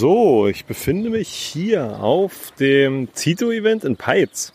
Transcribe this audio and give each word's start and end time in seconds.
So, 0.00 0.46
ich 0.46 0.64
befinde 0.64 1.10
mich 1.10 1.28
hier 1.28 1.98
auf 2.00 2.52
dem 2.60 3.08
Zito-Event 3.14 3.82
in 3.82 3.96
Peitz. 3.96 4.52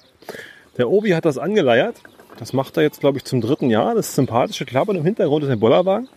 Der 0.77 0.89
Obi 0.89 1.09
hat 1.09 1.25
das 1.25 1.37
angeleiert. 1.37 1.97
Das 2.39 2.53
macht 2.53 2.77
er 2.77 2.83
jetzt, 2.83 3.01
glaube 3.01 3.17
ich, 3.17 3.25
zum 3.25 3.41
dritten 3.41 3.69
Jahr. 3.69 3.93
Das 3.93 4.15
sympathische 4.15 4.63
Klappern 4.63 4.95
im 4.95 5.03
Hintergrund 5.03 5.43
ist 5.43 5.49
ein 5.49 5.59
Bollerwagen. 5.59 6.07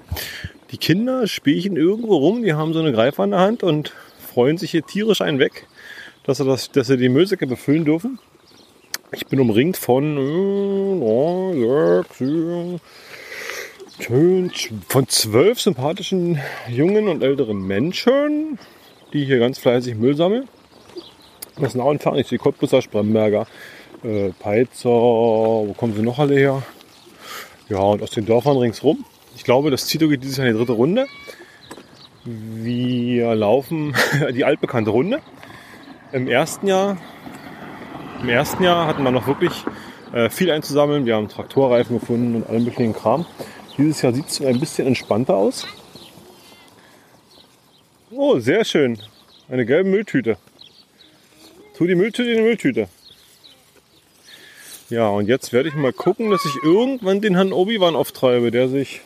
Die 0.71 0.79
Kinder 0.79 1.27
spielen 1.27 1.75
irgendwo 1.75 2.15
rum, 2.19 2.45
die 2.45 2.55
haben 2.55 2.73
so 2.73 2.79
eine 2.79 2.93
Greifer 2.93 3.25
in 3.25 3.33
der 3.33 3.41
Hand 3.41 3.65
und 3.65 3.93
freuen 4.33 4.59
sich 4.59 4.71
hier 4.71 4.87
tierisch 4.87 5.23
einen 5.23 5.41
weg, 5.41 5.67
dass 6.23 6.39
sie, 6.39 6.45
das, 6.45 6.71
dass 6.71 6.87
sie 6.87 6.97
die 6.97 7.09
Müllsäcke 7.09 7.49
befüllen 7.49 7.85
dürfen. 7.85 8.21
Ich 9.11 9.27
bin 9.27 9.41
umringt 9.41 9.77
von, 9.77 10.19
äh, 11.03 12.03
sechs, 12.05 12.19
sieben, 12.19 12.81
von 14.87 15.09
zwölf 15.09 15.61
sympathischen 15.61 16.39
jungen 16.69 17.09
und 17.09 17.25
älteren 17.25 17.67
Menschen, 17.67 18.61
die 19.17 19.25
hier 19.25 19.39
ganz 19.39 19.59
fleißig 19.59 19.95
Müll 19.97 20.15
sammeln. 20.15 20.49
Das 21.57 21.69
ist 21.69 21.75
nah 21.75 21.85
und 21.85 22.03
fern. 22.03 22.17
Ich 22.17 22.27
sehe 22.27 22.39
Cottbusser, 22.39 22.83
Spremberger, 22.83 23.47
äh, 24.05 24.31
Peitzer, 24.39 24.91
wo 24.91 25.75
kommen 25.77 25.95
sie 25.95 26.03
noch 26.03 26.19
alle 26.19 26.35
her? 26.35 26.63
Ja, 27.69 27.79
und 27.79 28.03
aus 28.03 28.11
den 28.11 28.27
Dörfern 28.27 28.59
ringsrum. 28.59 29.05
Ich 29.35 29.45
glaube, 29.45 29.71
das 29.71 29.87
Zito 29.87 30.09
geht 30.09 30.23
dieses 30.23 30.37
Jahr 30.37 30.47
in 30.47 30.53
die 30.53 30.59
dritte 30.59 30.73
Runde. 30.73 31.07
Wir 32.25 33.35
laufen 33.35 33.95
die 34.35 34.45
altbekannte 34.45 34.91
Runde. 34.91 35.21
Im 36.13 36.29
ersten 36.29 36.67
Jahr, 36.67 36.99
im 38.23 38.29
ersten 38.29 38.63
Jahr 38.63 38.87
hatten 38.87 39.03
wir 39.03 39.11
noch 39.11 39.27
wirklich 39.27 39.65
äh, 40.13 40.29
viel 40.29 40.51
einzusammeln. 40.51 41.07
Wir 41.07 41.17
haben 41.17 41.29
Traktorreifen 41.29 41.99
gefunden 41.99 42.37
und 42.37 42.49
allen 42.49 42.65
möglichen 42.65 42.93
Kram. 42.93 43.25
Dieses 43.79 44.03
Jahr 44.03 44.13
sieht 44.13 44.29
es 44.29 44.41
ein 44.43 44.61
bisschen 44.61 44.87
entspannter 44.87 45.35
aus. 45.35 45.67
Oh, 48.11 48.39
sehr 48.39 48.65
schön. 48.65 48.99
Eine 49.49 49.67
gelbe 49.67 49.89
Mülltüte. 49.89 50.39
Tu 51.77 51.87
die 51.87 51.97
Mülltüte 51.97 52.31
in 52.31 52.37
die 52.37 52.43
Mülltüte. 52.43 52.89
Ja, 54.89 55.09
und 55.09 55.27
jetzt 55.27 55.53
werde 55.53 55.69
ich 55.69 55.75
mal 55.75 55.93
gucken, 55.93 56.31
dass 56.31 56.45
ich 56.45 56.55
irgendwann 56.63 57.21
den 57.21 57.35
Herrn 57.35 57.53
Obi-Wan 57.53 57.97
auftreibe, 57.97 58.53
der 58.53 58.69
sich, 58.69 59.01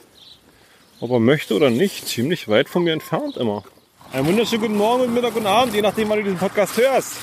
ob 1.01 1.11
er 1.11 1.19
möchte 1.19 1.55
oder 1.55 1.71
nicht, 1.71 2.09
ziemlich 2.09 2.49
weit 2.49 2.69
von 2.69 2.85
mir 2.85 2.93
entfernt 2.93 3.39
immer. 3.39 3.65
Einen 4.13 4.27
wunderschönen 4.27 4.61
guten 4.61 4.77
Morgen 4.77 5.05
und 5.05 5.15
Mittag 5.15 5.35
und 5.35 5.47
Abend, 5.47 5.75
je 5.75 5.81
nachdem, 5.81 6.11
wann 6.11 6.19
du 6.19 6.25
diesen 6.25 6.39
Podcast 6.39 6.77
hörst. 6.77 7.15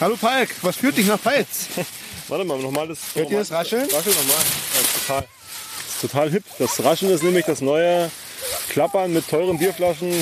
Hallo 0.00 0.16
Palk, 0.16 0.50
was 0.62 0.76
führt 0.76 0.96
dich 0.96 1.08
nach 1.08 1.18
Pfalz? 1.18 1.68
Warte 2.28 2.44
mal, 2.44 2.58
nochmal 2.58 2.86
das. 2.86 3.16
Hört 3.16 3.30
ihr 3.32 3.38
das 3.38 3.50
Rascheln? 3.50 3.82
Rascheln 3.90 4.14
nochmal. 4.14 4.44
Ja, 4.74 4.80
ist 4.80 5.06
total, 5.06 5.26
ist 5.88 6.00
total 6.00 6.30
hip. 6.30 6.44
Das 6.60 6.84
Rascheln 6.84 7.10
ist 7.10 7.24
nämlich 7.24 7.46
das 7.46 7.60
neue 7.60 8.08
Klappern 8.68 9.12
mit 9.12 9.28
teuren 9.28 9.58
Bierflaschen, 9.58 10.12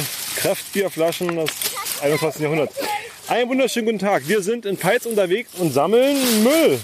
Kraftbierflaschen, 0.42 1.36
das 1.36 1.50
21. 2.02 2.42
Jahrhundert. 2.42 2.70
Einen 3.28 3.48
wunderschönen 3.50 3.86
guten 3.86 3.98
Tag. 3.98 4.26
Wir 4.28 4.40
sind 4.42 4.64
in 4.66 4.76
Peitz 4.76 5.04
unterwegs 5.04 5.54
und 5.58 5.72
sammeln 5.72 6.16
Müll. 6.44 6.78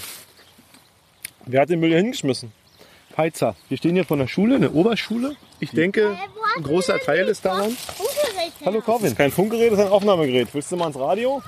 Wer 1.47 1.63
hat 1.63 1.71
den 1.71 1.81
Müll 1.81 1.91
hier 1.91 1.99
hingeschmissen? 1.99 2.53
Peizer. 3.15 3.55
Wir 3.69 3.79
stehen 3.79 3.95
hier 3.95 4.05
vor 4.05 4.17
einer 4.17 4.27
Schule, 4.29 4.57
eine 4.57 4.71
Oberschule. 4.73 5.37
Ich 5.61 5.71
denke, 5.71 6.19
ein 6.57 6.63
großer 6.65 6.99
Teil 6.99 7.29
ist 7.29 7.45
daran. 7.45 7.77
Hallo 8.65 8.79
Das 8.79 8.85
Corvin. 8.85 9.07
ist 9.07 9.17
kein 9.17 9.31
Funkgerät, 9.31 9.73
das 9.73 9.79
ist 9.79 9.85
ein 9.87 9.93
Aufnahmegerät. 9.93 10.49
Willst 10.53 10.73
du 10.73 10.77
mal 10.77 10.89
ins 10.89 10.99
Radio? 10.99 11.41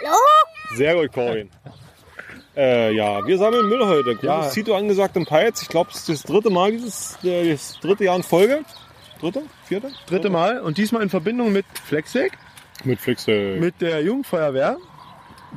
Hallo? 0.00 0.16
Sehr 0.74 0.94
gut, 0.96 1.12
Corin. 1.12 1.50
Äh, 2.56 2.92
ja, 2.94 3.24
wir 3.26 3.38
sammeln 3.38 3.68
Müll 3.68 3.84
heute. 3.86 4.14
Großes 4.16 4.22
Ja. 4.24 4.48
Zito 4.50 4.74
angesagt 4.74 5.16
im 5.16 5.24
Peitz. 5.24 5.62
Ich 5.62 5.68
glaube, 5.68 5.90
es 5.92 6.00
ist 6.00 6.08
das 6.08 6.22
dritte 6.24 6.50
Mal 6.50 6.72
dieses, 6.72 7.16
äh, 7.24 7.52
das 7.52 7.78
dritte 7.80 8.04
Jahr 8.04 8.16
in 8.16 8.22
Folge. 8.24 8.62
Dritte? 9.20 9.42
Vierte? 9.64 9.90
Dritte 10.06 10.30
Mal 10.30 10.60
und 10.60 10.78
diesmal 10.78 11.02
in 11.02 11.08
Verbindung 11.08 11.52
mit 11.52 11.64
Flexweg, 11.84 12.32
Mit 12.84 13.00
Flixe. 13.00 13.56
mit 13.60 13.80
der 13.80 14.02
Jugendfeuerwehr, 14.02 14.76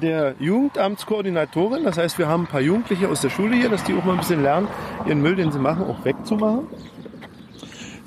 der 0.02 0.36
Jugendamtskoordinatorin. 0.40 1.84
Das 1.84 1.98
heißt, 1.98 2.18
wir 2.20 2.28
haben 2.28 2.44
ein 2.44 2.48
paar 2.48 2.62
Jugendliche 2.62 3.10
aus 3.10 3.22
der 3.22 3.30
Schule 3.30 3.56
hier, 3.56 3.70
dass 3.70 3.84
die 3.84 3.94
auch 3.94 4.04
mal 4.06 4.14
ein 4.14 4.20
bisschen 4.20 4.44
lernen, 4.44 4.68
ihren 5.06 5.22
Müll, 5.22 5.36
den 5.36 5.52
sie 5.52 5.60
machen, 5.60 5.84
auch 5.86 6.06
wegzumachen. 6.06 6.68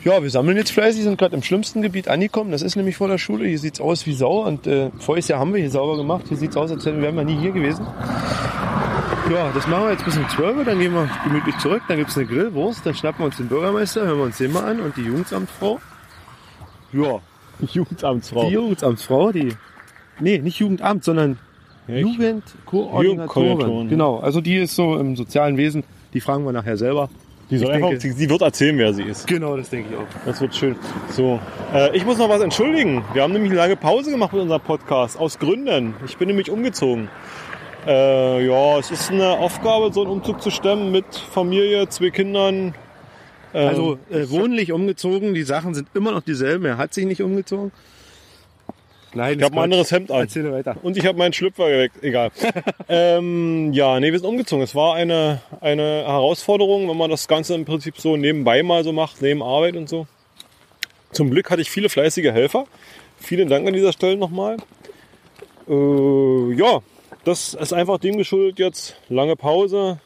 Ja, 0.03 0.23
wir 0.23 0.31
sammeln 0.31 0.57
jetzt 0.57 0.73
fleißig, 0.73 1.03
sind 1.03 1.19
gerade 1.19 1.37
im 1.37 1.43
schlimmsten 1.43 1.83
Gebiet 1.83 2.09
angekommen. 2.09 2.53
Das 2.53 2.63
ist 2.63 2.75
nämlich 2.75 2.97
vor 2.97 3.09
der 3.09 3.19
Schule. 3.19 3.47
Hier 3.47 3.59
sieht's 3.59 3.83
aus 3.83 4.07
wie 4.07 4.15
Sau. 4.15 4.47
Und 4.47 4.67
äh, 4.67 4.91
voriges 4.99 5.29
Jahr 5.29 5.41
haben 5.41 5.53
wir 5.53 5.61
hier 5.61 5.71
sauber 5.71 5.99
gemacht. 5.99 6.25
Hier 6.29 6.39
sieht's 6.39 6.57
aus, 6.57 6.71
als 6.71 6.87
wären 6.87 7.03
wir 7.03 7.23
nie 7.25 7.37
hier 7.37 7.53
gewesen. 7.53 7.87
Ja, 9.31 9.51
das 9.55 9.67
machen 9.69 9.85
wir 9.85 9.93
jetzt 9.93 10.05
bis 10.05 10.17
um 10.17 10.29
12 10.29 10.57
Uhr. 10.59 10.65
Dann 10.65 10.79
gehen 10.79 10.93
wir 10.93 11.09
gemütlich 11.25 11.57
zurück. 11.59 11.83
Dann 11.89 11.99
gibt's 11.99 12.17
eine 12.17 12.27
Grillwurst. 12.27 12.85
Dann 12.85 12.95
schnappen 12.95 13.21
wir 13.21 13.27
uns 13.27 13.37
den 13.37 13.47
Bürgermeister, 13.49 14.03
hören 14.07 14.19
wir 14.19 14.25
uns 14.25 14.39
den 14.39 14.53
mal 14.53 14.65
an 14.65 14.81
und 14.81 14.97
die 14.97 15.03
Jugendamtfrau. 15.03 15.79
Ja, 16.93 17.21
Jugendamtsfrau. 17.61 18.45
die 18.49 18.55
Jugendamtsfrau, 18.55 19.33
die. 19.33 19.55
Nee, 20.19 20.39
nicht 20.39 20.59
Jugendamt, 20.59 21.05
sondern 21.05 21.39
Jugendkoordinatorin. 21.87 23.05
Jugendkoordinatorin. 23.07 23.89
Genau, 23.89 24.19
also 24.19 24.41
die 24.41 24.57
ist 24.57 24.75
so 24.75 24.97
im 24.97 25.17
sozialen 25.17 25.57
Wesen. 25.57 25.85
Die 26.13 26.21
fragen 26.21 26.45
wir 26.45 26.53
nachher 26.53 26.77
selber. 26.77 27.09
Die, 27.51 27.59
soll 27.59 27.69
Ich 27.69 27.75
einfach, 27.75 27.89
denke- 27.91 28.03
sie, 28.03 28.13
sie 28.13 28.31
wird 28.31 28.43
erzählen, 28.43 28.79
wer 28.79 28.93
sie 28.95 29.03
ist. 29.03 29.27
Genau, 29.27 29.57
das 29.57 29.71
denke 29.71 29.91
ich 29.93 29.97
auch. 29.97 30.07
Das 30.25 30.41
wird 30.41 30.55
schön. 30.55 30.77
So, 31.11 31.41
äh, 31.75 31.97
ich 31.97 32.05
muss 32.05 32.19
noch 32.19 32.29
was 32.29 32.41
entschuldigen. 32.43 33.05
Wir 33.13 33.23
haben 33.23 33.33
nämlich 33.33 33.51
eine 33.51 33.61
lange 33.61 33.77
Pause 33.77 34.11
gemacht 34.11 34.33
mit 34.33 34.43
unserem 34.43 34.61
Podcast. 34.61 35.19
Aus 35.19 35.39
Gründen. 35.39 35.95
Ich 36.07 36.17
bin 36.17 36.29
nämlich 36.29 36.51
umgezogen. 36.51 37.09
Äh, 37.87 38.47
ja, 38.47 38.79
es 38.79 38.91
ist 38.91 39.11
eine 39.11 39.31
Aufgabe, 39.39 39.93
so 39.93 40.03
einen 40.03 40.11
Umzug 40.11 40.43
zu 40.43 40.51
stemmen 40.51 40.93
mit 40.93 41.05
Familie, 41.15 41.89
zwei 41.89 42.11
Kindern. 42.11 42.75
Ähm, 43.55 43.69
Also 43.69 43.99
äh, 44.11 44.29
wohnlich 44.31 44.73
umgezogen, 44.73 45.35
die 45.35 45.43
Sachen 45.43 45.75
sind 45.75 45.89
immer 45.95 46.13
noch 46.13 46.23
dieselben. 46.23 46.65
Er 46.67 46.77
hat 46.77 46.95
sich 46.95 47.07
nicht 47.07 47.23
umgezogen. 47.23 47.73
Nein, 49.13 49.39
ich 49.39 49.45
habe 49.45 49.57
ein 49.57 49.65
anderes 49.65 49.91
Hemd 49.91 50.13
an. 50.13 50.21
Erzähle 50.21 50.53
weiter. 50.53 50.77
Und 50.83 50.97
ich 50.97 51.05
habe 51.05 51.19
meinen 51.19 51.33
Schlüpfer 51.33 51.69
geweckt. 51.69 52.03
Egal. 52.03 52.31
ähm, 52.89 53.73
ja, 53.73 53.99
nee, 53.99 54.13
wir 54.13 54.19
sind 54.21 54.29
umgezogen. 54.29 54.63
Es 54.63 54.75
war 54.75 54.95
eine, 54.95 55.41
eine 55.61 56.05
Herausforderung, 56.07 56.89
wenn 56.89 56.97
man 56.97 57.11
das 57.11 57.27
Ganze 57.27 57.55
im 57.55 57.65
Prinzip 57.65 57.99
so 57.99 58.17
nebenbei 58.17 58.63
mal 58.63 58.85
so 58.85 58.93
macht, 58.93 59.21
neben 59.21 59.43
Arbeit 59.43 59.77
und 59.77 59.89
so. 59.89 60.07
Zum 61.11 61.31
Glück 61.31 61.51
hatte 61.51 61.61
ich 61.63 61.71
viele 61.71 61.89
fleißige 61.89 62.27
Helfer. 62.31 62.67
Vielen 63.19 63.49
Dank 63.49 63.67
an 63.67 63.75
dieser 63.75 63.93
Stelle 63.93 64.17
nochmal. 64.17 64.59
Äh, 65.69 66.53
ja, 66.55 66.81
das 67.25 67.55
ist 67.55 67.73
einfach 67.73 67.99
dem 67.99 68.17
geschuldet 68.17 68.59
jetzt. 68.59 68.97
Lange 69.09 69.37
Pause. 69.37 70.01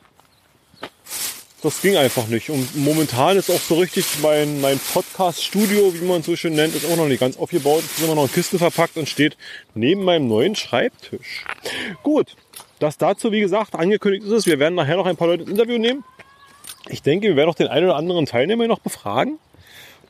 Das 1.63 1.81
ging 1.81 1.97
einfach 1.97 2.27
nicht. 2.27 2.51
Und 2.51 2.77
momentan 2.77 3.39
ist 3.39 3.51
auch 3.51 3.59
so 3.59 3.77
richtig 3.77 4.05
mein, 4.21 4.61
mein 4.61 4.79
Podcast-Studio, 4.79 5.95
wie 5.95 6.05
man 6.05 6.21
es 6.21 6.27
so 6.27 6.37
schön 6.37 6.55
nennt, 6.55 6.75
ist 6.75 6.85
auch 6.85 6.97
noch 6.97 7.09
nicht 7.09 7.21
ganz 7.21 7.39
aufgebaut. 7.39 7.83
Es 7.87 7.99
ist 7.99 8.05
immer 8.05 8.15
noch 8.15 8.25
in 8.25 8.33
Kisten 8.33 8.59
verpackt 8.59 8.99
und 8.99 9.09
steht 9.09 9.39
neben 9.75 10.05
meinem 10.05 10.29
neuen 10.29 10.57
Schreibtisch. 10.57 11.45
Gut, 12.03 12.37
das 12.81 12.99
dazu, 12.99 13.33
wie 13.33 13.41
gesagt, 13.41 13.75
angekündigt 13.75 14.27
ist 14.27 14.33
es. 14.33 14.47
Wir 14.47 14.59
werden 14.59 14.75
nachher 14.75 14.97
noch 14.97 15.07
ein 15.07 15.17
paar 15.17 15.29
Leute 15.29 15.45
ins 15.45 15.53
Interview 15.53 15.79
nehmen. 15.79 16.05
Ich 16.91 17.01
denke, 17.01 17.29
wir 17.29 17.37
werden 17.37 17.49
auch 17.49 17.55
den 17.55 17.69
einen 17.69 17.87
oder 17.87 17.97
anderen 17.97 18.27
Teilnehmer 18.27 18.67
noch 18.67 18.81
befragen. 18.81 19.39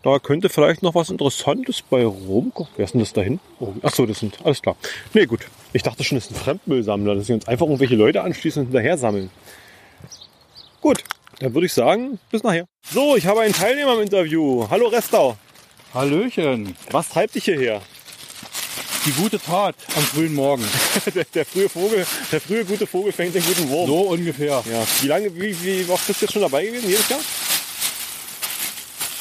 Da 0.03 0.19
könnte 0.19 0.49
vielleicht 0.49 0.83
noch 0.83 0.97
was 0.97 1.09
Interessantes 1.09 1.83
bei 1.83 2.05
rumkommen. 2.05 2.73
Wer 2.77 2.85
ist 2.85 2.95
denn 2.95 3.01
das 3.01 3.13
da 3.13 3.21
hinten? 3.21 3.41
Oh, 3.61 3.75
achso, 3.83 4.07
das 4.07 4.19
sind, 4.19 4.39
alles 4.45 4.61
klar. 4.61 4.77
Nee, 5.13 5.27
gut. 5.27 5.47
Ich 5.75 5.83
dachte 5.83 6.05
schon, 6.05 6.17
das 6.19 6.29
sind 6.29 6.39
Fremdmüllsammler, 6.39 7.17
dass 7.17 7.27
sie 7.27 7.33
uns 7.33 7.49
einfach 7.49 7.67
irgendwelche 7.67 7.97
Leute 7.97 8.23
anschließen 8.23 8.61
und 8.61 8.67
hinterher 8.69 8.97
sammeln. 8.97 9.29
Gut, 10.81 11.03
dann 11.41 11.53
würde 11.53 11.67
ich 11.67 11.73
sagen, 11.73 12.21
bis 12.31 12.45
nachher. 12.45 12.67
So, 12.93 13.17
ich 13.17 13.27
habe 13.27 13.41
einen 13.41 13.53
Teilnehmer 13.53 13.95
im 13.95 14.03
Interview. 14.03 14.69
Hallo 14.71 14.87
Restau. 14.87 15.37
Hallöchen, 15.93 16.77
Was 16.93 17.09
treibt 17.09 17.35
dich 17.35 17.45
hierher? 17.45 17.83
die 19.05 19.13
gute 19.13 19.39
Tat 19.39 19.75
am 19.97 20.03
frühen 20.03 20.33
Morgen. 20.33 20.65
Der, 21.15 21.25
der 21.25 21.45
frühe 21.45 21.69
Vogel, 21.69 22.07
der 22.33 22.41
frühe 22.41 22.65
gute 22.65 22.87
Vogel 22.87 23.13
fängt 23.13 23.35
den 23.35 23.45
guten 23.45 23.69
Wurm. 23.69 23.87
So 23.87 24.01
ungefähr. 24.01 24.63
Ja. 24.71 24.87
Wie 25.03 25.09
lange, 25.09 25.35
wie, 25.35 25.55
wie 25.63 25.85
oft 25.91 26.07
bist 26.07 26.23
du 26.23 26.25
jetzt 26.25 26.33
schon 26.33 26.41
dabei 26.41 26.65
gewesen? 26.65 26.89
Jedes 26.89 27.07
Jahr? 27.11 27.21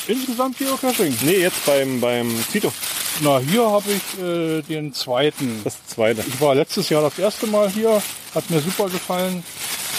Insgesamt 0.08 0.58
Geocaching. 0.58 1.14
Nee, 1.24 1.40
jetzt 1.40 1.66
beim, 1.66 2.00
beim 2.00 2.34
Zito. 2.50 2.72
Na, 3.22 3.40
hier 3.40 3.70
habe 3.70 3.92
ich 3.92 4.22
äh, 4.22 4.62
den 4.64 4.94
zweiten. 4.94 5.62
Das 5.64 5.86
zweite. 5.88 6.24
Ich 6.28 6.42
war 6.42 6.56
letztes 6.56 6.90
Jahr 6.90 7.02
das 7.04 7.18
erste 7.20 7.48
Mal 7.48 7.70
hier, 7.70 8.02
hat 8.34 8.50
mir 8.50 8.60
super 8.60 8.90
gefallen 8.90 9.44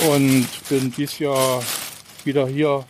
und 0.09 0.49
bin 0.69 0.93
dieses 0.97 1.19
Jahr 1.19 1.63
wieder 2.25 2.47
hier. 2.47 2.85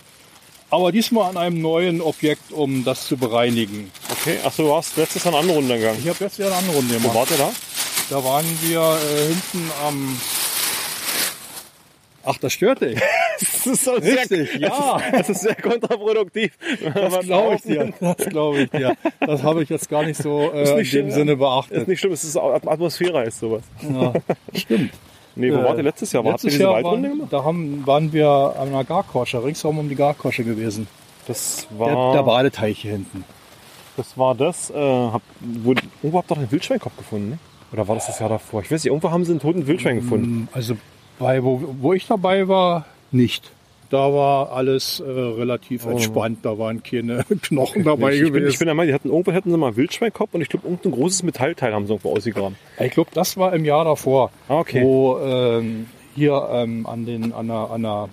Aber 0.70 0.90
diesmal 0.90 1.30
an 1.30 1.36
einem 1.36 1.60
neuen 1.60 2.00
Objekt, 2.00 2.50
um 2.50 2.84
das 2.84 3.06
zu 3.06 3.16
bereinigen. 3.16 3.92
Okay, 4.10 4.38
ach 4.44 4.52
so, 4.52 4.64
du 4.64 4.70
warst 4.70 4.96
letztes 4.96 5.22
Jahr 5.24 5.34
eine 5.34 5.42
andere 5.42 5.58
Runde 5.58 5.76
gegangen. 5.78 5.98
Ich 6.02 6.08
habe 6.08 6.24
jetzt 6.24 6.38
wieder 6.38 6.48
eine 6.48 6.56
andere 6.56 6.76
Runde 6.76 6.94
Wo 6.94 6.98
gemacht. 6.98 7.14
wart 7.16 7.30
ihr 7.30 7.36
da? 7.36 7.52
Da 8.10 8.24
waren 8.24 8.58
wir 8.62 8.80
äh, 8.80 9.28
hinten 9.28 9.70
am. 9.86 10.18
Ach, 12.24 12.38
das 12.38 12.52
stört 12.54 12.80
dich. 12.80 12.98
Das 13.64 13.72
ist 13.74 13.84
so 13.84 14.00
sehr, 14.00 14.16
Richtig, 14.18 14.54
ja. 14.60 15.00
Das 15.12 15.28
ist 15.30 15.40
sehr 15.42 15.54
kontraproduktiv. 15.54 16.52
Das 16.94 17.20
glaube 17.26 17.54
ich 17.56 17.62
dir. 17.62 17.92
Das 18.00 18.16
glaube 18.28 18.62
ich 18.62 18.70
dir. 18.70 18.94
Das 19.20 19.42
habe 19.42 19.62
ich 19.62 19.68
jetzt 19.68 19.88
gar 19.88 20.04
nicht 20.04 20.20
so 20.20 20.40
äh, 20.54 20.70
in 20.70 20.76
nicht 20.78 20.92
dem 20.92 21.10
schlimm. 21.10 21.10
Sinne 21.10 21.24
Das 21.32 21.34
ist 21.34 21.38
beachtet. 21.38 21.88
nicht 21.88 22.00
schlimm, 22.00 22.12
es 22.12 22.24
ist 22.24 22.36
At- 22.36 22.66
Atmosphäre 22.68 23.18
heißt 23.20 23.40
sowas. 23.40 23.62
Ja, 23.82 24.12
stimmt. 24.54 24.92
Nee, 25.36 25.50
wo 25.52 25.56
Äh, 25.56 25.64
wart 25.64 25.76
ihr 25.78 25.82
letztes 25.84 26.12
Jahr? 26.12 26.22
Habt 26.22 26.28
ihr 26.28 26.32
Letztes 26.32 26.50
diese 26.52 26.62
Jahr 26.64 26.74
Waldrunde 26.74 27.08
waren, 27.08 27.16
gemacht? 27.18 27.32
da 27.32 27.44
haben, 27.44 27.86
waren 27.86 28.12
wir 28.12 28.28
an 28.28 28.68
einer 28.68 28.84
Garkosche, 28.84 29.42
ringsherum 29.42 29.78
um 29.78 29.88
die 29.88 29.96
Garkosche 29.96 30.44
gewesen. 30.44 30.86
Das 31.26 31.66
Der, 31.70 31.78
war. 31.80 32.12
der 32.12 32.22
Badeteich 32.22 32.78
hier 32.80 32.92
hinten. 32.92 33.24
Das 33.96 34.18
war 34.18 34.34
das, 34.34 34.70
äh, 34.70 34.74
hab, 34.74 35.22
wo, 35.40 35.70
irgendwo 36.02 36.18
habt 36.18 36.30
ihr 36.30 36.34
doch 36.34 36.38
einen 36.42 36.52
Wildschweinkopf 36.52 36.96
gefunden, 36.96 37.30
ne? 37.30 37.38
Oder 37.72 37.88
war 37.88 37.94
das 37.96 38.06
das 38.06 38.20
Jahr 38.20 38.28
davor? 38.28 38.60
Ich 38.62 38.66
weiß 38.70 38.84
nicht, 38.84 38.90
irgendwo 38.92 39.10
haben 39.10 39.24
sie 39.24 39.32
einen 39.32 39.40
toten 39.40 39.66
Wildschwein 39.66 39.96
gefunden. 39.96 40.48
Also 40.52 40.76
bei 41.18 41.42
wo, 41.42 41.60
wo 41.80 41.92
ich 41.92 42.06
dabei 42.06 42.46
war, 42.46 42.84
nicht. 43.10 43.50
Da 43.94 44.12
war 44.12 44.50
alles 44.50 44.98
äh, 44.98 45.08
relativ 45.08 45.86
entspannt. 45.86 46.40
Da 46.42 46.58
waren 46.58 46.82
keine 46.82 47.22
Knochen 47.42 47.84
dabei 47.84 48.10
ich, 48.10 48.16
ich, 48.16 48.24
bin, 48.24 48.32
gewesen. 48.32 48.50
ich 48.52 48.58
bin 48.58 48.66
der 48.66 48.74
Meinung, 48.74 48.88
die 48.88 48.94
hatten, 48.94 49.08
irgendwo 49.08 49.30
hätten 49.30 49.52
sie 49.52 49.56
mal 49.56 49.76
Wildschweinkopf 49.76 50.34
und 50.34 50.40
ich 50.40 50.48
glaube, 50.48 50.66
irgendein 50.66 50.90
großes 50.90 51.22
Metallteil 51.22 51.72
haben 51.72 51.86
sie 51.86 51.92
irgendwo 51.92 52.12
ausgegraben. 52.16 52.56
Ich 52.80 52.90
glaube, 52.90 53.10
das 53.14 53.36
war 53.36 53.52
im 53.54 53.64
Jahr 53.64 53.84
davor, 53.84 54.32
Ah, 54.48 54.58
okay. 54.58 54.82
wo 54.82 55.16
ähm, 55.20 55.86
hier 56.16 56.48
ähm, 56.50 56.86
an, 56.86 57.06
den, 57.06 57.32
an 57.32 57.46
der, 57.46 57.70
an 57.70 57.82
der 57.82 58.08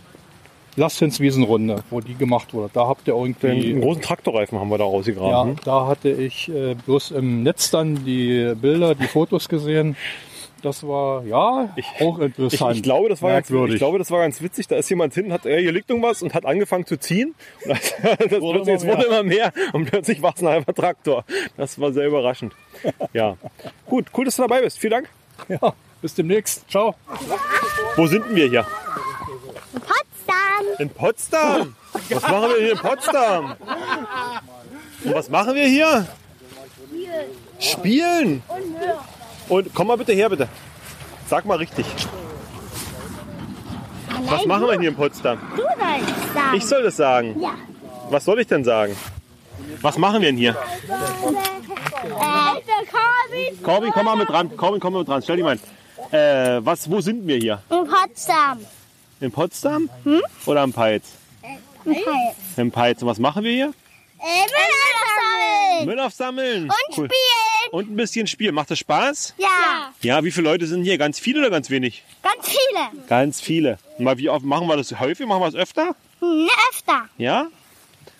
Lastenswiesenrunde, 0.75 1.83
wo 1.89 1.99
die 1.99 2.13
gemacht 2.13 2.53
wurde. 2.53 2.69
Da 2.73 2.87
habt 2.87 3.07
ihr 3.07 3.15
irgendwie... 3.15 3.47
einen 3.71 3.81
großen 3.81 4.03
Traktorreifen 4.03 4.59
haben 4.59 4.69
wir 4.69 4.77
da 4.77 4.83
Ja, 4.83 4.89
rausgegraben. 4.91 5.55
da 5.65 5.87
hatte 5.87 6.11
ich 6.11 6.47
äh, 6.49 6.75
bloß 6.85 7.09
im 7.11 7.41
Netz 7.41 7.71
dann 7.71 8.05
die 8.05 8.53
Bilder, 8.61 8.93
die 8.93 9.07
Fotos 9.07 9.49
gesehen. 9.49 9.95
Das 10.61 10.83
war 10.87 11.23
ja 11.25 11.37
auch 11.37 11.69
Ich, 11.75 11.87
interessant. 11.99 12.75
ich, 12.75 12.83
glaube, 12.83 13.09
das 13.09 13.21
war 13.21 13.31
ganz, 13.31 13.49
ich 13.49 13.77
glaube, 13.77 13.97
das 13.97 14.11
war 14.11 14.19
ganz 14.19 14.41
witzig. 14.41 14.67
Da 14.67 14.75
ist 14.75 14.89
jemand 14.89 15.13
hin, 15.13 15.33
hat, 15.33 15.41
hier 15.43 15.71
liegt 15.71 15.89
irgendwas 15.89 16.21
und 16.21 16.33
hat 16.35 16.45
angefangen 16.45 16.85
zu 16.85 16.97
ziehen. 16.97 17.33
Und 17.65 17.71
das, 17.71 17.93
das 18.29 18.41
Wurde 18.41 18.59
plötzlich, 18.59 18.75
es 18.75 18.83
immer 18.83 18.97
wurde 18.97 19.07
immer 19.07 19.23
mehr 19.23 19.51
und 19.73 19.89
plötzlich 19.89 20.21
war 20.21 20.33
es 20.35 20.41
ein 20.41 20.47
halber 20.49 20.73
Traktor. 20.73 21.25
Das 21.57 21.79
war 21.79 21.91
sehr 21.93 22.05
überraschend. 22.07 22.53
Ja. 23.13 23.37
Gut, 23.87 24.07
cool, 24.15 24.25
dass 24.25 24.35
du 24.35 24.43
dabei 24.43 24.61
bist. 24.61 24.77
Vielen 24.77 24.91
Dank. 24.91 25.09
ja, 25.47 25.73
bis 26.01 26.13
demnächst. 26.13 26.69
Ciao. 26.69 26.93
Wo 27.95 28.05
sind 28.05 28.25
denn 28.27 28.35
wir 28.35 28.47
hier? 28.49 28.67
Potsdam. 29.73 30.65
In 30.79 30.89
Potsdam. 30.89 31.75
Was 32.09 32.21
machen 32.21 32.49
wir 32.49 32.59
hier 32.61 32.71
in 32.73 32.77
Potsdam? 32.77 33.55
Und 35.03 35.13
was 35.13 35.29
machen 35.29 35.55
wir 35.55 35.65
hier? 35.65 36.07
Spielen. 37.59 38.43
Und 38.47 38.75
komm 39.73 39.87
mal 39.87 39.97
bitte 39.97 40.13
her, 40.13 40.29
bitte. 40.29 40.47
Sag 41.27 41.45
mal 41.45 41.57
richtig. 41.57 41.85
Was 44.25 44.45
machen 44.45 44.67
wir 44.67 44.79
hier 44.79 44.89
in 44.89 44.95
Potsdam? 44.95 45.39
Du 45.55 45.63
sollst 45.63 46.33
sagen. 46.33 46.57
Ich 46.57 46.65
soll 46.65 46.83
das 46.83 46.95
sagen. 46.95 47.39
Ja. 47.39 47.53
Was 48.09 48.25
soll 48.25 48.39
ich 48.39 48.47
denn 48.47 48.63
sagen? 48.63 48.95
Was 49.81 49.97
machen 49.97 50.21
wir 50.21 50.29
denn 50.29 50.37
hier? 50.37 50.51
Äh, 50.51 50.93
Corbin, 53.63 53.91
komm 53.93 54.05
mal 54.05 54.15
mit 54.15 54.29
dran. 54.29 54.55
Corbin, 54.55 54.79
komm 54.79 54.93
mal 54.93 54.99
mit 54.99 55.07
dran. 55.07 55.21
Stell 55.21 55.37
dich 55.37 55.45
mal 55.45 55.57
hin. 55.57 56.19
Äh, 56.19 56.65
was, 56.65 56.89
wo 56.89 56.99
sind 57.01 57.25
wir 57.27 57.37
hier? 57.37 57.61
in 57.69 57.87
Potsdam. 57.87 58.59
In 59.19 59.31
Potsdam? 59.31 59.89
Oder 60.45 60.61
am 60.61 60.73
Peitz? 60.73 61.05
In 61.85 61.93
Peitz. 61.93 62.35
Im 62.57 62.71
Peitz. 62.71 63.01
Und 63.01 63.07
was 63.07 63.19
machen 63.19 63.43
wir 63.43 63.51
hier? 63.51 63.73
Äh, 64.21 65.85
Müll 65.85 65.95
Müll 65.95 65.99
aufsammeln. 65.99 66.63
Und 66.65 66.97
Cool. 66.97 67.05
spielen. 67.07 67.71
Und 67.71 67.89
ein 67.91 67.95
bisschen 67.95 68.27
Spiel. 68.27 68.51
Macht 68.51 68.69
das 68.71 68.79
Spaß? 68.79 69.33
Ja. 69.37 69.91
Ja, 70.01 70.23
wie 70.23 70.31
viele 70.31 70.49
Leute 70.49 70.67
sind 70.67 70.83
hier? 70.83 70.97
Ganz 70.97 71.19
viele 71.19 71.39
oder 71.39 71.49
ganz 71.49 71.69
wenig? 71.69 72.03
Ganz 72.21 72.47
viele. 72.47 73.05
Ganz 73.07 73.41
viele. 73.41 73.79
Mal, 73.97 74.17
wie 74.17 74.29
oft 74.29 74.45
machen 74.45 74.67
wir 74.67 74.77
das 74.77 74.99
häufig? 74.99 75.25
Machen 75.25 75.41
wir 75.41 75.47
es 75.47 75.55
öfter? 75.55 75.95
Ne, 76.21 76.47
öfter. 76.71 77.07
Ja? 77.17 77.47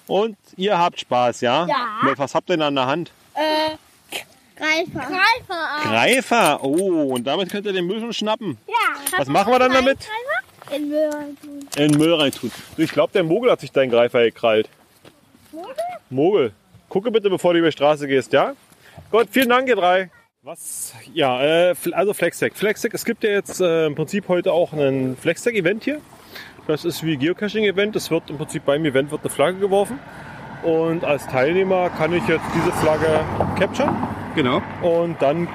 Und 0.07 0.38
ihr 0.57 0.77
habt 0.77 1.00
Spaß, 1.01 1.42
ja? 1.42 1.68
Ja. 1.68 2.13
Was 2.18 2.33
habt 2.33 2.50
ihr 2.50 2.53
denn 2.57 2.63
an 2.63 2.75
der 2.75 2.88
Hand? 2.88 3.12
Äh, 3.36 3.75
Greifer. 4.57 5.07
Greifer. 5.07 5.89
Greifer. 5.89 6.63
Oh, 6.63 7.13
und 7.15 7.24
damit 7.25 7.50
könnt 7.51 7.65
ihr 7.65 7.74
den 7.74 7.86
Müll 7.86 8.00
schon 8.00 8.13
schnappen. 8.13 8.57
Ja. 8.68 9.18
Was 9.18 9.27
machen 9.27 9.51
wir 9.51 9.59
dann 9.59 9.71
damit? 9.71 10.00
In 10.75 10.89
Müll 10.89 11.09
tun. 11.42 11.68
In 11.77 11.92
den 11.92 11.98
Müll 11.98 12.13
reintun. 12.13 12.51
Ich 12.77 12.92
glaube, 12.92 13.12
der 13.13 13.24
Mogel 13.24 13.51
hat 13.51 13.62
sich 13.62 13.71
deinen 13.71 13.89
Greifer 13.89 14.21
gekrallt. 14.24 14.69
Mogel? 16.09 16.51
Gucke 16.89 17.12
bitte, 17.12 17.29
bevor 17.29 17.53
du 17.53 17.59
über 17.59 17.69
die 17.69 17.73
Straße 17.73 18.07
gehst, 18.07 18.33
ja? 18.33 18.53
Gut, 19.12 19.27
vielen 19.31 19.50
Dank, 19.50 19.68
ihr 19.68 19.75
drei. 19.75 20.09
Was? 20.44 20.94
Ja, 21.13 21.41
äh, 21.41 21.75
also 21.91 22.13
Flextech. 22.13 22.53
Flextech, 22.53 22.94
es 22.94 23.06
gibt 23.06 23.23
ja 23.23 23.29
jetzt 23.29 23.62
äh, 23.62 23.85
im 23.85 23.95
Prinzip 23.95 24.27
heute 24.27 24.51
auch 24.51 24.73
ein 24.73 25.15
Flextech-Event 25.15 25.83
hier. 25.83 26.01
Das 26.68 26.83
ist 26.85 27.03
wie 27.03 27.18
Geocaching-Event. 27.18 27.95
Es 27.95 28.09
wird 28.12 28.29
im 28.29 28.38
Prinzip 28.38 28.65
beim 28.65 28.83
Event 28.85 29.12
wird 29.12 29.21
eine 29.21 29.29
Flagge 29.29 29.59
geworfen. 29.59 30.00
Und 30.63 31.03
als 31.03 31.27
Teilnehmer 31.27 31.89
kann 31.89 32.13
ich 32.13 32.27
jetzt 32.27 32.45
diese 32.56 32.71
Flagge 32.71 33.21
capturen. 33.57 33.95
Genau, 34.35 34.62
Und 34.81 35.21
dann 35.21 35.47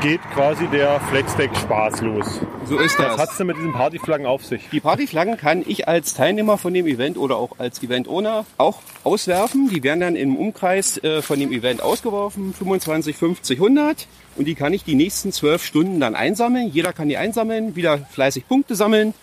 geht 0.00 0.20
quasi 0.32 0.66
der 0.68 1.00
Flextech-Spaß 1.00 2.02
los. 2.02 2.40
so 2.66 2.78
ist 2.78 2.98
Was 2.98 3.06
das. 3.06 3.18
hat's 3.18 3.36
denn 3.36 3.48
mit 3.48 3.56
diesen 3.56 3.72
Partyflaggen 3.72 4.26
auf 4.26 4.44
sich? 4.44 4.68
Die 4.70 4.80
Partyflaggen 4.80 5.36
kann 5.36 5.64
ich 5.66 5.88
als 5.88 6.14
Teilnehmer 6.14 6.56
von 6.56 6.72
dem 6.72 6.86
Event 6.86 7.16
oder 7.16 7.36
auch 7.36 7.58
als 7.58 7.82
Event-Owner 7.82 8.44
auch 8.58 8.78
auswerfen. 9.04 9.68
Die 9.68 9.82
werden 9.82 10.00
dann 10.00 10.16
im 10.16 10.36
Umkreis 10.36 10.98
äh, 11.02 11.22
von 11.22 11.40
dem 11.40 11.50
Event 11.52 11.82
ausgeworfen, 11.82 12.54
25, 12.54 13.16
50, 13.16 13.58
100. 13.58 14.06
Und 14.36 14.44
die 14.46 14.54
kann 14.54 14.72
ich 14.72 14.84
die 14.84 14.94
nächsten 14.94 15.32
zwölf 15.32 15.64
Stunden 15.64 15.98
dann 15.98 16.14
einsammeln. 16.14 16.70
Jeder 16.72 16.92
kann 16.92 17.08
die 17.08 17.16
einsammeln, 17.16 17.74
wieder 17.74 17.98
fleißig 17.98 18.46
Punkte 18.46 18.76
sammeln. 18.76 19.14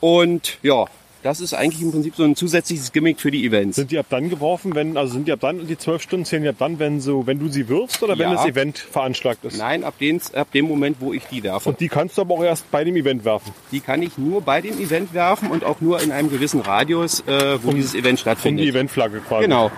Und 0.00 0.58
ja, 0.62 0.86
das 1.26 1.40
ist 1.40 1.54
eigentlich 1.54 1.82
im 1.82 1.90
Prinzip 1.90 2.14
so 2.14 2.22
ein 2.22 2.36
zusätzliches 2.36 2.92
Gimmick 2.92 3.20
für 3.20 3.30
die 3.32 3.44
Events. 3.44 3.76
Sind 3.76 3.90
die 3.90 3.98
ab 3.98 4.06
dann 4.10 4.30
geworfen, 4.30 4.74
wenn, 4.76 4.96
also 4.96 5.12
sind 5.14 5.26
die 5.26 5.32
ab 5.32 5.40
dann, 5.40 5.66
die 5.66 5.76
zwölf 5.76 6.00
Stunden 6.00 6.24
zählen 6.24 6.44
die 6.44 6.48
ab 6.48 6.54
dann, 6.58 6.78
wenn 6.78 7.00
so, 7.00 7.26
wenn 7.26 7.38
du 7.40 7.48
sie 7.48 7.68
wirfst 7.68 8.02
oder 8.02 8.16
wenn 8.18 8.30
Ja. 8.30 8.34
das 8.36 8.46
Event 8.46 8.78
veranschlagt 8.78 9.44
ist? 9.44 9.58
Nein, 9.58 9.82
ab, 9.82 9.94
den, 9.98 10.20
ab 10.34 10.52
dem 10.52 10.66
Moment, 10.68 10.98
wo 11.00 11.12
ich 11.12 11.24
die 11.24 11.42
werfe. 11.42 11.68
Und 11.70 11.80
die 11.80 11.88
kannst 11.88 12.16
du 12.16 12.22
aber 12.22 12.34
auch 12.34 12.44
erst 12.44 12.70
bei 12.70 12.84
dem 12.84 12.94
Event 12.96 13.24
werfen. 13.24 13.52
Die 13.72 13.80
kann 13.80 14.02
ich 14.02 14.16
nur 14.16 14.40
bei 14.40 14.60
dem 14.60 14.78
Event 14.78 15.12
werfen 15.14 15.50
und 15.50 15.64
auch 15.64 15.80
nur 15.80 16.00
in 16.00 16.12
einem 16.12 16.30
gewissen 16.30 16.60
Radius, 16.60 17.20
äh, 17.26 17.58
wo 17.62 17.72
dieses 17.72 17.94
Event 17.94 18.06
Um 18.06 18.14
die 18.14 18.20
stattfindet. 18.20 18.66
Eventflagge 18.68 19.18
quasi. 19.20 19.42
Genau. 19.44 19.70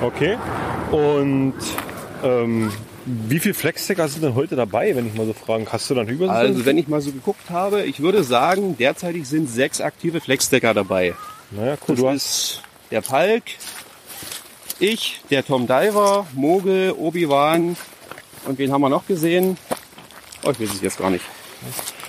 Okay. 0.00 0.38
Und 0.90 1.54
ähm, 2.24 2.70
wie 3.28 3.38
viele 3.38 3.54
Flexstacker 3.54 4.08
sind 4.08 4.22
denn 4.22 4.34
heute 4.34 4.56
dabei, 4.56 4.94
wenn 4.94 5.06
ich 5.06 5.14
mal 5.14 5.26
so 5.26 5.32
fragen? 5.32 5.66
Hast 5.70 5.88
du 5.90 5.94
dann 5.94 6.08
über 6.08 6.30
Also 6.30 6.64
wenn 6.66 6.78
ich 6.78 6.88
mal 6.88 7.00
so 7.00 7.10
geguckt 7.12 7.50
habe, 7.50 7.82
ich 7.82 8.00
würde 8.00 8.22
sagen, 8.22 8.76
derzeitig 8.76 9.26
sind 9.26 9.48
sechs 9.48 9.80
aktive 9.80 10.20
Flexdecker 10.20 10.74
dabei. 10.74 11.14
Naja, 11.50 11.76
cool. 11.86 11.94
Das 11.94 11.96
Du 11.96 12.08
hast, 12.08 12.14
ist 12.16 12.62
der 12.90 13.00
Palk, 13.00 13.44
ich, 14.78 15.20
der 15.30 15.44
Tom 15.44 15.66
Diver, 15.66 16.26
Mogel, 16.34 16.92
Obi-Wan 16.92 17.76
und 18.46 18.58
wen 18.58 18.72
haben 18.72 18.80
wir 18.80 18.88
noch 18.88 19.06
gesehen? 19.06 19.56
Oh, 20.44 20.50
ich 20.50 20.60
weiß 20.60 20.74
es 20.74 20.80
jetzt 20.82 20.98
gar 20.98 21.10
nicht. 21.10 21.24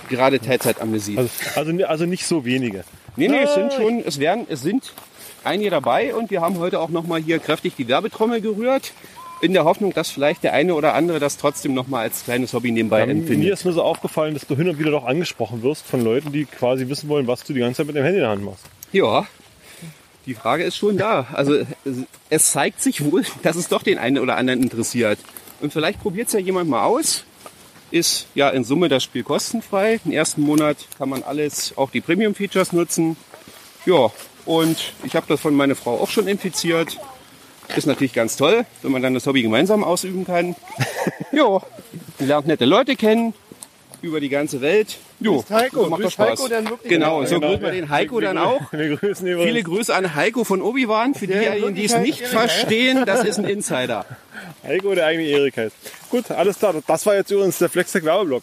Gerade 0.08 0.40
Teilzeitamnesie. 0.40 1.16
also, 1.18 1.30
also, 1.54 1.84
also 1.86 2.06
nicht 2.06 2.26
so 2.26 2.44
wenige. 2.44 2.84
Nee, 3.16 3.28
nee, 3.28 3.42
es 3.42 3.54
sind 3.54 3.72
schon, 3.72 4.02
es 4.04 4.18
werden, 4.18 4.46
es 4.48 4.62
sind 4.62 4.92
einige 5.44 5.70
dabei 5.70 6.14
und 6.14 6.30
wir 6.30 6.40
haben 6.40 6.58
heute 6.58 6.80
auch 6.80 6.90
nochmal 6.90 7.20
hier 7.20 7.38
kräftig 7.38 7.74
die 7.76 7.88
Werbetrommel 7.88 8.40
gerührt. 8.40 8.92
In 9.42 9.54
der 9.54 9.64
Hoffnung, 9.64 9.94
dass 9.94 10.10
vielleicht 10.10 10.42
der 10.42 10.52
eine 10.52 10.74
oder 10.74 10.92
andere 10.94 11.18
das 11.18 11.38
trotzdem 11.38 11.72
nochmal 11.72 12.02
als 12.02 12.24
kleines 12.24 12.52
Hobby 12.52 12.70
nebenbei 12.72 13.06
Mir 13.06 13.12
empfindet. 13.12 13.52
ist 13.52 13.64
nur 13.64 13.72
so 13.72 13.82
aufgefallen, 13.82 14.34
dass 14.34 14.46
du 14.46 14.54
hin 14.54 14.68
und 14.68 14.78
wieder 14.78 14.90
doch 14.90 15.04
angesprochen 15.06 15.62
wirst 15.62 15.86
von 15.86 16.02
Leuten, 16.04 16.30
die 16.30 16.44
quasi 16.44 16.88
wissen 16.88 17.08
wollen, 17.08 17.26
was 17.26 17.42
du 17.44 17.54
die 17.54 17.60
ganze 17.60 17.78
Zeit 17.78 17.86
mit 17.86 17.96
dem 17.96 18.04
Handy 18.04 18.18
in 18.18 18.22
der 18.24 18.30
Hand 18.30 18.44
machst. 18.44 18.64
Ja, 18.92 19.26
die 20.26 20.34
Frage 20.34 20.64
ist 20.64 20.76
schon 20.76 20.98
da. 20.98 21.26
Also 21.32 21.54
es- 22.28 22.52
zeigt 22.52 22.82
sich 22.82 23.02
wohl, 23.10 23.24
dass 23.42 23.56
es 23.56 23.68
doch 23.68 23.82
den 23.82 23.98
einen 23.98 24.18
oder 24.18 24.36
anderen 24.36 24.62
interessiert. 24.62 25.18
Und 25.60 25.72
vielleicht 25.72 26.00
probiert 26.02 26.26
es 26.28 26.34
ja 26.34 26.40
jemand 26.40 26.68
mal 26.68 26.84
aus. 26.84 27.24
Ist 27.90 28.26
ja 28.34 28.50
in 28.50 28.62
Summe 28.64 28.88
das 28.88 29.02
Spiel 29.02 29.22
kostenfrei. 29.24 29.98
Den 30.04 30.12
ersten 30.12 30.42
Monat 30.42 30.76
kann 30.98 31.08
man 31.08 31.22
alles, 31.22 31.72
auch 31.76 31.90
die 31.90 32.00
Premium-Features 32.00 32.72
nutzen. 32.72 33.16
Ja, 33.86 34.10
und 34.44 34.92
ich 35.04 35.16
habe 35.16 35.26
das 35.28 35.40
von 35.40 35.54
meiner 35.54 35.74
Frau 35.74 35.98
auch 35.98 36.08
schon 36.10 36.28
infiziert. 36.28 36.98
Ist 37.76 37.86
natürlich 37.86 38.12
ganz 38.12 38.36
toll, 38.36 38.64
wenn 38.82 38.92
man 38.92 39.02
dann 39.02 39.14
das 39.14 39.26
Hobby 39.26 39.42
gemeinsam 39.42 39.84
ausüben 39.84 40.26
kann. 40.26 40.56
ja, 41.32 41.44
man 41.48 41.62
lernt 42.18 42.46
nette 42.46 42.64
Leute 42.64 42.96
kennen 42.96 43.32
über 44.02 44.18
die 44.20 44.28
ganze 44.28 44.60
Welt. 44.60 44.96
Jo, 45.20 45.44
Heiko. 45.50 45.88
macht 45.88 46.02
doch 46.02 46.10
Spaß. 46.10 46.30
Heiko 46.40 46.48
dann 46.48 46.68
wirklich? 46.70 46.88
Genau, 46.90 47.24
so 47.24 47.34
Genau. 47.34 47.48
grüßt 47.48 47.62
man 47.62 47.72
den 47.72 47.88
Heiko 47.90 48.20
dann 48.20 48.38
auch. 48.38 48.72
Wir 48.72 48.96
grüßen 48.96 49.26
übrigens. 49.26 49.44
Viele 49.50 49.62
Grüße 49.62 49.94
an 49.94 50.14
Heiko 50.14 50.44
von 50.44 50.62
Obi-Wan. 50.62 51.14
Für 51.14 51.26
diejenigen, 51.26 51.74
die 51.74 51.84
es 51.84 51.96
nicht 51.98 52.22
verstehen, 52.26 53.04
das 53.04 53.24
ist 53.24 53.38
ein 53.38 53.44
Insider. 53.44 54.06
Heiko, 54.64 54.94
der 54.94 55.06
eigene 55.06 55.26
Erik 55.28 55.56
heißt. 55.56 55.76
Gut, 56.10 56.30
alles 56.30 56.58
klar. 56.58 56.74
Das 56.86 57.04
war 57.06 57.14
jetzt 57.14 57.30
übrigens 57.30 57.58
der 57.58 57.68
Flextech 57.68 58.02
Werbeblock. 58.04 58.42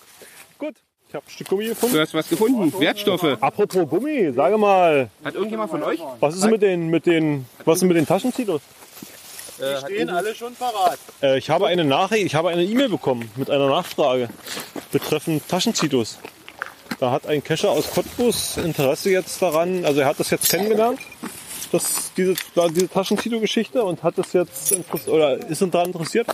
Gut, 0.59 0.75
ich 1.09 1.15
habe 1.15 1.25
ein 1.25 1.29
Stück 1.31 1.47
Gummi 1.49 1.65
gefunden. 1.65 1.95
Du 1.95 2.01
hast 2.01 2.13
was 2.13 2.29
gefunden. 2.29 2.73
Wertstoffe. 2.79 3.37
Apropos 3.41 3.89
Gummi, 3.89 4.31
sage 4.33 4.57
mal, 4.59 5.09
Hat 5.23 5.33
irgendjemand 5.33 5.71
von 5.71 5.81
euch? 5.83 5.99
was 6.19 6.35
ist 6.35 6.45
mit 6.45 6.61
den, 6.61 6.89
mit 6.89 7.07
den, 7.07 7.45
was 7.65 7.77
ist 7.79 7.83
mit 7.83 7.97
den 7.97 8.05
Taschenzitos? 9.57 9.81
Stehen 9.81 10.09
alle 10.09 10.35
schon 10.35 10.55
parat. 10.55 10.99
Äh, 11.21 11.37
ich 11.37 11.49
habe 11.49 11.67
eine 11.67 11.83
Nachricht, 11.83 12.25
ich 12.25 12.35
habe 12.35 12.49
eine 12.49 12.63
E-Mail 12.63 12.89
bekommen 12.89 13.29
mit 13.35 13.49
einer 13.49 13.67
Nachfrage 13.67 14.29
betreffend 14.91 15.47
Taschenzitos. 15.47 16.19
Da 16.99 17.11
hat 17.11 17.27
ein 17.27 17.43
Cacher 17.43 17.69
aus 17.69 17.91
Cottbus 17.91 18.57
Interesse 18.57 19.11
jetzt 19.11 19.41
daran, 19.41 19.85
also 19.85 20.01
er 20.01 20.07
hat 20.07 20.19
das 20.19 20.31
jetzt 20.31 20.49
kennengelernt, 20.49 20.99
das, 21.71 22.11
diese, 22.17 22.33
diese 22.71 22.89
Taschenzito-Geschichte 22.89 23.83
und 23.83 24.01
hat 24.03 24.17
das 24.17 24.33
jetzt 24.33 24.75
oder 25.07 25.37
ist 25.47 25.61
daran 25.61 25.87
interessiert 25.87 26.27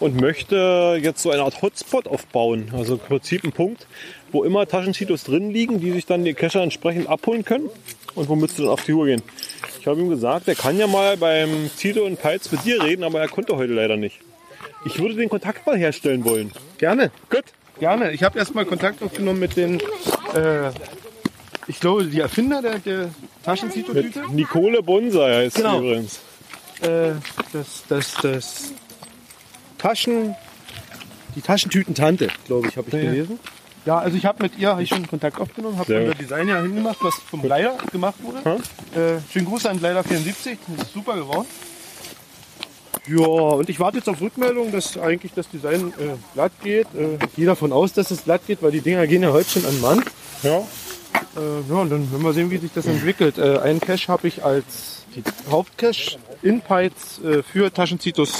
und 0.00 0.20
möchte 0.20 0.98
jetzt 1.00 1.22
so 1.22 1.30
eine 1.30 1.42
Art 1.42 1.62
Hotspot 1.62 2.08
aufbauen. 2.08 2.72
Also 2.76 2.94
im 2.94 3.00
Prinzip 3.00 3.44
ein 3.44 3.52
Punkt, 3.52 3.86
wo 4.32 4.42
immer 4.42 4.66
Taschenzitos 4.66 5.24
drin 5.24 5.50
liegen, 5.50 5.80
die 5.80 5.92
sich 5.92 6.06
dann 6.06 6.24
die 6.24 6.34
Cacher 6.34 6.62
entsprechend 6.62 7.08
abholen 7.08 7.44
können 7.44 7.68
und 8.14 8.28
womit 8.28 8.50
sie 8.50 8.62
dann 8.62 8.70
auf 8.70 8.82
die 8.84 8.92
Tour 8.92 9.06
gehen. 9.06 9.22
Ich 9.80 9.86
habe 9.86 10.00
ihm 10.00 10.08
gesagt, 10.10 10.46
er 10.48 10.54
kann 10.54 10.78
ja 10.78 10.86
mal 10.86 11.16
beim 11.16 11.70
Tito 11.78 12.04
und 12.04 12.20
Peitz 12.20 12.50
mit 12.52 12.64
dir 12.64 12.82
reden, 12.82 13.02
aber 13.04 13.20
er 13.20 13.28
konnte 13.28 13.56
heute 13.56 13.72
leider 13.72 13.96
nicht. 13.96 14.18
Ich 14.84 14.98
würde 14.98 15.14
den 15.14 15.28
Kontakt 15.28 15.66
mal 15.66 15.76
herstellen 15.76 16.24
wollen. 16.24 16.52
Gerne. 16.78 17.10
Gut. 17.30 17.44
Gerne. 17.78 18.12
Ich 18.12 18.22
habe 18.22 18.38
erstmal 18.38 18.66
Kontakt 18.66 19.02
aufgenommen 19.02 19.40
mit 19.40 19.56
den, 19.56 19.80
äh, 20.34 20.70
ich 21.66 21.80
glaube, 21.80 22.04
die 22.04 22.20
Erfinder 22.20 22.60
der, 22.60 22.78
der 22.78 23.10
Taschenzito-Tüte. 23.42 24.24
Nicole 24.32 24.82
Bonsai 24.82 25.44
heißt 25.44 25.56
Genau. 25.56 25.80
sie 25.80 25.86
übrigens. 25.86 26.20
Äh, 26.82 27.12
das, 27.52 27.84
das, 27.88 28.14
das 28.22 28.72
Taschen, 29.78 30.34
die 31.36 31.40
Taschentütentante, 31.42 32.28
glaube 32.46 32.68
ich, 32.68 32.76
habe 32.76 32.88
ich 32.88 32.94
Ja. 32.94 33.00
gelesen. 33.00 33.38
Ja, 33.86 33.98
also 33.98 34.16
ich 34.16 34.26
habe 34.26 34.42
mit 34.42 34.58
ihr 34.58 34.68
hab 34.68 34.80
ich 34.80 34.88
schon 34.88 35.06
Kontakt 35.06 35.40
aufgenommen, 35.40 35.78
habe 35.78 36.00
unser. 36.00 36.14
Design 36.14 36.48
ja 36.48 36.60
hingemacht, 36.60 36.98
was 37.00 37.14
vom 37.14 37.42
Leider 37.44 37.76
gemacht 37.90 38.16
wurde. 38.22 38.44
Hm? 38.44 38.56
Äh, 39.00 39.20
schönen 39.32 39.46
Gruß 39.46 39.66
an 39.66 39.80
Leider 39.80 40.04
74, 40.04 40.58
das 40.76 40.86
ist 40.86 40.92
super 40.92 41.16
geworden. 41.16 41.46
Ja, 43.08 43.26
und 43.26 43.68
ich 43.68 43.80
warte 43.80 43.98
jetzt 43.98 44.08
auf 44.08 44.20
Rückmeldung, 44.20 44.70
dass 44.72 44.98
eigentlich 44.98 45.32
das 45.34 45.48
Design 45.48 45.92
äh, 45.98 46.16
glatt 46.34 46.52
geht. 46.62 46.86
Äh, 46.94 47.14
ich 47.24 47.34
gehe 47.36 47.46
davon 47.46 47.72
aus, 47.72 47.92
dass 47.94 48.10
es 48.10 48.24
glatt 48.24 48.42
geht, 48.46 48.62
weil 48.62 48.70
die 48.70 48.82
Dinger 48.82 49.06
gehen 49.06 49.22
ja 49.22 49.32
heute 49.32 49.48
schon 49.48 49.64
an 49.64 49.80
Mann. 49.80 50.04
Ja. 50.42 50.58
Äh, 50.58 51.68
ja, 51.68 51.74
und 51.76 51.90
dann 51.90 52.10
werden 52.12 52.22
wir 52.22 52.32
sehen, 52.32 52.50
wie 52.50 52.58
sich 52.58 52.72
das 52.74 52.86
entwickelt. 52.86 53.38
Äh, 53.38 53.58
einen 53.58 53.80
Cache 53.80 54.08
habe 54.08 54.28
ich 54.28 54.44
als 54.44 55.06
Hauptcache 55.50 56.18
in 56.42 56.60
Pyths 56.60 57.20
äh, 57.22 57.42
für 57.42 57.72
Taschenzitos 57.72 58.32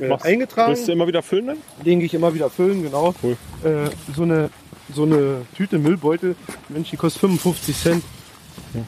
äh, 0.00 0.08
Machst- 0.08 0.26
eingetragen. 0.26 0.72
Willst 0.72 0.88
du 0.88 0.92
immer 0.92 1.06
wieder 1.06 1.22
füllen 1.22 1.46
dann? 1.46 1.56
Den 1.84 1.98
gehe 1.98 2.06
ich 2.06 2.14
immer 2.14 2.34
wieder 2.34 2.50
füllen, 2.50 2.82
genau. 2.82 3.14
Cool. 3.22 3.36
Äh, 3.64 3.90
so, 4.14 4.22
eine, 4.22 4.50
so 4.92 5.02
eine 5.04 5.42
Tüte 5.56 5.78
Müllbeutel, 5.78 6.36
Mensch, 6.68 6.90
die 6.90 6.96
kostet 6.96 7.20
55 7.20 7.76
Cent. 7.76 8.04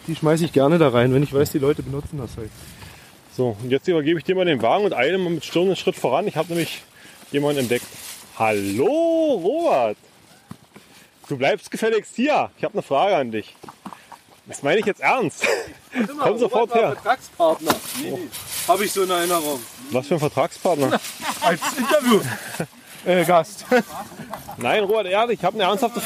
Die 0.07 0.17
schmeiße 0.17 0.45
ich 0.45 0.53
gerne 0.53 0.79
da 0.79 0.89
rein, 0.89 1.13
wenn 1.15 1.23
ich 1.23 1.33
weiß, 1.33 1.53
die 1.53 1.59
Leute 1.59 1.83
benutzen 1.83 2.19
das 2.19 2.37
halt. 2.37 2.51
So, 3.37 3.57
und 3.63 3.71
jetzt 3.71 3.87
übergebe 3.87 4.19
ich 4.19 4.25
dir 4.25 4.35
mal 4.35 4.45
den 4.45 4.63
Wagen 4.63 4.85
und 4.85 4.95
eile 4.95 5.19
mal 5.19 5.31
mit 5.31 5.45
Stirn 5.45 5.67
einen 5.67 5.77
Schritt 5.77 5.95
voran. 5.97 6.27
Ich 6.27 6.37
habe 6.37 6.49
nämlich 6.49 6.83
jemanden 7.33 7.61
entdeckt. 7.61 7.87
Hallo, 8.39 8.87
Robert. 9.43 9.97
Du 11.29 11.37
bleibst 11.37 11.71
gefälligst 11.71 12.15
hier. 12.17 12.51
Ich 12.59 12.65
habe 12.65 12.75
eine 12.75 12.83
Frage 12.83 13.17
an 13.17 13.31
dich. 13.33 13.55
Das 14.47 14.63
meine 14.63 14.79
ich 14.81 14.87
jetzt 14.87 15.01
ernst. 15.01 15.45
Komm 16.19 16.39
sofort 16.39 16.73
her. 16.75 16.93
Vertragspartner. 16.93 17.75
Habe 18.69 18.85
ich 18.85 18.93
so 18.93 19.03
eine 19.03 19.15
Erinnerung. 19.15 19.61
Was 19.91 20.07
für 20.07 20.15
ein 20.15 20.21
Vertragspartner? 20.21 21.01
Als 21.41 21.61
Interview. 21.77 22.21
äh, 23.05 23.25
Gast. 23.25 23.65
Nein, 24.59 24.85
Robert, 24.85 25.07
ehrlich, 25.07 25.41
ich 25.41 25.45
habe 25.45 25.55
eine 25.57 25.65
ernsthafte 25.65 26.01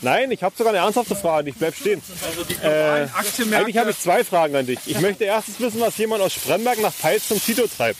Nein, 0.00 0.30
ich 0.30 0.42
habe 0.44 0.54
sogar 0.56 0.72
eine 0.72 0.84
ernsthafte 0.84 1.16
Frage. 1.16 1.50
Ich 1.50 1.56
bleib 1.56 1.74
stehen. 1.74 2.00
Äh, 2.62 3.08
eigentlich 3.52 3.76
habe 3.76 3.90
ich 3.90 3.98
zwei 3.98 4.22
Fragen 4.22 4.54
an 4.54 4.64
dich. 4.66 4.78
Ich 4.86 5.00
möchte 5.00 5.24
erstens 5.24 5.58
wissen, 5.58 5.80
was 5.80 5.96
jemand 5.98 6.22
aus 6.22 6.34
Spremberg 6.34 6.80
nach 6.80 6.92
Peitz 6.96 7.26
zum 7.28 7.42
Tito 7.42 7.66
treibt. 7.66 7.98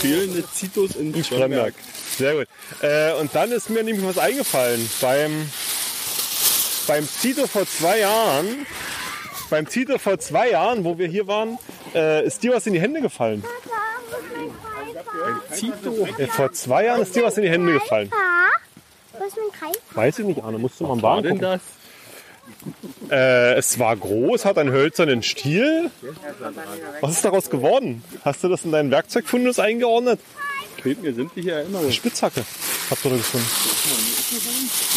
Fehlende 0.00 0.44
Zitos 0.50 0.92
in, 0.96 1.12
In 1.12 1.24
Spremberg. 1.24 1.74
Sehr 2.16 2.34
gut. 2.34 2.48
Äh, 2.80 3.12
und 3.14 3.34
dann 3.34 3.52
ist 3.52 3.68
mir 3.68 3.82
nämlich 3.82 4.06
was 4.06 4.16
eingefallen. 4.16 4.88
Beim, 5.02 5.50
beim 6.86 7.08
Tito 7.20 7.46
vor 7.46 7.66
zwei 7.66 8.00
Jahren, 8.00 8.66
beim 9.50 9.68
Tito 9.68 9.98
vor 9.98 10.18
zwei 10.18 10.50
Jahren, 10.50 10.84
wo 10.84 10.98
wir 10.98 11.08
hier 11.08 11.26
waren, 11.26 11.58
äh, 11.94 12.24
ist 12.26 12.42
dir 12.42 12.52
was 12.52 12.66
in 12.66 12.72
die 12.72 12.80
Hände 12.80 13.00
gefallen. 13.00 13.44
Tito. 15.54 16.06
Äh, 16.18 16.26
vor 16.26 16.52
zwei 16.52 16.84
Jahren 16.84 17.02
ist 17.02 17.14
dir 17.14 17.24
was 17.24 17.36
in 17.36 17.44
die 17.44 17.50
Hände 17.50 17.72
gefallen. 17.72 18.10
Was 19.18 19.28
ist? 19.28 19.96
Weiß 19.96 20.18
ich 20.18 20.26
nicht, 20.26 20.42
Arne. 20.42 20.58
Musst 20.58 20.80
du 20.80 20.86
mal 20.86 20.92
am 20.92 21.22
denn 21.22 21.38
gucken. 21.38 21.40
das? 21.40 21.60
Äh, 23.10 23.54
es 23.54 23.78
war 23.78 23.96
groß, 23.96 24.44
hat 24.44 24.58
einen 24.58 24.70
hölzernen 24.70 25.22
Stiel. 25.22 25.90
Was 27.00 27.12
ist 27.12 27.24
daraus 27.24 27.50
geworden? 27.50 28.04
Hast 28.24 28.44
du 28.44 28.48
das 28.48 28.64
in 28.64 28.72
deinen 28.72 28.90
Werkzeugfundus 28.90 29.58
eingeordnet? 29.58 30.20
Fehlt 30.82 31.02
mir 31.02 31.14
sämtliche 31.14 31.52
Erinnerung. 31.52 31.90
Spitzhacke. 31.90 32.44
Du 32.88 33.08
da 33.08 33.16
gefunden? 33.16 33.46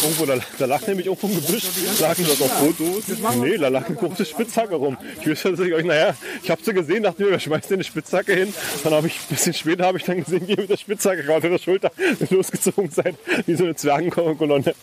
Irgendwo, 0.02 0.24
da, 0.24 0.38
da 0.58 0.66
lag 0.66 0.86
nämlich 0.86 1.06
irgendwo 1.06 1.26
im 1.26 1.34
Gebüsch. 1.34 1.64
Lagen 2.00 2.24
das 2.24 2.40
auf 2.40 2.52
Fotos? 2.52 3.04
Nee, 3.36 3.58
da 3.58 3.68
lag 3.68 3.86
eine 3.86 3.96
große 3.96 4.24
Spitzhacke 4.24 4.76
rum. 4.76 4.96
Ich 5.20 5.26
wüsste, 5.26 5.50
dass 5.50 5.60
ich 5.60 5.72
euch, 5.72 5.84
naja, 5.84 6.14
ich 6.42 6.50
habe 6.50 6.62
sie 6.62 6.72
gesehen, 6.72 7.02
dachte 7.02 7.22
mir, 7.22 7.32
wer 7.32 7.40
schmeißt 7.40 7.68
denn 7.68 7.78
eine 7.78 7.84
Spitzhacke 7.84 8.32
hin? 8.32 8.54
Dann 8.84 8.94
habe 8.94 9.08
ich, 9.08 9.14
ein 9.14 9.34
bisschen 9.34 9.54
später 9.54 9.86
habe 9.86 9.98
ich 9.98 10.04
dann 10.04 10.22
gesehen, 10.22 10.46
wie 10.46 10.54
mit 10.54 10.70
der 10.70 10.76
Spitzhacke 10.76 11.24
gerade 11.24 11.50
der 11.50 11.58
Schulter 11.58 11.90
losgezogen 12.30 12.90
seid, 12.90 13.16
wie 13.46 13.56
so 13.56 13.64
eine 13.64 13.74
Zwergenkolonne. 13.74 14.74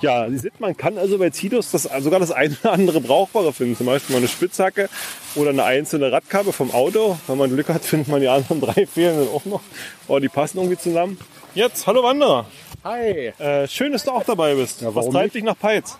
Ja, 0.00 0.28
Sie 0.28 0.38
sieht, 0.38 0.60
man 0.60 0.76
kann 0.76 0.98
also 0.98 1.18
bei 1.18 1.30
Titus 1.30 1.70
das, 1.70 1.88
sogar 2.00 2.20
das 2.20 2.30
eine 2.30 2.56
oder 2.62 2.72
andere 2.72 3.00
Brauchbare 3.00 3.52
finden. 3.52 3.76
Zum 3.76 3.86
Beispiel 3.86 4.14
mal 4.14 4.18
eine 4.18 4.28
Spitzhacke 4.28 4.88
oder 5.34 5.50
eine 5.50 5.64
einzelne 5.64 6.12
Radkappe 6.12 6.52
vom 6.52 6.70
Auto. 6.70 7.18
Wenn 7.26 7.38
man 7.38 7.50
Glück 7.50 7.68
hat, 7.68 7.84
findet 7.84 8.08
man 8.08 8.20
die 8.20 8.28
anderen 8.28 8.60
drei 8.60 8.86
fehlen 8.86 9.18
dann 9.18 9.28
auch 9.28 9.44
noch. 9.44 9.60
Oh, 10.06 10.18
die 10.18 10.28
passen 10.28 10.58
irgendwie 10.58 10.78
zusammen. 10.78 11.18
Jetzt, 11.54 11.86
hallo 11.86 12.02
Wanderer. 12.02 12.46
Hi. 12.84 13.32
Äh, 13.38 13.66
schön, 13.66 13.92
dass 13.92 14.04
du 14.04 14.12
auch 14.12 14.24
dabei 14.24 14.54
bist. 14.54 14.84
Was 14.84 14.94
warum 14.94 15.12
treibt 15.12 15.24
nicht? 15.26 15.36
dich 15.36 15.44
nach 15.44 15.58
Peitz? 15.58 15.98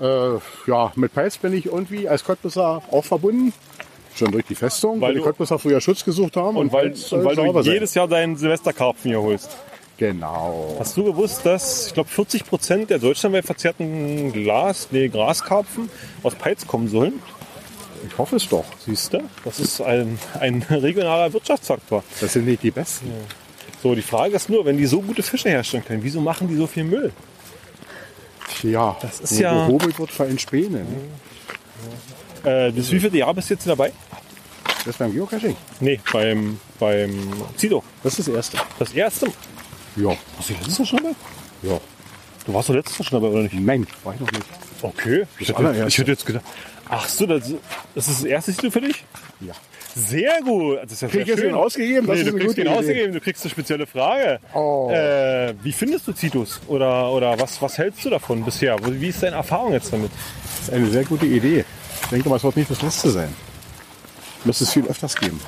Äh, 0.00 0.34
ja, 0.66 0.92
mit 0.94 1.14
Peitz 1.14 1.38
bin 1.38 1.52
ich 1.52 1.66
irgendwie 1.66 2.08
als 2.08 2.24
Cottbusser 2.24 2.82
auch 2.90 3.04
verbunden. 3.04 3.52
Schon 4.14 4.30
durch 4.30 4.44
die 4.44 4.54
Festung, 4.54 5.00
Weil 5.00 5.08
weil, 5.08 5.14
die 5.14 5.20
Cottbusser 5.22 5.58
früher 5.58 5.80
Schutz 5.80 6.04
gesucht 6.04 6.36
haben. 6.36 6.56
Und 6.56 6.72
weil, 6.72 6.90
Peitz 6.90 7.08
soll 7.08 7.20
und 7.20 7.24
weil 7.24 7.36
du 7.36 7.70
jedes 7.70 7.94
Jahr 7.94 8.08
deinen 8.08 8.36
Silvesterkarpfen 8.36 9.10
hier 9.10 9.22
holst. 9.22 9.56
Genau. 10.02 10.74
Hast 10.80 10.96
du 10.96 11.04
gewusst, 11.04 11.46
dass, 11.46 11.86
ich 11.86 11.94
glaube, 11.94 12.08
40 12.10 12.44
Prozent 12.44 12.90
der 12.90 12.98
deutschlandweit 12.98 13.44
verzehrten 13.44 14.32
Glas, 14.32 14.88
nee, 14.90 15.06
Graskarpfen 15.06 15.88
aus 16.24 16.34
Peitz 16.34 16.66
kommen 16.66 16.88
sollen? 16.88 17.22
Ich 18.08 18.18
hoffe 18.18 18.34
es 18.34 18.48
doch. 18.48 18.64
Siehst 18.84 19.12
du? 19.12 19.20
Das 19.44 19.60
ist 19.60 19.80
ein, 19.80 20.18
ein 20.40 20.60
regionaler 20.68 21.32
Wirtschaftsfaktor. 21.32 22.02
Das 22.20 22.32
sind 22.32 22.46
nicht 22.46 22.64
die 22.64 22.72
Besten. 22.72 23.12
So, 23.80 23.94
die 23.94 24.02
Frage 24.02 24.34
ist 24.34 24.50
nur, 24.50 24.64
wenn 24.64 24.76
die 24.76 24.86
so 24.86 25.00
gute 25.02 25.22
Fische 25.22 25.50
herstellen 25.50 25.84
können, 25.84 26.02
wieso 26.02 26.20
machen 26.20 26.48
die 26.48 26.56
so 26.56 26.66
viel 26.66 26.82
Müll? 26.82 27.12
Ja, 28.64 28.96
Das 29.00 29.20
ist 29.20 29.38
ja- 29.38 29.66
gehobelt 29.66 30.00
wird 30.00 30.10
für 30.10 30.24
ein 30.24 30.38
Späne. 30.40 30.84
Ne? 32.44 32.50
Äh, 32.50 32.72
das 32.72 32.90
wievielte 32.90 33.18
Jahr 33.18 33.32
bist 33.34 33.50
du 33.50 33.54
jetzt 33.54 33.68
dabei? 33.68 33.92
Das 34.84 34.96
beim 34.96 35.12
Geocaching. 35.14 35.54
Nee, 35.78 36.00
beim, 36.12 36.58
beim 36.80 37.32
Zido. 37.56 37.84
Das 38.02 38.18
ist 38.18 38.26
das 38.26 38.34
Erste. 38.34 38.58
Das 38.80 38.92
erste. 38.94 39.28
Ja. 39.96 40.16
Warst 40.36 40.50
du 40.50 40.54
letztes 40.54 40.78
Jahr 40.78 40.86
schon 40.86 40.98
dabei? 40.98 41.14
Ja. 41.62 41.80
Du 42.46 42.54
warst 42.54 42.68
doch 42.68 42.74
letztes 42.74 42.98
Jahr 42.98 43.06
schon 43.06 43.20
dabei, 43.20 43.32
oder 43.32 43.42
nicht? 43.42 43.54
Nein, 43.54 43.86
war 44.04 44.14
ich 44.14 44.20
noch 44.20 44.32
nicht. 44.32 44.46
Okay. 44.80 45.24
Ich 45.38 45.48
hätte, 45.48 45.58
allererste. 45.58 45.88
ich 45.88 45.98
hätte 45.98 46.10
jetzt 46.10 46.26
gedacht, 46.26 46.44
ach 46.88 47.08
so, 47.08 47.26
das, 47.26 47.52
das 47.94 48.08
ist 48.08 48.20
das 48.20 48.24
erste 48.24 48.54
Zido 48.54 48.70
für 48.70 48.80
dich? 48.80 49.04
Ja. 49.40 49.52
Sehr 49.94 50.40
gut. 50.42 50.78
Das 50.82 50.92
ist 50.92 51.02
ja 51.02 51.08
Krieg 51.08 51.20
ich 51.20 51.26
sehr 51.26 51.34
jetzt 51.34 51.40
schön. 51.42 51.50
den 51.50 51.54
ausgegeben? 51.56 52.06
Das 52.06 52.18
nee, 52.18 52.24
du 52.24 52.36
kriegst 52.38 52.58
Idee. 52.58 52.68
ausgegeben, 52.68 53.12
du 53.12 53.20
kriegst 53.20 53.44
eine 53.44 53.50
spezielle 53.50 53.86
Frage. 53.86 54.40
Oh. 54.54 54.90
Äh, 54.90 55.54
wie 55.62 55.72
findest 55.72 56.08
du 56.08 56.12
Titus? 56.12 56.60
Oder, 56.66 57.12
oder 57.12 57.38
was, 57.38 57.60
was 57.60 57.76
hältst 57.76 58.04
du 58.04 58.10
davon 58.10 58.42
bisher? 58.44 58.76
Wie 58.82 59.08
ist 59.08 59.22
deine 59.22 59.36
Erfahrung 59.36 59.72
jetzt 59.72 59.92
damit? 59.92 60.10
Das 60.58 60.68
ist 60.68 60.74
eine 60.74 60.86
sehr 60.90 61.04
gute 61.04 61.26
Idee. 61.26 61.64
Ich 62.04 62.08
denke 62.08 62.28
mal, 62.28 62.36
es 62.36 62.44
wird 62.44 62.56
nicht 62.56 62.70
das 62.70 62.80
Letzte 62.82 63.10
sein. 63.10 63.28
Müsste 64.44 64.64
es 64.64 64.72
viel 64.72 64.86
öfters 64.86 65.14
geben. 65.14 65.38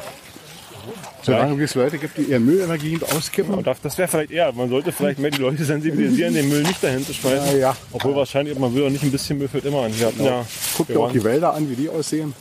Solange 1.25 1.63
es 1.63 1.75
Leute 1.75 1.99
gibt, 1.99 2.19
die 2.19 2.23
ihren 2.23 2.45
Müll 2.45 2.61
immer 2.61 2.79
gegen 2.79 3.03
auskippen. 3.03 3.55
Und 3.55 3.67
das, 3.67 3.99
wäre 3.99 4.09
vielleicht 4.09 4.31
eher, 4.31 4.53
man 4.53 4.69
sollte 4.69 4.93
vielleicht 4.93 5.19
mehr 5.19 5.31
die 5.31 5.41
Leute 5.41 5.65
sensibilisieren, 5.65 6.35
den 6.35 6.49
Müll 6.49 6.63
nicht 6.63 6.83
dahin 6.83 7.05
zu 7.05 7.15
schmeißen. 7.15 7.53
Ja, 7.53 7.57
ja. 7.59 7.77
Obwohl 7.93 8.15
wahrscheinlich, 8.15 8.59
man 8.59 8.75
will 8.75 8.85
auch 8.87 8.91
nicht 8.91 9.03
ein 9.03 9.11
bisschen 9.11 9.39
Müll 9.39 9.49
fällt 9.49 9.65
immer 9.65 9.83
an. 9.83 9.99
Wir, 9.99 10.07
hatten 10.09 10.25
ja, 10.25 10.45
Guckt 10.77 10.91
ihr 10.91 11.01
auch 11.01 11.13
die 11.13 11.25
Wälder 11.25 11.55
an, 11.55 11.71
wie 11.71 11.77
die 11.77 11.89
aussehen. 11.89 12.35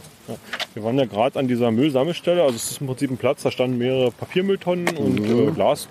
wir 0.74 0.84
waren 0.84 0.98
ja 0.98 1.06
gerade 1.06 1.40
an 1.40 1.48
dieser 1.48 1.72
Müllsammelstelle, 1.72 2.42
also 2.44 2.56
es 2.56 2.72
ist 2.72 2.82
im 2.82 2.88
Prinzip 2.88 3.12
ein 3.12 3.18
Platz, 3.18 3.44
da 3.44 3.52
standen 3.52 3.78
mehrere 3.78 4.12
Papiermülltonnen 4.12 4.96
und 4.98 5.20
Mhm. 5.20 5.50
äh, 5.50 5.52
Glas 5.52 5.88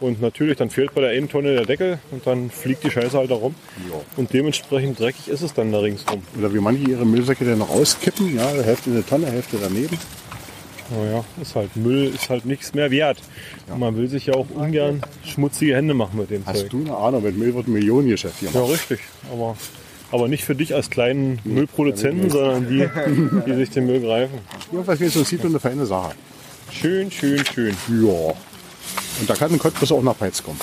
und 0.00 0.20
natürlich, 0.20 0.56
dann 0.56 0.70
fehlt 0.70 0.94
bei 0.94 1.00
der 1.00 1.10
einen 1.10 1.28
Tonne 1.28 1.54
der 1.54 1.66
Deckel 1.66 1.98
und 2.12 2.24
dann 2.26 2.50
fliegt 2.50 2.84
die 2.84 2.90
Scheiße 2.90 3.18
halt 3.18 3.30
da 3.30 3.34
rum. 3.34 3.54
Und 4.16 4.32
dementsprechend 4.32 5.00
dreckig 5.00 5.28
ist 5.28 5.42
es 5.42 5.54
dann 5.54 5.72
da 5.72 5.80
ringsrum. 5.80 6.22
Oder 6.38 6.54
wie 6.54 6.60
manche 6.60 6.88
ihre 6.88 7.04
Müllsäcke 7.04 7.44
dann 7.44 7.58
noch 7.58 7.70
auskippen. 7.70 8.36
Ja, 8.36 8.48
Hälfte 8.48 8.90
in 8.90 8.96
eine 8.96 9.06
Tonne, 9.06 9.26
Hälfte 9.26 9.56
daneben. 9.60 9.98
Naja, 10.90 11.24
ist 11.40 11.54
halt 11.54 11.76
Müll, 11.76 12.06
ist 12.14 12.30
halt 12.30 12.46
nichts 12.46 12.72
mehr 12.74 12.90
wert. 12.90 13.18
Und 13.70 13.78
man 13.80 13.96
will 13.96 14.08
sich 14.08 14.26
ja 14.26 14.34
auch 14.34 14.46
ungern 14.54 15.02
schmutzige 15.24 15.76
Hände 15.76 15.92
machen 15.94 16.18
mit 16.18 16.30
dem 16.30 16.44
Hast 16.46 16.60
Zeug. 16.60 16.70
du 16.70 16.80
eine 16.80 16.96
Ahnung, 16.96 17.22
mit 17.22 17.36
Müll 17.36 17.54
wird 17.54 17.68
ein 17.68 17.72
Millionengeschäft 17.72 18.40
hier 18.40 18.50
Ja, 18.50 18.60
machen. 18.60 18.72
richtig. 18.72 19.00
Aber, 19.30 19.56
aber 20.10 20.28
nicht 20.28 20.44
für 20.44 20.54
dich 20.54 20.74
als 20.74 20.88
kleinen 20.88 21.40
Müllproduzenten, 21.44 22.30
sondern 22.30 22.68
die, 22.68 22.88
die 23.46 23.54
sich 23.56 23.70
den 23.70 23.86
Müll 23.86 24.00
greifen. 24.00 24.38
Jedenfalls 24.72 25.00
mir 25.00 25.10
so 25.10 25.22
sieht 25.24 25.40
und 25.42 25.50
eine 25.50 25.60
feine 25.60 25.84
Sache. 25.84 26.12
Schön, 26.72 27.10
schön, 27.10 27.44
schön. 27.44 27.76
Ja. 28.02 28.30
Und 29.20 29.28
da 29.28 29.34
kann 29.34 29.52
ein 29.52 29.58
Cottbus 29.58 29.92
auch 29.92 30.02
nach 30.02 30.16
Peitz 30.16 30.42
kommen. 30.42 30.60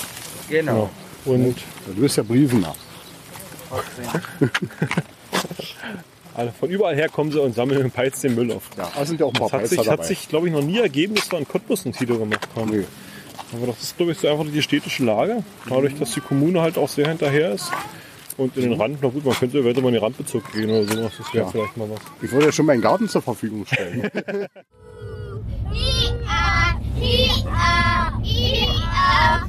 Genau. 0.48 0.90
Und 1.24 1.56
Du 1.86 2.00
bist 2.00 2.16
ja 2.16 2.22
Briefener. 2.24 2.74
alle, 6.36 6.52
von 6.52 6.68
überall 6.70 6.94
her 6.94 7.08
kommen 7.08 7.32
sie 7.32 7.40
und 7.40 7.54
sammeln 7.54 7.82
und 7.84 7.94
peiz 7.94 8.20
den 8.20 8.34
Müll 8.34 8.52
auf. 8.52 8.64
Ja, 8.76 8.90
da 8.94 9.04
sind 9.06 9.20
ja 9.20 9.26
auch 9.26 9.32
ein 9.34 9.40
paar 9.40 9.48
Das 9.48 9.52
hat 9.52 9.60
Peizer 9.62 9.68
sich, 9.82 9.90
hat 9.90 9.98
dabei. 9.98 10.08
sich 10.08 10.28
glaube 10.28 10.46
ich, 10.48 10.52
noch 10.52 10.62
nie 10.62 10.78
ergeben, 10.78 11.14
dass 11.14 11.30
wir 11.30 11.38
einen 11.38 11.48
Cottbus 11.48 11.84
einen 11.84 11.94
Tito 11.94 12.18
gemacht 12.18 12.48
haben. 12.54 12.70
Nee. 12.70 12.84
Aber 13.52 13.66
das 13.68 13.82
ist, 13.82 13.96
glaube 13.96 14.12
ich, 14.12 14.18
so 14.18 14.28
einfach 14.28 14.44
die 14.52 14.62
städtische 14.62 15.04
Lage. 15.04 15.42
Dadurch, 15.68 15.94
dass 15.98 16.12
die 16.12 16.20
Kommune 16.20 16.60
halt 16.60 16.78
auch 16.78 16.88
sehr 16.88 17.08
hinterher 17.08 17.52
ist. 17.52 17.70
Und 18.36 18.56
in 18.56 18.70
den 18.70 18.80
Rand, 18.80 18.98
na 19.00 19.08
gut, 19.08 19.24
man 19.24 19.34
könnte 19.34 19.58
eventuell 19.58 19.82
mal 19.82 19.88
in 19.88 19.94
den 19.94 20.02
Randbezirk 20.02 20.52
gehen 20.52 20.68
oder 20.68 20.84
sowas. 20.84 21.12
Das 21.18 21.32
wäre 21.32 21.44
Ja. 21.46 21.50
vielleicht 21.50 21.76
mal 21.76 21.88
was. 21.88 22.00
Ich 22.20 22.30
würde 22.32 22.46
ja 22.46 22.52
schon 22.52 22.66
meinen 22.66 22.82
Garten 22.82 23.08
zur 23.08 23.22
Verfügung 23.22 23.64
stellen. 23.66 24.10
Ia, 25.72 26.80
ia, 27.00 28.20
ia. 28.22 29.46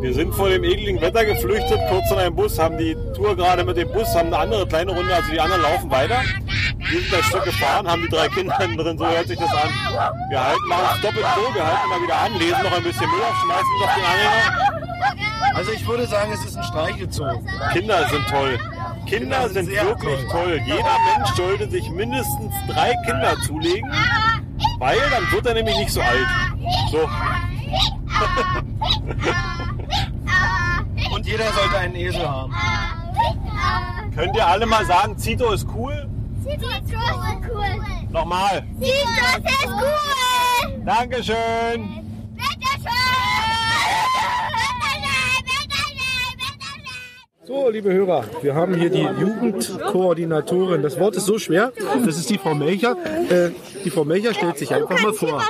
Wir 0.00 0.12
sind 0.12 0.34
vor 0.34 0.48
dem 0.48 0.62
ekligen 0.62 1.00
Wetter 1.00 1.24
geflüchtet, 1.24 1.80
kurz 1.88 2.10
in 2.10 2.18
einem 2.18 2.34
Bus, 2.34 2.58
haben 2.58 2.76
die 2.76 2.94
Tour 3.14 3.34
gerade 3.34 3.64
mit 3.64 3.76
dem 3.76 3.90
Bus, 3.92 4.14
haben 4.14 4.28
eine 4.28 4.38
andere 4.38 4.66
kleine 4.66 4.92
Runde, 4.92 5.14
also 5.14 5.30
die 5.30 5.40
anderen 5.40 5.62
laufen 5.62 5.90
weiter. 5.90 6.20
Wir 6.78 7.00
sind 7.00 7.14
ein 7.14 7.22
Stück 7.24 7.44
gefahren, 7.44 7.88
haben 7.88 8.02
die 8.02 8.08
drei 8.08 8.28
Kinder 8.28 8.54
drin, 8.58 8.98
so 8.98 9.06
hört 9.06 9.26
sich 9.26 9.38
das 9.38 9.50
an. 9.50 9.70
Wir 10.28 10.44
halten 10.44 10.68
mal 10.68 10.82
uns 10.82 11.00
doppelt 11.00 11.26
so, 11.34 11.54
wir 11.54 11.66
halten 11.66 11.88
mal 11.88 12.02
wieder 12.02 12.16
an, 12.16 12.34
lesen 12.34 12.62
noch 12.62 12.76
ein 12.76 12.82
bisschen 12.82 13.10
Müll 13.10 13.22
auf, 13.22 13.36
schmeißen 13.36 13.82
auf 13.82 13.94
den 13.94 14.04
Anhänger. 14.04 15.54
Also 15.54 15.72
ich 15.72 15.86
würde 15.86 16.06
sagen, 16.06 16.32
es 16.32 16.44
ist 16.44 16.56
ein 16.56 16.64
Streichelzoo. 16.64 17.42
Kinder 17.72 18.06
sind 18.10 18.28
toll. 18.28 18.58
Kinder 19.06 19.48
sind 19.48 19.66
sehr 19.66 19.86
wirklich 19.86 20.26
toll. 20.28 20.42
toll. 20.44 20.60
Jeder 20.66 20.98
Mensch 21.16 21.30
sollte 21.36 21.70
sich 21.70 21.90
mindestens 21.90 22.52
drei 22.68 22.94
Kinder 23.06 23.34
zulegen, 23.46 23.90
weil 24.78 24.98
dann 25.10 25.32
wird 25.32 25.46
er 25.46 25.54
nämlich 25.54 25.78
nicht 25.78 25.90
so 25.90 26.02
alt. 26.02 26.26
So, 26.90 27.08
Und 31.26 31.32
jeder 31.32 31.52
sollte 31.52 31.76
einen 31.78 31.96
Esel 31.96 32.28
haben. 32.28 32.54
könnt 34.14 34.36
ihr 34.36 34.46
alle 34.46 34.64
mal 34.64 34.86
sagen, 34.86 35.18
Zito 35.18 35.50
ist 35.50 35.66
cool? 35.74 36.08
Zito 36.44 36.68
ist 36.68 36.94
cool. 37.52 38.10
Nochmal. 38.12 38.64
Zito 38.78 38.92
ist 38.92 39.66
cool. 39.66 40.82
Dankeschön. 40.84 42.05
So, 47.46 47.68
liebe 47.68 47.92
Hörer, 47.92 48.24
wir 48.42 48.56
haben 48.56 48.74
hier 48.74 48.90
die 48.90 49.06
Jugendkoordinatorin. 49.20 50.82
Das 50.82 50.98
Wort 50.98 51.14
ist 51.14 51.26
so 51.26 51.38
schwer. 51.38 51.72
Das 52.04 52.18
ist 52.18 52.28
die 52.28 52.38
Frau 52.38 52.56
Melcher. 52.56 52.96
Äh, 53.30 53.50
die 53.84 53.90
Frau 53.90 54.04
Melcher 54.04 54.34
stellt 54.34 54.58
sich 54.58 54.74
einfach 54.74 55.00
mal 55.00 55.12
vor. 55.12 55.40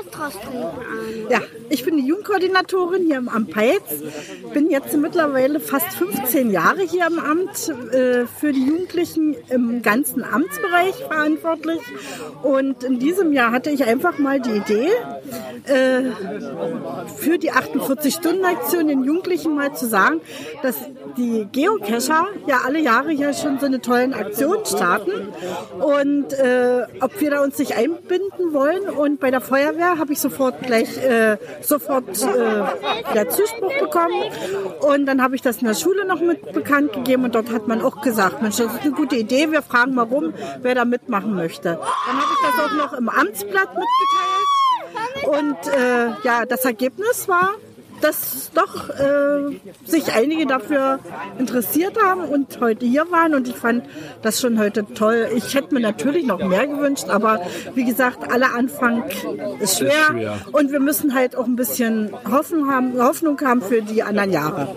Ja, 1.31 1.41
ich 1.71 1.85
bin 1.85 1.97
die 1.97 2.07
Jugendkoordinatorin 2.07 3.07
hier 3.07 3.17
im 3.17 3.31
Amt 3.31 3.51
Peitz. 3.51 4.03
Bin 4.53 4.71
jetzt 4.71 4.95
mittlerweile 4.95 5.59
fast 5.59 5.89
15 5.95 6.51
Jahre 6.51 6.83
hier 6.83 7.07
im 7.07 7.19
Amt 7.19 7.73
äh, 7.93 8.27
für 8.27 8.53
die 8.53 8.67
Jugendlichen 8.67 9.35
im 9.49 9.81
ganzen 9.81 10.23
Amtsbereich 10.23 10.97
verantwortlich. 10.97 11.81
Und 12.43 12.85
in 12.85 12.99
diesem 12.99 13.33
Jahr 13.33 13.53
hatte 13.53 13.71
ich 13.71 13.85
einfach 13.87 14.19
mal 14.19 14.39
die 14.39 14.51
Idee, 14.51 14.91
äh, 15.65 16.11
für 17.17 17.39
die 17.39 17.53
48-Stunden-Aktion 17.53 18.87
den 18.87 19.03
Jugendlichen 19.03 19.55
mal 19.55 19.75
zu 19.75 19.87
sagen, 19.87 20.21
dass 20.63 20.77
die 21.17 21.47
Geocacher 21.51 22.29
ja 22.47 22.61
alle 22.65 22.79
Jahre 22.79 23.11
hier 23.11 23.33
schon 23.33 23.59
so 23.59 23.67
eine 23.67 23.81
tollen 23.81 24.15
Aktion 24.15 24.65
starten 24.65 25.29
und 25.81 26.33
äh, 26.33 26.87
ob 27.01 27.21
wir 27.21 27.31
da 27.31 27.43
uns 27.43 27.59
nicht 27.59 27.77
einbinden 27.77 28.53
wollen. 28.53 28.89
Und 28.89 29.21
bei 29.21 29.31
der 29.31 29.41
Feuerwehr 29.41 29.99
habe 29.99 30.13
ich 30.13 30.21
sofort 30.21 30.63
gleich 30.63 30.97
äh, 30.99 31.37
sofort 31.61 32.23
äh, 32.23 33.15
ja, 33.15 33.29
Zuspruch 33.29 33.73
bekommen 33.79 34.23
und 34.81 35.07
dann 35.07 35.23
habe 35.23 35.35
ich 35.37 35.43
das 35.43 35.59
in 35.59 35.67
der 35.67 35.75
Schule 35.75 36.07
noch 36.07 36.21
mit 36.21 36.53
bekannt 36.53 36.93
gegeben 36.93 37.25
und 37.25 37.35
dort 37.35 37.51
hat 37.51 37.69
man 37.69 37.83
auch 37.83 38.01
gesagt, 38.01 38.43
Mensch, 38.43 38.57
das 38.57 38.73
ist 38.73 38.83
eine 38.83 38.93
gute 38.93 39.17
Idee, 39.17 39.51
wir 39.51 39.63
fragen 39.63 39.95
mal 39.95 40.03
rum, 40.03 40.35
wer 40.63 40.75
da 40.75 40.85
mitmachen 40.85 41.35
möchte. 41.35 41.79
Dann 42.07 42.17
habe 42.17 42.33
ich 42.33 42.57
das 42.57 42.65
auch 42.65 42.77
noch 42.77 42.93
im 42.99 43.09
Amtsblatt 43.09 43.69
mitgeteilt 43.75 44.57
und 45.27 45.73
äh, 45.73 46.09
ja, 46.25 46.45
das 46.47 46.65
Ergebnis 46.65 47.29
war, 47.29 47.51
dass 48.01 48.51
doch 48.55 48.91
äh, 48.91 49.59
sich 49.85 50.13
einige 50.15 50.47
dafür 50.47 50.99
interessiert 51.39 51.97
haben 52.03 52.23
und 52.25 52.61
heute 52.61 52.87
hier 52.87 53.11
waren 53.11 53.35
und 53.35 53.49
ich 53.49 53.57
fand 53.57 53.85
das 54.23 54.41
schon 54.41 54.59
heute 54.59 54.85
toll. 54.95 55.29
Ich 55.35 55.55
hätte 55.55 55.75
mir 55.75 55.81
natürlich 55.81 56.27
noch 56.27 56.39
mehr 56.39 56.67
gewünscht, 56.67 57.09
aber 57.09 57.41
wie 57.75 57.85
gesagt, 57.85 58.31
aller 58.31 58.55
Anfang 58.55 59.05
ist 59.61 59.79
schwer, 59.79 60.37
und 60.53 60.73
wir 60.73 60.81
müssen 60.81 61.15
halt 61.15 61.37
auch 61.37 61.47
ein 61.47 61.57
bisschen 61.57 62.13
Hoffnung 62.31 62.71
haben, 62.71 63.01
Hoffnung 63.01 63.41
haben 63.41 63.63
für 63.63 63.83
die 63.83 64.03
anderen 64.03 64.33
Jahre. 64.33 64.69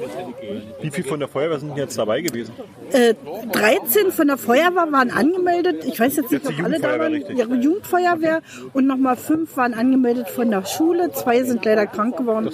Wie 0.82 0.92
viel 0.92 1.04
von 1.04 1.20
der 1.20 1.28
Feuerwehr 1.28 1.60
sind 1.60 1.78
jetzt 1.78 1.98
dabei 1.98 2.22
gewesen? 2.22 2.54
Äh, 2.92 3.14
13 3.52 4.12
von 4.12 4.28
der 4.28 4.38
Feuerwehr 4.38 4.92
waren 4.92 5.12
angemeldet. 5.12 5.84
Ich 5.86 6.00
weiß 6.00 6.16
jetzt 6.16 6.32
nicht, 6.32 6.44
Jetzt 6.44 6.60
ob 6.60 6.66
alle 6.66 6.80
da 6.80 6.98
waren. 7.00 7.14
Jugendfeuerwehr, 7.14 7.56
Ja, 7.58 7.62
Jugendfeuerwehr. 7.62 8.42
Und 8.74 8.88
nochmal 8.88 9.16
fünf 9.16 9.56
waren 9.58 9.74
angemeldet 9.74 10.30
von 10.30 10.50
der 10.50 10.66
Schule. 10.66 11.12
Zwei 11.12 11.44
sind 11.44 11.66
leider 11.66 11.86
krank 11.86 12.18
geworden. 12.18 12.50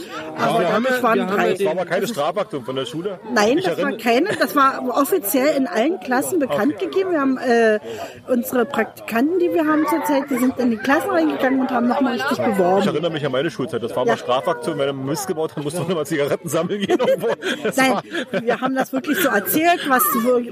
Aber 0.55 0.63
wir 0.67 0.73
haben 0.73 1.03
waren 1.03 1.19
wir 1.19 1.25
drei. 1.25 1.53
Das 1.53 1.65
war 1.65 1.71
aber 1.71 1.85
keine 1.85 2.07
Strafaktion 2.07 2.65
von 2.65 2.75
der 2.75 2.85
Schule. 2.85 3.19
Nein, 3.33 3.57
ich 3.57 3.65
das 3.65 3.81
war 3.81 3.91
keine. 3.93 4.29
Das 4.39 4.55
war 4.55 4.83
offiziell 4.89 5.55
in 5.55 5.67
allen 5.67 5.99
Klassen 5.99 6.39
bekannt 6.39 6.79
gegeben. 6.79 7.11
Wir 7.11 7.19
haben 7.21 7.37
äh, 7.37 7.79
unsere 8.27 8.65
Praktikanten, 8.65 9.39
die 9.39 9.53
wir 9.53 9.65
haben 9.65 9.85
zurzeit, 9.87 10.29
die 10.29 10.37
sind 10.37 10.57
in 10.59 10.71
die 10.71 10.77
Klassen 10.77 11.09
reingegangen 11.09 11.61
und 11.61 11.69
haben 11.69 11.87
nochmal 11.87 12.13
richtig 12.13 12.39
ich 12.39 12.45
beworben. 12.45 12.87
erinnere 12.87 13.11
mich 13.11 13.25
an 13.25 13.31
meine 13.31 13.51
Schulzeit. 13.51 13.81
Das 13.83 13.95
war 13.95 14.05
mal 14.05 14.11
Ja. 14.11 14.17
Strafaktion, 14.17 14.77
wenn 14.77 14.95
man 14.95 15.05
Mist 15.05 15.27
gebaut 15.27 15.55
hat, 15.55 15.63
musste 15.63 15.81
man 15.81 15.91
immer 15.91 16.05
Zigaretten 16.05 16.47
sammeln 16.49 16.81
gehen. 16.81 16.97
Nein, 17.75 17.99
wir 18.43 18.61
haben 18.61 18.75
das 18.75 18.93
wirklich 18.93 19.17
so 19.19 19.29
erzählt, 19.29 19.81
was, 19.89 20.03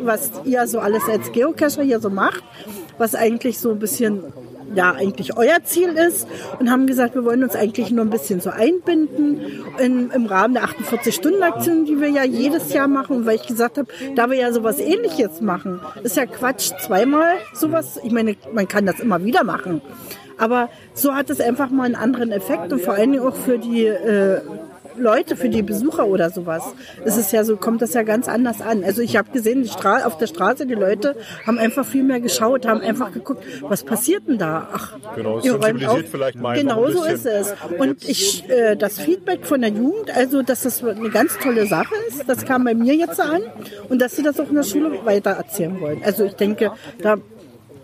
was 0.02 0.32
ihr 0.46 0.68
so 0.68 0.80
alles 0.80 1.04
als 1.10 1.32
Geocacher 1.32 1.84
hier 1.84 2.00
so 2.00 2.10
macht, 2.10 2.44
was 2.98 3.16
eigentlich 3.16 3.60
so 3.60 3.72
ein 3.72 3.80
bisschen 3.80 4.34
ja 4.76 4.92
eigentlich 4.92 5.38
euer 5.38 5.64
Ziel 5.64 5.90
ist 5.90 6.28
und 6.60 6.70
haben 6.70 6.88
gesagt, 6.88 7.16
wir 7.16 7.26
wollen 7.26 7.44
uns 7.44 7.56
eigentlich 7.56 7.92
nur 7.92 8.06
ein 8.06 8.10
bisschen 8.10 8.42
so 8.42 8.50
einbinden 8.50 9.42
in, 9.80 10.12
im 10.12 10.26
Rahmen 10.26 10.54
der 10.54 10.64
48-Stunden-Aktion, 10.64 11.86
die 11.86 12.00
wir 12.00 12.10
ja 12.10 12.24
jedes 12.24 12.74
Jahr 12.74 12.88
machen. 12.88 13.26
Weil 13.26 13.36
ich 13.36 13.48
gesagt 13.48 13.78
habe, 13.78 13.88
da 14.16 14.30
wir 14.30 14.38
ja 14.38 14.52
sowas 14.52 14.80
ähnliches 14.80 15.42
machen, 15.42 15.80
ist 16.04 16.18
ja 16.18 16.26
Quatsch, 16.26 16.72
zweimal 16.82 17.36
sowas. 17.54 18.00
Ich 18.04 18.12
meine, 18.12 18.36
man 18.54 18.68
kann 18.68 18.86
das 18.86 19.00
immer 19.00 19.24
wieder 19.24 19.44
machen. 19.44 19.82
Aber 20.38 20.70
so 20.94 21.14
hat 21.14 21.30
es 21.30 21.40
einfach 21.40 21.70
mal 21.70 21.86
einen 21.86 21.96
anderen 21.96 22.32
Effekt 22.32 22.74
und 22.74 22.82
vor 22.82 22.96
allen 22.96 23.12
Dingen 23.12 23.26
auch 23.26 23.36
für 23.36 23.60
die 23.60 23.86
äh, 23.86 24.42
Leute, 24.98 25.36
für 25.36 25.50
die 25.50 25.62
Besucher 25.62 26.06
oder 26.08 26.30
sowas. 26.30 26.64
Es 27.04 27.18
ist 27.18 27.32
ja 27.32 27.44
so, 27.44 27.58
kommt 27.58 27.82
das 27.82 27.94
ja 27.94 28.04
ganz 28.04 28.28
anders 28.28 28.62
an. 28.62 28.84
Also 28.84 29.02
ich 29.02 29.16
habe 29.18 29.32
gesehen, 29.32 29.64
die 29.64 29.70
Stra 29.70 30.06
auf 30.06 30.18
der 30.18 30.28
Straße, 30.28 30.66
die 30.66 30.76
Leute 30.76 31.16
haben 31.46 31.58
einfach 31.58 31.86
viel 31.86 32.04
mehr 32.04 32.20
geschaut, 32.20 32.66
haben 32.68 32.82
einfach 32.82 33.12
geguckt, 33.12 33.44
was 33.62 33.84
passiert 33.84 34.28
denn 34.28 34.38
da? 34.38 34.68
Ach, 34.72 34.94
Genau, 35.16 35.40
ihr 35.40 35.52
räumt 35.54 35.64
sensibilisiert 35.64 36.06
auf. 36.06 36.12
vielleicht 36.12 36.40
mal 36.40 36.58
Genau 36.58 36.90
so 36.90 37.04
ist 37.04 37.26
es. 37.26 37.54
Und 37.78 38.08
ich, 38.08 38.50
äh, 38.50 38.76
das 38.76 39.00
Feedback 39.00 39.46
von 39.46 39.62
der 39.62 39.70
Jugend, 39.72 40.16
also 40.16 40.42
dass 40.42 40.62
das 40.64 40.84
eine 40.84 41.10
ganz 41.10 41.38
tolle 41.38 41.66
Sache 41.68 41.94
ist, 42.08 42.24
das 42.28 42.46
kam 42.46 42.64
bei 42.64 42.74
mir 42.74 42.96
jetzt 42.96 43.20
an 43.20 43.42
und 43.90 44.02
dass 44.02 44.16
sie 44.16 44.24
das 44.24 44.40
auch 44.40 44.50
in 44.50 44.56
der 44.56 44.64
Schule 44.64 45.06
weiter 45.06 45.32
erzählen 45.32 45.80
wollen. 45.80 46.02
Also 46.04 46.26
ich 46.26 46.34
denke, 46.34 46.72
da, 47.02 47.16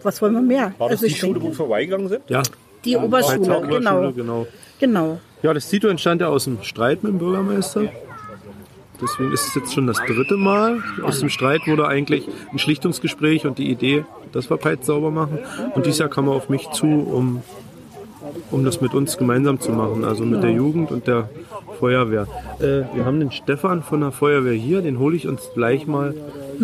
was 0.03 0.21
wollen 0.21 0.33
wir 0.33 0.41
mehr? 0.41 0.73
war 0.77 0.89
das 0.89 0.97
also 0.97 1.05
die 1.05 1.11
ich 1.11 1.19
Schule, 1.19 1.33
denke, 1.33 1.45
wo 1.45 1.51
wir 1.51 1.55
vorbeigegangen 1.55 2.07
sind? 2.09 2.21
Ja, 2.29 2.41
die 2.85 2.95
Oberschule, 2.95 3.39
genau, 3.39 3.57
Oberschule, 3.59 4.13
genau. 4.13 4.47
genau. 4.79 5.19
Ja, 5.41 5.54
das 5.54 5.69
Tito 5.69 5.88
entstand 5.88 6.19
ja 6.21 6.28
aus 6.28 6.43
dem 6.43 6.62
Streit 6.63 7.02
mit 7.04 7.13
dem 7.13 7.19
Bürgermeister. 7.19 7.84
Deswegen 9.02 9.32
ist 9.32 9.47
es 9.47 9.56
jetzt 9.56 9.73
schon 9.73 9.88
das 9.88 9.97
dritte 9.97 10.36
Mal. 10.36 10.84
Aus 11.02 11.19
dem 11.19 11.30
Streit 11.30 11.62
wurde 11.65 11.88
eigentlich 11.88 12.28
ein 12.52 12.60
Schlichtungsgespräch 12.60 13.45
und 13.45 13.58
die 13.58 13.71
Idee, 13.71 14.04
dass 14.34 14.49
wir 14.49 14.58
Peitz 14.58 14.86
sauber 14.86 15.12
machen. 15.12 15.39
Und 15.73 15.86
dieses 15.86 15.99
Jahr 15.99 16.10
kam 16.10 16.28
er 16.28 16.34
auf 16.34 16.49
mich 16.49 16.69
zu, 16.71 16.86
um, 16.86 17.41
um 18.51 18.63
das 18.65 18.81
mit 18.81 18.93
uns 18.93 19.17
gemeinsam 19.17 19.59
zu 19.59 19.71
machen, 19.71 20.03
also 20.03 20.23
mit 20.25 20.43
der 20.43 20.51
Jugend 20.51 20.91
und 20.91 21.07
der 21.07 21.29
Feuerwehr. 21.79 22.27
Äh, 22.59 22.83
wir 22.95 23.05
haben 23.05 23.19
den 23.19 23.31
Stefan 23.31 23.83
von 23.83 24.01
der 24.01 24.11
Feuerwehr 24.11 24.53
hier, 24.53 24.81
den 24.81 24.99
hole 24.99 25.15
ich 25.15 25.27
uns 25.27 25.49
gleich 25.53 25.87
mal 25.87 26.13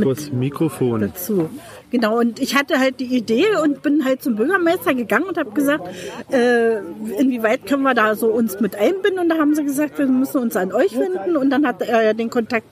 vors 0.01 0.31
Mikrofon. 0.31 1.01
dazu. 1.01 1.49
Genau, 1.91 2.19
und 2.19 2.39
ich 2.41 2.55
hatte 2.55 2.79
halt 2.79 2.99
die 2.99 3.15
Idee 3.15 3.45
und 3.63 3.81
bin 3.81 4.03
halt 4.03 4.21
zum 4.21 4.35
Bürgermeister 4.35 4.93
gegangen 4.93 5.25
und 5.25 5.37
habe 5.37 5.51
gesagt, 5.51 5.87
äh, 6.31 6.79
inwieweit 7.19 7.65
können 7.65 7.83
wir 7.83 7.93
da 7.93 8.15
so 8.15 8.27
uns 8.27 8.59
mit 8.59 8.75
einbinden? 8.75 9.19
Und 9.19 9.29
da 9.29 9.37
haben 9.37 9.55
sie 9.55 9.63
gesagt, 9.63 9.97
wir 9.97 10.07
müssen 10.07 10.41
uns 10.41 10.57
an 10.57 10.73
euch 10.73 10.97
wenden. 10.97 11.37
Und 11.37 11.49
dann 11.51 11.65
hat 11.65 11.81
er 11.81 12.03
ja 12.03 12.13
den 12.13 12.29
Kontakt. 12.29 12.65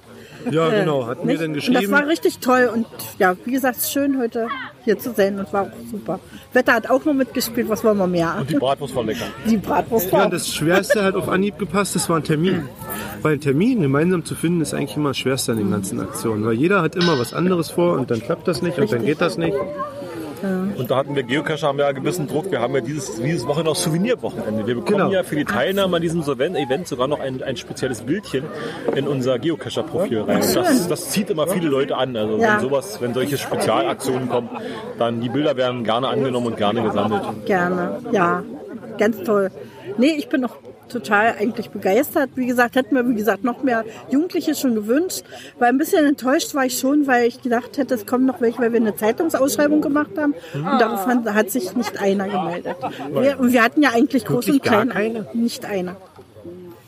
Ja, 0.52 0.70
äh, 0.70 0.82
genau, 0.82 1.06
hatten 1.08 1.22
wir 1.22 1.34
nicht? 1.34 1.42
dann 1.42 1.52
Und 1.52 1.58
das 1.58 1.68
geschrieben. 1.68 1.92
war 1.94 2.08
richtig 2.08 2.40
toll. 2.40 2.70
Und 2.74 2.86
ja, 3.18 3.36
wie 3.46 3.52
gesagt, 3.52 3.82
schön 3.84 4.20
heute 4.20 4.48
hier 4.84 4.98
zu 5.00 5.12
sein 5.14 5.40
und 5.40 5.52
war 5.54 5.64
auch 5.64 5.70
super. 5.90 6.20
Wetter 6.54 6.74
hat 6.74 6.90
auch 6.90 7.04
noch 7.06 7.14
mitgespielt, 7.14 7.70
was 7.70 7.84
wollen 7.84 7.98
wir 7.98 8.08
mehr? 8.08 8.36
Und 8.40 8.50
die 8.50 8.56
Bratwurst 8.56 8.96
war 8.96 9.04
lecker. 9.04 9.26
Die 9.50 9.58
Bratwurst 9.58 10.08
Ja, 10.08 10.20
war. 10.20 10.26
und 10.26 10.34
das 10.34 10.48
Schwerste 10.54 11.04
hat 11.04 11.16
auf 11.16 11.30
Anhieb 11.30 11.58
gepasst, 11.58 11.96
das 11.96 12.10
war 12.10 12.18
ein 12.18 12.24
Termin. 12.24 12.68
Weil 13.22 13.34
ein 13.34 13.42
Termin 13.42 13.82
gemeinsam 13.82 14.26
zu 14.26 14.36
finden, 14.36 14.62
ist 14.62 14.74
eigentlich 14.74 14.96
immer 14.98 15.10
das 15.10 15.18
Schwerste 15.18 15.54
an 15.54 15.58
den 15.58 15.72
ganzen 15.72 16.00
Aktionen. 16.00 16.46
Weil 16.46 16.54
jeder 16.54 16.82
hat 16.82 16.96
immer 16.96 17.18
was 17.18 17.34
anderes 17.34 17.70
vor 17.72 17.94
und 17.98 18.12
dann 18.12 18.22
klappt 18.22 18.48
das 18.48 18.62
nicht 18.62 18.78
und 18.78 18.92
dann 18.92 19.06
geht 19.06 19.22
das 19.22 19.38
nicht. 19.38 19.56
Und 20.44 20.92
da 20.92 20.98
hatten 20.98 21.16
wir 21.16 21.24
Geocacher, 21.24 21.68
haben 21.68 21.80
ja 21.80 21.88
einen 21.88 21.96
gewissen 22.04 22.28
Druck. 22.28 22.52
Wir 22.52 22.60
haben 22.60 22.76
ja 22.76 22.82
dieses, 22.82 23.16
dieses 23.22 23.48
Woche 23.48 23.64
noch 23.64 23.76
Souvenirwochenende. 23.76 24.68
Wir 24.68 24.76
bekommen 24.76 24.98
Genau. 24.98 25.12
ja 25.12 25.24
für 25.24 25.36
die 25.38 25.46
Teilnahme 25.46 25.96
an 25.98 26.02
diesem 26.02 26.22
Event 26.22 26.88
sogar 26.88 27.08
noch 27.08 27.20
ein, 27.20 27.42
ein 27.42 27.56
spezielles 27.58 28.02
Bildchen 28.02 28.44
in 28.96 29.08
unser 29.08 29.40
Geocacher-Profil 29.40 30.22
rein. 30.22 30.42
Das, 30.54 30.88
das 30.88 31.10
zieht 31.10 31.30
immer 31.30 31.48
viele 31.48 31.70
Leute 31.70 31.96
an. 31.96 32.16
Also 32.16 32.38
Ja. 32.38 32.54
wenn 32.56 32.60
sowas, 32.60 33.00
wenn 33.02 33.14
solche 33.14 33.38
Spezialaktionen 33.38 34.28
kommen, 34.30 34.50
dann 35.00 35.22
die 35.22 35.30
Bilder 35.30 35.56
werden 35.56 35.84
gerne 35.84 36.08
angenommen 36.10 36.48
und 36.48 36.58
gerne 36.58 36.82
gesammelt. 36.84 37.24
Gerne, 37.46 38.00
ja, 38.12 38.44
ganz 38.98 39.24
toll. 39.24 39.50
Nee, 39.98 40.16
ich 40.18 40.28
bin 40.30 40.42
noch 40.42 40.56
total 40.90 41.36
eigentlich 41.40 41.70
begeistert. 41.70 42.32
Wie 42.36 42.46
gesagt, 42.46 42.76
hätten 42.76 42.96
wir, 42.96 43.08
wie 43.08 43.16
gesagt, 43.16 43.44
noch 43.44 43.64
mehr 43.64 43.84
Jugendliche 44.10 44.56
schon 44.56 44.76
gewünscht. 44.76 45.24
Weil 45.60 45.70
ein 45.70 45.78
bisschen 45.78 46.06
enttäuscht 46.06 46.56
war 46.56 46.66
ich 46.66 46.78
schon, 46.78 47.08
weil 47.08 47.28
ich 47.28 47.42
gedacht 47.42 47.78
hätte, 47.78 47.94
es 47.96 48.06
kommen 48.06 48.26
noch 48.26 48.42
welche, 48.42 48.60
weil 48.60 48.74
wir 48.74 48.80
eine 48.80 48.96
Zeitungsausschreibung 48.96 49.82
gemacht 49.82 50.12
haben. 50.18 50.34
Und 50.54 50.80
darauf 50.80 51.06
hat, 51.08 51.52
sich 51.52 51.76
nicht 51.76 52.02
einer 52.02 52.28
gemeldet. 52.28 52.78
Wir, 53.12 53.40
und 53.40 53.52
wir 53.52 53.64
hatten 53.64 53.82
ja 53.82 53.92
eigentlich 53.92 54.26
groß 54.26 54.50
und 54.50 54.64
gar 54.64 54.86
klein. 54.86 54.90
keine? 54.90 55.28
Nicht 55.34 55.66
einer. 55.66 55.98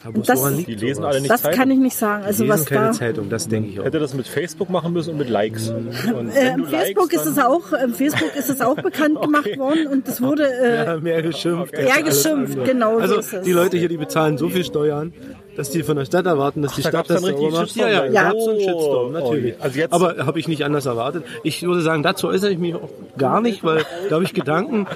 Aber 0.05 0.19
Das- 0.21 0.37
woran 0.39 0.57
Die 0.63 0.75
lesen 0.75 0.95
sowas? 1.01 1.09
alle 1.11 1.21
nicht 1.21 1.31
Das 1.31 1.41
Zeitung. 1.41 1.59
kann 1.59 1.71
ich 1.71 1.79
nicht 1.79 1.95
sagen. 1.95 2.23
Also 2.25 2.43
Die 2.43 2.49
lesen 2.49 2.59
was 2.61 2.65
keine 2.67 2.85
da. 2.85 2.91
Zeitung, 2.91 3.29
das 3.29 3.47
denke 3.47 3.69
ich 3.69 3.79
auch. 3.79 3.85
Hätte 3.85 3.99
das 3.99 4.13
mit 4.13 4.27
Facebook 4.27 4.69
machen 4.69 4.93
müssen 4.93 5.11
und 5.11 5.17
mit 5.17 5.29
Likes. 5.29 5.69
Und 5.69 5.87
Äh, 6.29 6.53
Im 6.53 6.65
Facebook 6.65 7.11
likest, 7.11 7.25
ist 7.25 7.31
es 7.37 7.43
auch, 7.43 7.73
im 7.73 7.93
Facebook 7.93 8.35
ist 8.35 8.49
es 8.49 8.61
auch 8.61 8.75
bekannt 8.75 9.19
gemacht 9.21 9.57
worden 9.57 9.87
und 9.87 10.07
es 10.07 10.21
wurde 10.21 10.47
äh, 10.47 10.85
Ja, 10.85 10.97
mehr 10.97 11.21
geschimpft. 11.23 11.73
eher 11.73 11.93
alles 11.95 12.23
geschimpft, 12.23 12.63
genau 12.65 12.99
Also 12.99 13.15
so 13.15 13.19
ist 13.19 13.33
es. 13.33 13.41
die 13.43 13.51
Leute 13.51 13.77
hier, 13.77 13.89
die 13.89 13.97
bezahlen 13.97 14.37
so 14.37 14.47
viel 14.49 14.63
Steuern, 14.63 15.11
dass 15.55 15.69
die 15.69 15.83
von 15.83 15.95
der 15.97 16.05
Stadt 16.05 16.25
erwarten, 16.25 16.61
dass 16.61 16.73
die 16.75 16.81
da 16.81 16.89
Stadt 16.89 17.09
das 17.09 17.23
richtig 17.23 17.51
sauber 17.51 17.59
macht. 17.61 17.75
Ja, 17.75 17.89
ja, 17.89 18.05
ja. 18.05 18.23
gab's 18.23 18.43
so 18.43 18.49
einen 18.51 18.59
Oh, 18.59 18.63
Shitstorm, 18.63 19.07
oh, 19.07 19.09
natürlich. 19.11 19.55
also 19.59 19.79
jetzt- 19.79 19.93
Aber 19.93 20.25
habe 20.25 20.39
ich 20.39 20.47
nicht 20.47 20.63
anders 20.65 20.85
erwartet. 20.85 21.23
Ich 21.43 21.61
würde 21.63 21.81
sagen, 21.81 22.03
dazu 22.03 22.27
äußere 22.27 22.51
ich 22.51 22.57
mich 22.59 22.75
auch 22.75 22.89
gar 23.17 23.41
nicht, 23.41 23.63
weil 23.63 23.83
da 24.09 24.15
habe 24.15 24.23
ich 24.23 24.33
Gedanken, 24.33 24.87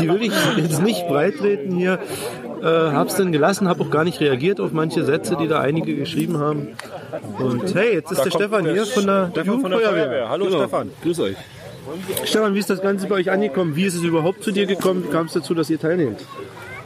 die 0.00 0.08
will 0.08 0.22
ich 0.22 0.32
jetzt 0.56 0.82
nicht 0.82 1.06
breitreten 1.08 1.76
hier. 1.76 1.98
Äh, 2.62 2.66
hab's 2.66 3.16
dann 3.16 3.32
gelassen, 3.32 3.68
habe 3.68 3.82
auch 3.84 3.90
gar 3.90 4.04
nicht 4.04 4.20
reagiert 4.20 4.60
auf 4.60 4.72
manche 4.72 5.04
Sätze, 5.04 5.36
die 5.36 5.46
da 5.46 5.60
einige 5.60 5.94
geschrieben 5.94 6.38
haben. 6.38 6.68
Und 7.38 7.74
hey, 7.74 7.94
jetzt 7.94 8.10
ist 8.10 8.18
Da 8.18 8.24
der 8.24 8.30
Stefan 8.30 8.64
hier 8.64 8.86
von 8.86 9.06
der 9.06 9.28
Stefan 9.30 9.30
von 9.30 9.34
der 9.34 9.44
Jugendfeuerwehr. 9.44 9.90
Feuerwehr. 10.04 10.28
Hallo 10.30 10.44
Genau. 10.46 10.58
Stefan. 10.58 10.90
Grüß 11.02 11.20
euch. 11.20 11.36
Stefan, 12.24 12.54
wie 12.54 12.58
ist 12.58 12.68
das 12.70 12.80
Ganze 12.82 13.06
bei 13.06 13.16
euch 13.16 13.30
angekommen? 13.30 13.76
Wie 13.76 13.84
ist 13.84 13.94
es 13.94 14.02
überhaupt 14.02 14.42
zu 14.42 14.50
dir 14.50 14.66
gekommen? 14.66 15.04
Wie 15.06 15.12
kam 15.12 15.26
es 15.26 15.34
dazu, 15.34 15.54
dass 15.54 15.70
ihr 15.70 15.78
teilnehmt? 15.78 16.20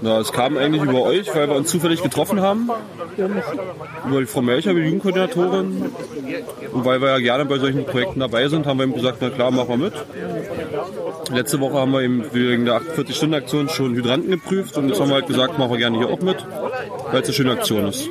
Na, 0.03 0.19
es 0.19 0.33
kam 0.33 0.57
eigentlich 0.57 0.83
über 0.83 1.03
euch, 1.03 1.35
weil 1.35 1.49
wir 1.49 1.57
uns 1.57 1.69
zufällig 1.71 2.03
getroffen 2.03 2.41
haben. 2.41 2.71
Über 4.09 4.21
die 4.21 4.27
Frau 4.27 4.41
Melcher, 4.41 4.73
die 4.73 4.81
Jugendkoordinatorin. 4.81 5.93
Und 6.73 6.85
weil 6.85 7.01
wir 7.03 7.09
ja 7.09 7.19
gerne 7.19 7.45
bei 7.45 7.59
solchen 7.59 7.85
Projekten 7.85 8.21
dabei 8.21 8.49
sind, 8.49 8.67
haben 8.67 8.79
wir 8.79 8.85
ihm 8.87 8.95
gesagt, 8.95 9.19
na 9.21 9.29
klar, 9.31 9.51
machen 9.51 9.69
wir 9.69 9.77
mit. 9.77 9.93
Letzte 11.33 11.61
Woche 11.61 11.75
haben 11.75 11.93
wir 11.93 12.01
eben 12.01 12.25
wegen 12.33 12.65
der 12.65 12.81
48-Stunden-Aktion 12.81 13.69
schon 13.69 13.95
Hydranten 13.95 14.31
geprüft 14.31 14.77
und 14.79 14.89
jetzt 14.89 15.01
haben 15.01 15.09
wir 15.09 15.17
halt 15.17 15.27
gesagt, 15.27 15.59
machen 15.59 15.73
wir 15.73 15.79
gerne 15.79 15.99
hier 15.99 16.09
auch 16.09 16.21
mit, 16.21 16.37
weil 17.11 17.21
es 17.21 17.27
eine 17.29 17.35
schöne 17.35 17.53
Aktion 17.53 17.87
ist. 17.89 18.09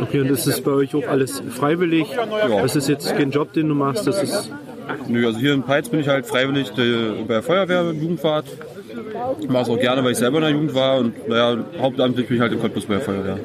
Okay, 0.00 0.20
und 0.20 0.30
das 0.30 0.46
ist 0.46 0.64
bei 0.64 0.70
euch 0.70 0.94
auch 0.94 1.06
alles 1.08 1.42
freiwillig? 1.50 2.06
Das 2.48 2.74
ist 2.76 2.88
jetzt 2.88 3.14
kein 3.16 3.30
Job, 3.32 3.52
den 3.52 3.68
du 3.68 3.74
machst, 3.74 4.06
das 4.06 4.22
ist... 4.22 4.50
Nö, 5.08 5.26
also 5.26 5.38
hier 5.38 5.52
in 5.52 5.62
Peitz 5.62 5.90
bin 5.90 6.00
ich 6.00 6.08
halt 6.08 6.24
freiwillig 6.26 6.70
der- 6.70 7.12
bei 7.26 7.34
der 7.34 7.42
Feuerwehr, 7.42 7.92
Jugendfahrt. 7.92 8.46
Ich 9.40 9.48
mache 9.48 9.62
es 9.62 9.68
auch 9.68 9.78
gerne, 9.78 10.04
weil 10.04 10.12
ich 10.12 10.18
selber 10.18 10.38
in 10.38 10.42
der 10.44 10.52
Jugend 10.52 10.74
war 10.74 10.98
und 10.98 11.28
naja, 11.28 11.64
hauptamtlich 11.80 12.26
bin 12.26 12.36
ich 12.36 12.40
halt 12.40 12.52
in 12.52 12.60
Cottbus 12.60 12.86
bei 12.86 12.94
der 12.94 13.02
Feuerwehr. 13.02 13.38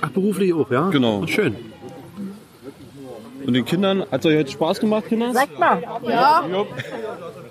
Ach, 0.00 0.10
beruflich 0.10 0.52
auch, 0.52 0.70
ja? 0.70 0.90
Genau. 0.90 1.22
Ach, 1.24 1.28
schön. 1.28 1.56
Und 3.46 3.52
den 3.52 3.64
Kindern, 3.64 4.04
hat 4.10 4.20
es 4.20 4.26
euch 4.26 4.38
heute 4.38 4.50
Spaß 4.50 4.80
gemacht, 4.80 5.06
Kinder? 5.08 5.32
Sag 5.32 5.58
mal. 5.58 5.82
Ja. 6.06 6.44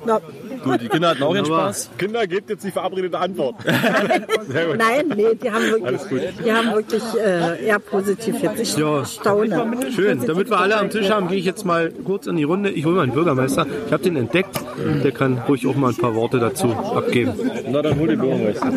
ja. 0.05 0.19
Gut, 0.63 0.81
die 0.81 0.87
Kinder 0.89 1.09
hatten 1.09 1.23
auch 1.23 1.33
ihren 1.35 1.45
Spaß. 1.45 1.89
Kinder, 1.97 2.25
gebt 2.27 2.49
jetzt 2.49 2.63
die 2.63 2.71
verabredete 2.71 3.17
Antwort. 3.19 3.55
Nein, 3.65 5.13
nee, 5.15 5.35
die 5.35 5.51
haben 5.51 5.63
wirklich, 5.69 6.01
die 6.45 6.51
haben 6.51 6.73
wirklich 6.73 7.03
äh, 7.15 7.65
eher 7.65 7.79
positiv 7.79 8.41
jetzt. 8.41 8.59
Ich 8.61 8.77
Ja. 8.77 9.05
staune. 9.05 9.77
Schön. 9.95 10.25
Damit 10.25 10.49
wir 10.49 10.59
alle 10.59 10.77
am 10.77 10.89
Tisch 10.89 11.09
haben, 11.09 11.27
gehe 11.27 11.37
ich 11.37 11.45
jetzt 11.45 11.65
mal 11.65 11.91
kurz 12.05 12.27
in 12.27 12.35
die 12.37 12.43
Runde. 12.43 12.69
Ich 12.69 12.85
hole 12.85 12.95
mal 12.95 13.03
einen 13.03 13.11
Bürgermeister. 13.13 13.65
Ich 13.87 13.91
habe 13.93 14.03
den 14.03 14.15
entdeckt. 14.15 14.59
Der 15.03 15.11
kann 15.11 15.37
ruhig 15.47 15.67
auch 15.67 15.75
mal 15.75 15.89
ein 15.89 15.97
paar 15.97 16.15
Worte 16.15 16.39
dazu 16.39 16.67
abgeben. 16.73 17.33
Na, 17.69 17.81
dann 17.81 17.99
hol 17.99 18.07
den 18.07 18.19
Bürgermeister. 18.19 18.71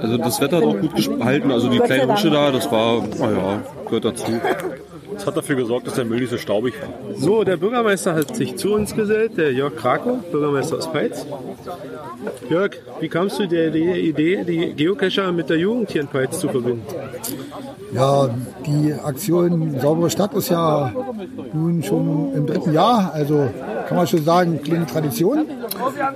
Also 0.00 0.18
das 0.18 0.40
Wetter 0.40 0.58
hat 0.58 0.64
auch 0.64 0.78
gut 0.80 0.94
gehalten. 0.94 1.50
Also 1.50 1.68
die 1.68 1.78
kleine 1.80 2.12
Husche 2.12 2.30
da, 2.30 2.50
das 2.50 2.70
war, 2.70 3.02
naja, 3.18 3.62
gehört 3.86 4.04
dazu. 4.04 4.40
Das 5.16 5.26
hat 5.26 5.36
dafür 5.36 5.56
gesorgt, 5.56 5.86
dass 5.86 5.94
der 5.94 6.04
Müll 6.04 6.20
nicht 6.20 6.30
so 6.30 6.36
staubig 6.36 6.74
war. 6.80 7.16
So, 7.16 7.42
der 7.42 7.56
Bürgermeister 7.56 8.14
hat 8.14 8.36
sich 8.36 8.56
zu 8.56 8.74
uns 8.74 8.94
gesellt, 8.94 9.38
der 9.38 9.50
Jörg 9.50 9.74
Krakow, 9.74 10.18
Bürgermeister 10.30 10.76
aus 10.76 10.92
Peitz. 10.92 11.26
Jörg, 12.50 12.76
wie 13.00 13.08
kamst 13.08 13.38
du 13.38 13.48
der 13.48 13.74
Idee, 13.74 14.44
die 14.44 14.74
Geocacher 14.74 15.32
mit 15.32 15.48
der 15.48 15.56
Jugend 15.56 15.90
hier 15.90 16.02
in 16.02 16.08
Peitz 16.08 16.38
zu 16.38 16.48
verbinden? 16.48 16.82
Ja, 17.96 18.28
die 18.66 18.92
Aktion 18.92 19.80
Saubere 19.80 20.10
Stadt 20.10 20.34
ist 20.34 20.50
ja 20.50 20.92
nun 21.54 21.82
schon 21.82 22.34
im 22.34 22.46
dritten 22.46 22.74
Jahr, 22.74 23.10
also 23.14 23.48
kann 23.88 23.96
man 23.96 24.06
schon 24.06 24.22
sagen, 24.22 24.60
klingt 24.62 24.90
Tradition. 24.90 25.46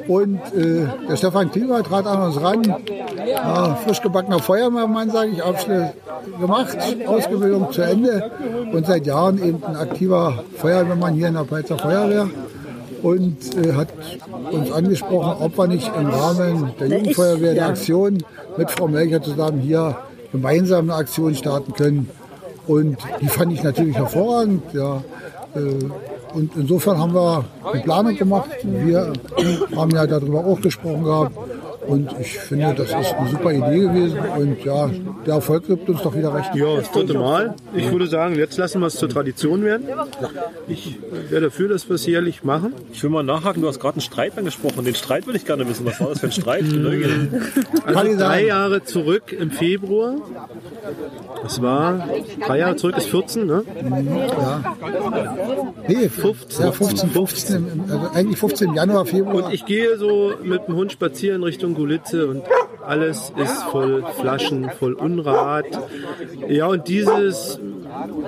Und 0.07 0.41
äh, 0.55 0.87
der 1.09 1.17
Stefan 1.17 1.51
Klieber 1.51 1.83
trat 1.83 2.07
an 2.07 2.21
uns 2.23 2.41
ran, 2.41 2.63
ja, 3.27 3.75
frisch 3.77 4.03
gebackener 4.03 4.41
Feuerwehrmann, 4.41 5.11
sage 5.11 5.31
ich, 5.31 5.43
Abschluss 5.43 5.89
gemacht, 6.39 6.77
Ausbildung 7.07 7.73
zu 7.73 7.81
Ende 7.83 8.31
und 8.73 8.87
seit 8.87 9.07
Jahren 9.07 9.43
eben 9.43 9.65
ein 9.65 9.77
aktiver 9.77 10.45
Feuerwehrmann 10.57 11.15
hier 11.15 11.29
in 11.29 11.35
der 11.35 11.45
Peizer 11.45 11.79
Feuerwehr 11.79 12.29
und 13.03 13.57
äh, 13.57 13.73
hat 13.73 13.89
uns 14.51 14.71
angesprochen, 14.71 15.43
ob 15.43 15.57
wir 15.57 15.67
nicht 15.67 15.91
im 15.99 16.09
Rahmen 16.09 16.73
der 16.79 16.89
Jugendfeuerwehr 16.89 17.55
der. 17.55 17.69
Aktion 17.69 18.19
mit 18.57 18.71
Frau 18.71 18.89
Melcher 18.89 19.23
zusammen 19.23 19.61
hier 19.61 19.97
gemeinsam 20.33 20.91
eine 20.91 20.95
Aktion 20.95 21.35
starten 21.35 21.73
können. 21.73 22.09
Und 22.67 22.99
die 23.21 23.29
fand 23.29 23.53
ich 23.53 23.63
natürlich 23.63 23.97
hervorragend. 23.97 24.63
Ja. 24.73 25.03
Äh, 25.55 25.89
Und 26.33 26.53
insofern 26.57 26.97
haben 26.99 27.13
wir 27.13 27.45
eine 27.73 27.83
Planung 27.83 28.17
gemacht. 28.17 28.51
Wir 28.63 29.13
haben 29.75 29.91
ja 29.91 30.07
darüber 30.07 30.45
auch 30.45 30.61
gesprochen 30.61 31.03
gehabt. 31.05 31.37
Und 31.91 32.15
ich 32.21 32.39
finde, 32.39 32.75
das 32.75 32.89
ist 32.89 33.15
eine 33.15 33.29
super 33.31 33.53
Idee 33.53 33.81
gewesen. 33.81 34.19
Und 34.19 34.65
ja, 34.65 34.91
der 35.27 35.35
Erfolg 35.35 35.67
gibt 35.67 35.89
uns 35.89 36.03
doch 36.03 36.17
wieder 36.17 36.33
recht. 36.35 36.55
Ja, 36.55 36.77
das 36.77 36.91
dritte 36.93 37.15
Mal. 37.15 37.55
Ich 37.75 37.91
würde 37.91 38.07
sagen, 38.07 38.37
jetzt 38.37 38.57
lassen 38.59 38.81
wir 38.81 38.87
es 38.87 38.97
zur 38.97 39.09
Tradition 39.09 39.65
werden. 39.65 39.87
Ich 40.69 40.99
wäre 41.29 41.43
dafür, 41.43 41.69
dass 41.69 41.89
wir 41.89 41.97
es 41.97 42.07
jährlich 42.07 42.45
machen. 42.45 42.75
Ich 42.93 43.03
will 43.03 43.11
mal 43.11 43.23
nachhaken, 43.23 43.63
du 43.63 43.69
hast 43.69 43.81
gerade 43.81 43.95
einen 43.95 44.03
Streit 44.03 44.39
angesprochen. 44.39 44.85
Den 44.85 44.95
Streit 44.95 45.27
will 45.27 45.35
ich 45.35 45.45
gerne 45.45 45.69
wissen. 45.69 45.85
Was 45.85 46.01
war 46.01 46.09
das 46.11 46.21
für 46.21 46.27
ein 46.27 46.33
Streit? 46.33 46.65
Also 47.85 48.17
drei. 48.17 48.45
Jahre 48.47 48.85
zurück 48.85 49.33
im 49.33 49.51
Februar. 49.51 50.17
Das 51.43 51.61
war 51.63 52.09
drei 52.47 52.59
Jahre 52.59 52.77
zurück 52.77 52.97
ist 52.97 53.07
14, 53.09 53.47
ne? 53.47 53.63
Nee, 55.89 56.09
15. 56.09 56.65
Ja, 56.67 56.73
15, 56.73 57.11
15, 57.11 57.57
im- 57.69 57.81
also 57.91 58.11
eigentlich 58.15 58.39
15 58.39 58.75
Januar, 58.75 59.07
Februar. 59.07 59.45
Und 59.47 59.53
ich 59.55 59.65
gehe 59.67 59.97
so 59.97 60.33
mit 60.43 60.67
dem 60.69 60.77
Hund 60.77 60.93
spazieren 60.93 61.43
Richtung 61.43 61.75
Gulitze 61.75 62.27
und 62.29 62.43
alles 62.85 63.33
ist 63.37 63.63
voll 63.65 64.05
Flaschen, 64.21 64.71
voll 64.79 64.95
Unrat. 64.95 65.67
Ja, 66.49 66.67
und 66.67 66.89
dieses, 66.89 67.59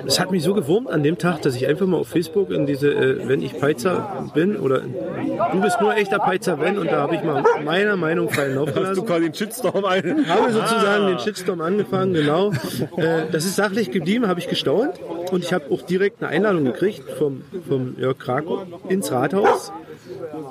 es 0.05 0.19
hat 0.19 0.31
mich 0.31 0.43
so 0.43 0.53
gewurmt 0.53 0.89
an 0.89 1.03
dem 1.03 1.17
Tag, 1.17 1.41
dass 1.41 1.55
ich 1.55 1.67
einfach 1.67 1.85
mal 1.85 1.97
auf 1.97 2.07
Facebook 2.07 2.51
in 2.51 2.65
diese, 2.65 2.93
äh, 2.93 3.27
wenn 3.27 3.41
ich 3.41 3.59
Peizer 3.59 4.29
bin, 4.33 4.57
oder 4.57 4.81
du 4.81 5.61
bist 5.61 5.79
nur 5.81 5.95
echter 5.95 6.19
Peizer, 6.19 6.59
wenn, 6.59 6.77
und 6.77 6.87
da 6.87 7.01
habe 7.01 7.15
ich 7.15 7.23
mal 7.23 7.43
meiner 7.63 7.95
Meinung 7.95 8.29
freien 8.29 8.55
Lauf 8.55 8.69
Hast 8.75 8.97
du 8.97 9.03
quasi 9.03 9.25
einen 9.25 9.33
Shitstorm 9.33 9.85
ein? 9.85 10.25
habe 10.27 10.51
sozusagen 10.51 11.07
den 11.07 11.19
Shitstorm 11.19 11.61
angefangen, 11.61 12.13
genau. 12.13 12.51
Äh, 12.97 13.23
das 13.31 13.45
ist 13.45 13.55
sachlich 13.55 13.91
geblieben, 13.91 14.27
habe 14.27 14.39
ich 14.39 14.47
gestaunt. 14.47 14.99
Und 15.31 15.43
ich 15.43 15.53
habe 15.53 15.65
auch 15.71 15.81
direkt 15.81 16.21
eine 16.21 16.31
Einladung 16.31 16.65
gekriegt 16.65 17.03
vom, 17.17 17.41
vom 17.67 17.95
Jörg 17.97 18.17
Krakow 18.19 18.61
ins 18.89 19.11
Rathaus. 19.11 19.71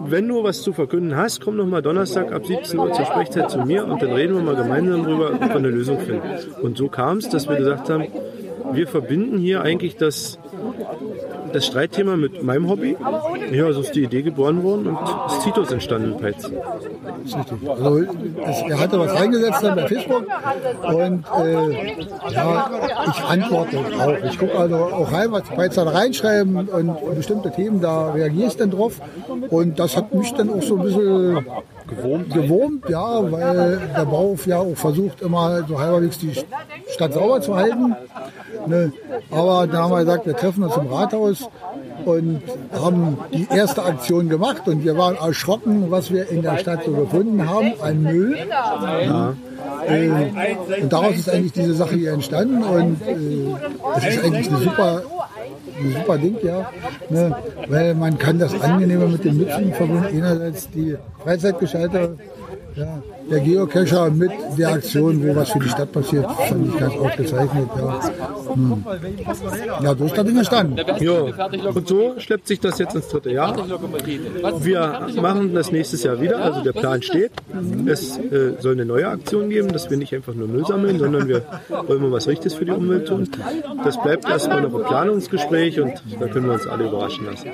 Wenn 0.00 0.28
du 0.28 0.42
was 0.42 0.62
zu 0.62 0.72
verkünden 0.72 1.16
hast, 1.16 1.40
komm 1.40 1.56
noch 1.56 1.66
mal 1.66 1.82
Donnerstag 1.82 2.32
ab 2.32 2.46
17 2.46 2.78
Uhr 2.78 2.92
zur 2.92 3.04
Sprechzeit 3.04 3.50
zu 3.50 3.58
mir 3.58 3.86
und 3.86 4.02
dann 4.02 4.12
reden 4.12 4.34
wir 4.34 4.42
mal 4.42 4.56
gemeinsam 4.56 5.04
drüber, 5.04 5.32
ob 5.34 5.40
wir 5.40 5.56
eine 5.56 5.68
Lösung 5.68 6.00
finden. 6.00 6.22
Und 6.62 6.78
so 6.78 6.88
kam 6.88 7.18
es, 7.18 7.28
dass 7.28 7.48
wir 7.48 7.56
gesagt 7.56 7.90
haben, 7.90 8.06
wir 8.74 8.88
verbinden 8.88 9.38
hier 9.38 9.62
eigentlich 9.62 9.96
das, 9.96 10.38
das 11.52 11.66
Streitthema 11.66 12.16
mit 12.16 12.42
meinem 12.42 12.68
Hobby. 12.68 12.96
Ja, 13.52 13.72
so 13.72 13.80
ist 13.80 13.94
die 13.94 14.04
Idee 14.04 14.22
geboren 14.22 14.62
worden 14.62 14.88
und 14.88 14.98
das 15.26 15.44
Titus 15.44 15.70
entstanden 15.72 16.12
in 16.12 16.18
Peitz. 16.18 16.50
Also 17.68 17.98
es, 17.98 18.62
er 18.68 18.80
hatte 18.80 18.98
was 18.98 19.14
reingesetzt 19.14 19.62
dann 19.62 19.76
bei 19.76 19.86
Facebook 19.86 20.26
und 20.82 21.24
äh, 21.38 22.32
ja, 22.32 22.70
ich 23.10 23.24
antworte 23.24 23.78
auch. 23.78 24.24
Ich 24.24 24.38
gucke 24.38 24.58
also 24.58 24.76
auch 24.76 25.12
rein, 25.12 25.32
was 25.32 25.42
die 25.44 25.74
da 25.74 25.82
reinschreiben 25.82 26.68
und 26.68 27.14
bestimmte 27.14 27.50
Themen, 27.50 27.80
da 27.80 28.10
reagiere 28.10 28.48
ich 28.48 28.56
dann 28.56 28.70
drauf. 28.70 29.00
Und 29.50 29.78
das 29.78 29.96
hat 29.96 30.14
mich 30.14 30.32
dann 30.34 30.50
auch 30.50 30.62
so 30.62 30.76
ein 30.76 30.82
bisschen 30.82 31.46
gewurmt, 31.88 32.32
gewurmt 32.32 32.88
ja, 32.88 33.30
weil 33.30 33.80
der 33.96 34.04
Bauhof 34.04 34.46
ja 34.46 34.58
auch 34.58 34.74
versucht 34.74 35.22
immer 35.22 35.64
so 35.68 35.78
halbwegs 35.78 36.18
die 36.18 36.32
Stadt 36.88 37.12
sauber 37.12 37.40
zu 37.40 37.56
halten. 37.56 37.94
Ne? 38.66 38.92
Aber 39.30 39.66
da 39.66 39.82
haben 39.82 39.92
wir 39.92 40.00
gesagt, 40.00 40.26
wir 40.26 40.36
treffen 40.36 40.64
uns 40.64 40.76
im 40.76 40.86
Rathaus 40.86 41.48
und 42.04 42.42
haben 42.72 43.18
die 43.32 43.46
erste 43.50 43.84
Aktion 43.84 44.28
gemacht 44.28 44.66
und 44.66 44.84
wir 44.84 44.96
waren 44.96 45.16
erschrocken, 45.16 45.90
was 45.90 46.12
wir 46.12 46.28
in 46.28 46.42
der 46.42 46.58
Stadt 46.58 46.84
so 46.84 46.92
gefunden 46.92 47.48
haben 47.48 47.72
an 47.80 48.02
Müll. 48.02 48.36
Äh, 49.86 50.10
und 50.82 50.92
daraus 50.92 51.16
ist 51.16 51.28
eigentlich 51.28 51.52
diese 51.52 51.74
Sache 51.74 51.96
hier 51.96 52.12
entstanden 52.12 52.62
und 52.62 53.02
äh, 53.02 53.96
es 53.96 54.14
ist 54.14 54.24
eigentlich 54.24 54.48
eine 54.48 54.58
super, 54.58 55.02
ein 55.78 55.92
super 55.98 56.18
Ding, 56.18 56.36
ja. 56.42 56.70
Ne? 57.08 57.36
Weil 57.68 57.94
man 57.94 58.18
kann 58.18 58.38
das 58.38 58.60
angenehmer 58.60 59.06
mit 59.06 59.24
den 59.24 59.38
Nutzen 59.38 59.72
verbinden. 59.72 60.06
Einerseits 60.06 60.70
die 60.70 60.96
Freizeitgestalter, 61.24 62.10
ja, 62.76 63.02
der 63.30 63.40
Geocacher 63.40 64.10
mit 64.10 64.30
der 64.58 64.68
Aktion, 64.70 65.26
wo 65.26 65.34
was 65.36 65.50
für 65.50 65.58
die 65.58 65.68
Stadt 65.68 65.92
passiert, 65.92 66.30
fand 66.48 66.68
ich 66.68 66.78
ganz 66.78 66.94
ausgezeichnet. 66.94 67.68
Ja, 67.76 68.54
hm. 68.54 68.84
ja 69.82 69.96
so 69.96 70.04
ist 70.04 70.16
das 70.16 70.24
Ding 70.24 70.36
entstanden. 70.36 70.76
Ja, 71.00 71.12
und 71.74 71.88
so 71.88 72.14
schleppt 72.18 72.46
sich 72.46 72.60
das 72.60 72.78
jetzt 72.78 72.94
ins 72.94 73.08
dritte 73.08 73.30
Jahr. 73.30 73.56
Wir 74.60 75.08
machen 75.20 75.54
das 75.54 75.72
nächstes 75.72 76.02
Jahr 76.02 76.20
wieder, 76.20 76.38
also 76.38 76.62
der 76.62 76.72
Plan 76.72 77.02
steht. 77.02 77.32
Es 77.86 78.18
äh, 78.18 78.54
soll 78.58 78.72
eine 78.72 78.84
neue 78.84 79.08
Aktion 79.08 79.50
geben, 79.50 79.72
dass 79.72 79.90
wir 79.90 79.96
nicht 79.96 80.14
einfach 80.14 80.34
nur 80.34 80.48
Müll 80.48 80.66
sammeln, 80.66 80.98
sondern 80.98 81.28
wir 81.28 81.42
wollen 81.86 82.02
mal 82.02 82.12
was 82.12 82.28
Richtiges 82.28 82.54
für 82.54 82.64
die 82.64 82.72
Umwelt 82.72 83.08
tun. 83.08 83.28
Das 83.84 84.00
bleibt 84.02 84.28
erstmal 84.28 84.62
noch 84.62 84.74
ein 84.74 84.84
Planungsgespräch 84.84 85.80
und 85.80 85.94
da 86.20 86.26
können 86.28 86.46
wir 86.46 86.54
uns 86.54 86.66
alle 86.66 86.86
überraschen 86.88 87.26
lassen. 87.26 87.48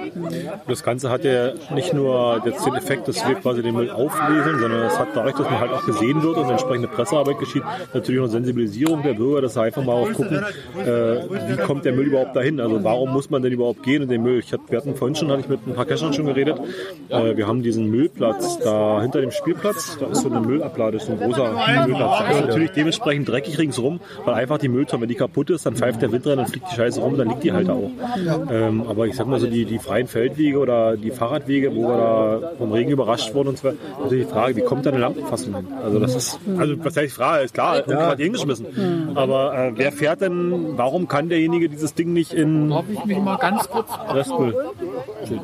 Das 0.66 0.82
Ganze 0.82 1.10
hat 1.10 1.24
ja 1.24 1.52
nicht 1.74 1.92
nur 1.92 2.42
jetzt 2.44 2.64
den 2.66 2.74
Effekt, 2.74 3.08
dass 3.08 3.26
wir 3.26 3.34
quasi 3.36 3.62
den 3.62 3.74
Müll 3.74 3.90
auflesen, 3.90 4.58
sondern 4.58 4.82
es 4.82 4.98
hat 4.98 5.08
dadurch, 5.14 5.36
dass 5.36 5.50
man 5.50 5.57
halt 5.60 5.72
auch 5.72 5.84
gesehen 5.84 6.22
wird 6.22 6.36
und 6.36 6.50
entsprechende 6.50 6.88
Pressearbeit 6.88 7.38
geschieht, 7.38 7.62
natürlich 7.94 8.20
auch 8.20 8.26
Sensibilisierung 8.26 9.02
der 9.02 9.14
Bürger, 9.14 9.42
dass 9.42 9.54
sie 9.54 9.62
einfach 9.62 9.84
mal 9.84 9.94
auch 9.94 10.12
gucken, 10.12 10.42
äh, 10.78 10.86
wie 10.86 11.56
kommt 11.56 11.84
der 11.84 11.92
Müll 11.92 12.06
überhaupt 12.06 12.36
dahin? 12.36 12.60
Also 12.60 12.82
warum 12.84 13.12
muss 13.12 13.30
man 13.30 13.42
denn 13.42 13.52
überhaupt 13.52 13.82
gehen 13.82 14.02
in 14.02 14.08
den 14.08 14.22
Müll? 14.22 14.38
Ich 14.38 14.52
hab, 14.52 14.70
wir 14.70 14.78
hatten 14.78 14.94
vorhin 14.94 15.14
schon, 15.14 15.30
hatte 15.30 15.40
ich 15.40 15.48
mit 15.48 15.66
ein 15.66 15.74
paar 15.74 15.84
Cachern 15.84 16.12
schon 16.12 16.26
geredet, 16.26 16.60
äh, 17.08 17.36
wir 17.36 17.46
haben 17.46 17.62
diesen 17.62 17.90
Müllplatz 17.90 18.58
da 18.58 19.00
hinter 19.02 19.20
dem 19.20 19.30
Spielplatz, 19.30 19.98
da 19.98 20.06
ist 20.06 20.22
so 20.22 20.30
eine 20.30 20.40
Müllablade, 20.40 20.98
so 20.98 21.12
ein 21.12 21.18
großer 21.18 21.52
Müllplatz. 21.86 22.18
Da 22.18 22.30
ist 22.30 22.40
natürlich 22.46 22.70
dementsprechend 22.72 23.28
dreckig 23.28 23.58
ringsrum, 23.58 24.00
weil 24.24 24.34
einfach 24.34 24.58
die 24.58 24.68
Mülltonne, 24.68 25.02
wenn 25.02 25.08
die 25.08 25.14
kaputt 25.14 25.50
ist, 25.50 25.66
dann 25.66 25.74
pfeift 25.76 26.02
der 26.02 26.12
Wind 26.12 26.26
rein, 26.26 26.38
dann 26.38 26.46
fliegt 26.46 26.70
die 26.70 26.74
Scheiße 26.76 27.00
rum, 27.00 27.16
dann 27.16 27.28
liegt 27.28 27.44
die 27.44 27.52
halt 27.52 27.68
da 27.68 27.72
auch. 27.72 27.90
Ähm, 28.50 28.84
aber 28.88 29.06
ich 29.06 29.16
sag 29.16 29.26
mal 29.26 29.40
so, 29.40 29.46
die, 29.46 29.64
die 29.64 29.78
freien 29.78 30.06
Feldwege 30.06 30.58
oder 30.58 30.96
die 30.96 31.10
Fahrradwege, 31.10 31.74
wo 31.74 31.82
wir 31.88 31.96
da 31.96 32.52
vom 32.58 32.72
Regen 32.72 32.90
überrascht 32.90 33.34
wurden 33.34 33.48
und 33.48 33.58
so 33.58 33.68
weiter, 33.68 33.76
natürlich 34.02 34.26
die 34.26 34.32
Frage, 34.32 34.56
wie 34.56 34.62
kommt 34.62 34.86
da 34.86 34.90
eine 34.90 34.98
Lampenfassung 35.00 35.47
hin? 35.54 35.66
Also 35.82 35.98
das 35.98 36.14
ist, 36.14 36.38
also 36.56 36.74
was 36.84 36.96
heißt 36.96 37.06
die 37.06 37.08
Frage, 37.08 37.44
ist 37.44 37.54
klar, 37.54 37.76
irgendjemand 37.76 38.10
hat 38.10 38.18
die 38.18 38.22
hingeschmissen. 38.24 38.66
Aber 39.14 39.54
äh, 39.58 39.72
wer 39.76 39.92
fährt 39.92 40.20
denn, 40.20 40.76
warum 40.76 41.08
kann 41.08 41.28
derjenige 41.28 41.68
dieses 41.68 41.94
Ding 41.94 42.12
nicht 42.12 42.32
in 42.32 42.70
Darf 42.70 42.84
ich 42.92 43.04
mich 43.04 43.18
mal 43.18 43.36
ganz 43.36 43.68
kurz 43.68 43.88
Restmüll 44.12 44.54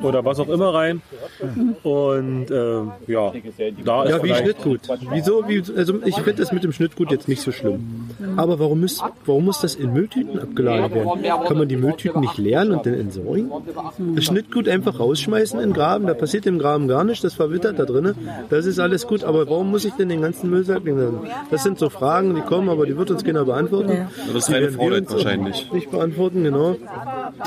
oder 0.03 0.25
was 0.25 0.39
auch 0.41 0.49
immer 0.49 0.75
rein? 0.75 1.03
Und 1.83 2.51
äh, 2.51 2.75
ja, 3.13 3.33
da 3.85 4.05
ist 4.05 4.11
Ja, 4.11 4.17
wie 4.23 4.27
vielleicht- 4.29 4.43
Schnittgut. 4.45 4.81
Wieso? 5.11 5.49
Wie, 5.49 5.63
also 5.77 5.95
ich 6.05 6.15
finde 6.17 6.35
das 6.43 6.53
mit 6.53 6.65
dem 6.65 6.73
Schnittgut 6.73 7.11
jetzt 7.11 7.29
nicht 7.29 7.43
so 7.43 7.53
schlimm. 7.53 8.09
Aber 8.37 8.59
warum 8.59 8.81
muss, 8.81 9.03
warum 9.25 9.45
muss 9.47 9.61
das 9.61 9.75
in 9.75 9.93
Mülltüten 9.93 10.39
abgeladen 10.39 10.95
werden? 10.95 11.23
Kann 11.47 11.59
man 11.59 11.69
die 11.69 11.77
Mülltüten 11.77 12.21
nicht 12.21 12.39
leeren 12.39 12.73
und 12.73 12.87
dann 12.87 12.95
entsorgen? 12.95 13.51
Das 14.15 14.25
Schnittgut 14.25 14.69
einfach 14.69 14.99
rausschmeißen 14.99 15.59
in 15.61 15.71
den 15.71 15.75
Graben, 15.75 16.07
da 16.07 16.15
passiert 16.15 16.47
im 16.47 16.59
Graben 16.59 16.89
gar 16.89 17.05
nichts, 17.05 17.23
das 17.23 17.35
verwittert 17.35 17.79
da 17.79 17.85
drinnen. 17.85 18.15
Das 18.51 18.67
ist 18.67 18.79
alles 18.79 19.07
gut, 19.07 19.25
aber 19.25 19.49
warum 19.49 19.71
muss 19.71 19.85
ich 19.85 19.94
denn 19.97 20.09
den 20.09 20.23
ganzen 20.23 20.51
lassen? 20.51 21.21
Das 21.51 21.63
sind 21.63 21.79
so 21.79 21.91
Fragen, 21.91 22.35
die 22.35 22.41
kommen, 22.43 22.69
aber 22.69 22.87
die 22.87 22.97
wird 22.97 23.11
uns 23.11 23.25
keiner 23.25 23.45
beantworten. 23.45 24.09
Das 24.33 24.49
ist 24.49 24.49
uns 24.49 24.79
auch 24.79 25.13
wahrscheinlich. 25.13 25.71
Nicht 25.73 25.91
beantworten, 25.91 26.45
genau. 26.45 26.77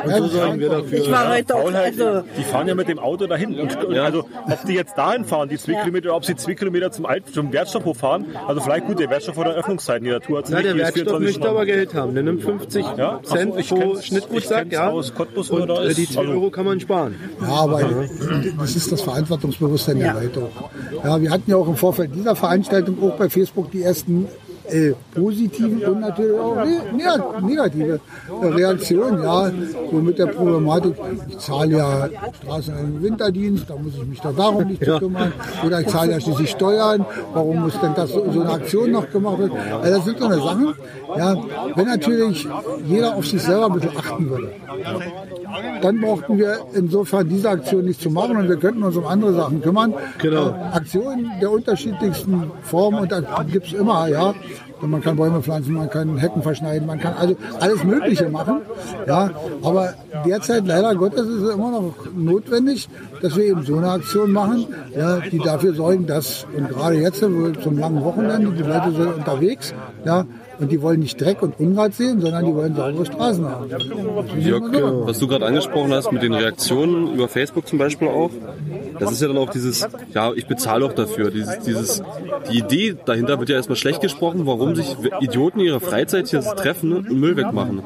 Und 0.04 0.12
so 0.16 0.28
sorgen 0.28 0.60
wir 0.60 0.70
dafür. 0.70 0.98
Ich 1.00 1.12
war 1.12 1.30
heute 1.34 1.56
auch, 1.56 1.62
Faulheit, 1.64 2.00
also 2.02 2.24
die 2.38 2.44
fahren 2.44 2.68
ja 2.68 2.76
mit 2.76 2.88
dem 2.88 3.00
Auto 3.00 3.28
dahin. 3.28 3.60
Und, 3.60 3.84
und 3.84 3.98
also, 3.98 4.20
ob 4.50 4.66
die 4.66 4.74
jetzt 4.74 4.98
dahin 4.98 5.26
fahren, 5.26 5.50
die 5.50 5.58
zwei 5.58 5.74
Kilometer, 5.74 6.16
ob 6.16 6.26
sie 6.26 6.36
zwei 6.36 6.54
Kilometer 6.56 6.92
zum, 6.92 7.06
Alt, 7.06 7.28
zum 7.34 7.52
Wertstoffhof 7.54 7.98
fahren, 7.98 8.26
also 8.48 8.62
vielleicht 8.62 8.86
gut, 8.88 9.00
der 9.00 9.10
Wertstoff 9.10 9.38
oder 9.38 9.54
Öffnungszeiten, 9.56 10.06
die 10.06 10.12
Natur 10.12 10.40
hat 10.40 10.46
Na, 10.50 10.62
der 10.62 10.76
Wertstoff 10.76 11.04
24 11.04 11.36
möchte 11.38 11.50
aber 11.50 11.66
Geld 11.66 11.94
haben. 11.94 12.14
Der 12.14 12.24
nimmt 12.24 12.44
50 12.44 12.86
Ja? 12.98 13.20
So, 13.24 13.36
Cent 13.36 13.54
ich 13.58 13.70
pro 13.70 13.98
Schnittgutsack, 13.98 14.72
ja. 14.72 14.90
aus 14.90 15.14
Cottbus, 15.14 15.52
wo 15.52 15.58
Und 15.58 15.68
da 15.68 15.84
äh, 15.84 15.88
ist. 15.90 15.98
die 15.98 16.10
2 16.10 16.20
Also- 16.22 16.32
Euro 16.34 16.50
kann 16.50 16.66
man 16.66 16.80
sparen. 16.80 17.16
Ja, 17.42 17.48
aber 17.48 17.82
das 18.60 18.76
ist 18.76 18.92
das 18.92 19.02
Verantwortungsbewusstsein 19.02 20.00
der 20.00 20.14
Leute 20.14 20.42
auch. 20.44 20.70
Ja, 21.04 21.22
wir 21.22 21.30
hatten 21.32 21.50
ja 21.50 21.58
auch 21.58 21.68
im 21.68 21.76
Vorfeld 21.76 22.14
dieser 22.16 22.36
Veranstaltung 22.36 22.98
auch 23.04 23.16
bei 23.18 23.30
Facebook 23.30 23.72
die 23.72 23.84
ersten 23.84 24.28
äh, 24.70 24.94
positiven 25.14 25.84
und 25.84 26.00
natürlich 26.02 26.40
auch 26.40 26.56
ne 26.56 26.82
ne- 26.96 27.48
negative 27.48 28.00
Reaktionen. 28.42 29.24
Ja, 29.24 29.52
so 29.92 29.98
mit 29.98 30.18
der 30.20 30.28
Problematik, 30.28 30.94
ich 31.30 31.38
zahle 31.40 31.78
ja 31.78 32.10
Straßen 32.42 32.74
einen 32.76 33.02
Winterdienst, 33.02 33.70
da 33.70 33.76
muss 33.76 33.94
ich 33.96 34.06
mich 34.06 34.20
doch 34.22 34.36
darum 34.36 34.68
nicht 34.68 34.84
zu 34.84 35.00
kümmern. 35.00 35.32
Oder 35.66 35.82
ich 35.82 35.88
zahle 35.88 36.12
ja 36.12 36.20
schließlich 36.20 36.50
Steuern, 36.50 37.06
warum 37.34 37.62
muss 37.62 37.80
denn 37.80 37.94
das 37.96 38.12
so, 38.12 38.32
so 38.32 38.42
eine 38.42 38.52
Aktion 38.52 38.92
noch 38.92 39.10
gemacht 39.12 39.40
werden? 39.40 39.58
Also 39.82 39.96
das 39.96 40.06
sind 40.06 40.20
so 40.20 40.26
eine 40.26 40.38
Sachen. 40.38 40.74
Ja, 41.18 41.36
wenn 41.76 41.86
natürlich 41.88 42.48
jeder 42.86 43.16
auf 43.16 43.26
sich 43.26 43.42
selber 43.42 43.68
ein 43.68 43.74
bisschen 43.74 43.98
achten 43.98 44.30
würde 44.30 44.52
dann 45.82 46.02
brauchten 46.02 46.38
wir 46.38 46.58
insofern 46.74 47.28
diese 47.30 47.50
Aktion 47.50 47.86
nicht 47.86 48.02
zu 48.02 48.10
machen 48.10 48.38
und 48.38 48.50
wir 48.50 48.58
könnten 48.58 48.84
uns 48.84 48.96
um 48.96 49.06
andere 49.06 49.34
Sachen 49.34 49.62
kümmern. 49.62 49.94
Genau. 50.20 50.50
Äh, 50.50 50.76
Aktionen 50.76 51.32
der 51.42 51.52
unterschiedlichsten 51.52 52.52
Formen 52.64 53.00
und 53.02 53.12
da 53.12 53.22
gibt 53.50 53.68
es 53.68 53.74
immer, 53.74 54.08
ja. 54.08 54.34
Man 54.82 55.02
kann 55.02 55.16
Bäume 55.16 55.42
pflanzen, 55.42 55.74
man 55.74 55.90
kann 55.90 56.18
Hecken 56.18 56.42
verschneiden, 56.42 56.88
man 56.88 57.00
kann 57.00 57.14
also 57.14 57.36
alles 57.60 57.84
Mögliche 57.84 58.30
machen. 58.30 58.62
Ja, 59.08 59.32
aber 59.64 59.94
derzeit 60.26 60.68
leider 60.68 60.96
Gottes 60.96 61.28
ist 61.28 61.42
es 61.42 61.54
immer 61.54 61.72
noch 61.72 61.94
notwendig, 62.16 62.88
dass 63.22 63.36
wir 63.36 63.46
eben 63.46 63.64
so 63.64 63.78
eine 63.78 63.92
Aktion 63.92 64.32
machen, 64.32 64.68
ja, 64.96 65.20
die 65.20 65.40
dafür 65.40 65.74
sorgen, 65.74 66.06
dass, 66.06 66.46
und 66.56 66.70
gerade 66.70 66.98
jetzt 66.98 67.20
zum 67.20 67.78
langen 67.78 68.04
Wochenende, 68.04 68.52
die 68.52 68.64
Leute 68.64 68.92
sind 68.92 69.16
unterwegs, 69.16 69.74
ja, 70.06 70.26
und 70.60 70.72
die 70.72 70.82
wollen 70.82 71.00
nicht 71.00 71.22
Dreck 71.22 71.42
und 71.44 71.60
Unrat 71.60 71.94
sehen, 71.94 72.20
sondern 72.20 72.46
die 72.46 72.54
wollen 72.54 72.76
saubere 72.76 73.06
Straßen 73.06 73.48
haben. 73.48 73.70
Jörg, 74.40 74.64
was 75.06 75.20
du 75.20 75.28
gerade 75.28 75.46
angesprochen 75.46 75.94
hast 75.94 76.12
mit 76.12 76.24
den 76.24 76.34
Reaktionen 76.34 77.14
über 77.14 77.28
Facebook 77.28 77.68
zum 77.68 77.78
Beispiel 77.78 78.08
auch, 78.08 78.32
das 79.00 79.12
ist 79.12 79.22
ja 79.22 79.28
dann 79.28 79.38
auch 79.38 79.50
dieses, 79.50 79.88
ja, 80.14 80.32
ich 80.34 80.48
bezahle 80.48 80.86
auch 80.86 80.94
dafür. 80.94 81.32
Dieses, 81.32 81.60
dieses, 81.60 82.04
die 82.52 82.60
Idee 82.60 82.96
dahinter 83.06 83.40
wird 83.40 83.50
ja 83.50 83.56
erstmal 83.56 83.76
schlecht 83.76 84.02
gesprochen, 84.02 84.46
warum 84.46 84.76
sich 84.76 84.96
Idioten 85.20 85.60
ihre 85.60 85.80
Freizeit 85.80 86.28
hier 86.28 86.42
treffen 86.42 86.94
und 86.94 87.12
Müll 87.12 87.36
wegmachen. 87.38 87.82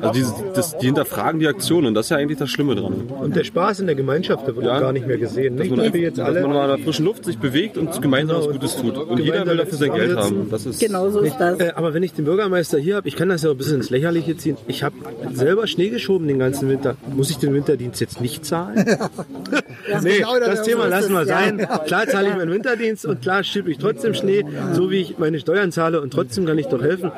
Also 0.00 0.12
dieses, 0.12 0.34
das, 0.54 0.78
die 0.78 0.86
hinterfragen 0.86 1.40
die 1.40 1.48
Aktion 1.48 1.84
und 1.86 1.94
das 1.94 2.06
ist 2.06 2.10
ja 2.10 2.16
eigentlich 2.18 2.38
das 2.38 2.48
Schlimme 2.50 2.76
dran. 2.76 2.92
Und 3.20 3.34
der 3.34 3.44
Spaß 3.44 3.80
in 3.80 3.86
der 3.86 3.96
Gemeinschaft, 3.96 4.46
der 4.46 4.54
wird 4.54 4.66
Ja. 4.66 4.78
gar 4.78 4.92
nicht 4.92 5.06
mehr 5.06 5.18
gesehen. 5.18 5.56
Dass 5.56 5.64
Nicht, 5.66 5.76
man, 5.76 5.86
dass 5.86 6.00
jetzt 6.00 6.18
dass 6.18 6.26
alle 6.26 6.42
man 6.42 6.52
mal 6.52 6.70
in 6.70 6.76
der 6.76 6.84
frischen 6.84 7.04
Luft 7.04 7.24
sich 7.24 7.38
bewegt 7.38 7.76
und 7.76 8.00
gemeinsam 8.00 8.38
was 8.38 8.48
Gutes 8.48 8.76
tut. 8.76 8.96
Und 8.96 9.18
jeder 9.18 9.44
will 9.46 9.56
dafür 9.56 9.78
sein 9.78 9.92
Geld 9.92 10.16
haben. 10.16 10.48
Das 10.50 10.66
ist, 10.66 10.78
genau 10.80 11.10
so 11.10 11.20
ist 11.20 11.36
das. 11.38 11.58
Äh, 11.58 11.72
aber 11.74 11.92
wenn 11.94 12.02
ich 12.02 12.12
den 12.12 12.24
Bürgermeister 12.24 12.78
hier 12.78 12.96
habe, 12.96 13.08
ich 13.08 13.16
kann 13.16 13.28
das 13.28 13.42
ja 13.42 13.50
ein 13.50 13.56
bisschen 13.56 13.76
ins 13.76 13.90
Lächerliche 13.90 14.36
ziehen. 14.36 14.56
Ich 14.68 14.82
habe 14.84 14.94
selber 15.32 15.66
Schnee 15.66 15.88
geschoben 15.88 16.28
den 16.28 16.38
ganzen 16.38 16.68
Winter. 16.68 16.96
Muss 17.16 17.30
ich 17.30 17.38
den 17.38 17.52
Winterdienst 17.52 18.00
jetzt 18.00 18.20
nicht 18.20 18.44
zahlen? 18.44 18.84
nee, 20.02 20.18
genau 20.18 20.38
das- 20.38 20.49
das 20.50 20.62
Thema 20.62 20.86
lassen 20.86 21.12
wir 21.12 21.24
sein. 21.26 21.58
ja. 21.58 21.78
Klar 21.78 22.06
zahle 22.06 22.28
ich 22.30 22.36
meinen 22.36 22.50
Winterdienst 22.52 23.06
und 23.06 23.22
klar 23.22 23.42
schiebe 23.44 23.70
ich 23.70 23.78
trotzdem 23.78 24.14
Schnee, 24.14 24.44
so 24.72 24.90
wie 24.90 25.00
ich 25.02 25.18
meine 25.18 25.38
Steuern 25.40 25.72
zahle 25.72 26.00
und 26.00 26.12
trotzdem 26.12 26.46
kann 26.46 26.58
ich 26.58 26.66
doch 26.66 26.82
helfen, 26.82 27.10